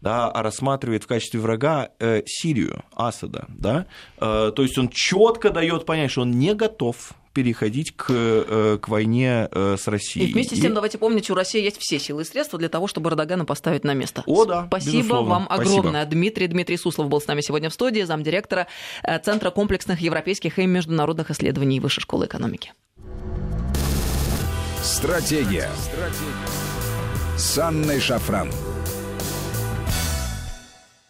да, 0.00 0.30
а 0.30 0.42
рассматривает 0.42 1.04
в 1.04 1.06
качестве 1.06 1.40
врага 1.40 1.88
э, 1.98 2.22
Сирию, 2.26 2.84
Асада. 2.94 3.46
Да? 3.48 3.86
Э, 4.18 4.52
то 4.54 4.62
есть 4.62 4.76
он 4.78 4.88
четко 4.88 5.50
дает 5.50 5.86
понять, 5.86 6.10
что 6.10 6.20
он 6.20 6.32
не 6.32 6.54
готов 6.54 7.14
переходить 7.36 7.94
к, 7.94 8.06
э, 8.08 8.78
к 8.80 8.88
войне 8.88 9.50
э, 9.52 9.76
с 9.78 9.86
Россией. 9.88 10.30
И 10.30 10.32
вместе 10.32 10.56
с 10.56 10.58
тем, 10.58 10.72
и... 10.72 10.74
давайте 10.74 10.96
помнить, 10.96 11.28
у 11.28 11.34
России 11.34 11.62
есть 11.62 11.76
все 11.78 11.98
силы 11.98 12.22
и 12.22 12.24
средства 12.24 12.58
для 12.58 12.70
того, 12.70 12.86
чтобы 12.86 13.10
Эрдогана 13.10 13.44
поставить 13.44 13.84
на 13.84 13.92
место. 13.92 14.22
О, 14.24 14.46
да, 14.46 14.64
Спасибо 14.68 14.96
безусловно. 14.96 15.30
вам 15.30 15.46
огромное. 15.50 15.90
Спасибо. 15.90 16.04
Дмитрий 16.06 16.46
Дмитрий 16.46 16.78
Суслов 16.78 17.10
был 17.10 17.20
с 17.20 17.26
нами 17.26 17.42
сегодня 17.42 17.68
в 17.68 17.74
студии, 17.74 18.00
замдиректора 18.04 18.68
э, 19.02 19.18
Центра 19.18 19.50
комплексных 19.50 20.00
европейских 20.00 20.58
и 20.58 20.64
международных 20.64 21.30
исследований 21.30 21.78
Высшей 21.78 22.00
школы 22.00 22.24
экономики. 22.24 22.72
Стратегия. 24.82 25.68
Стратегия. 25.76 27.36
С 27.36 27.58
Анной 27.58 28.00
Шафран. 28.00 28.48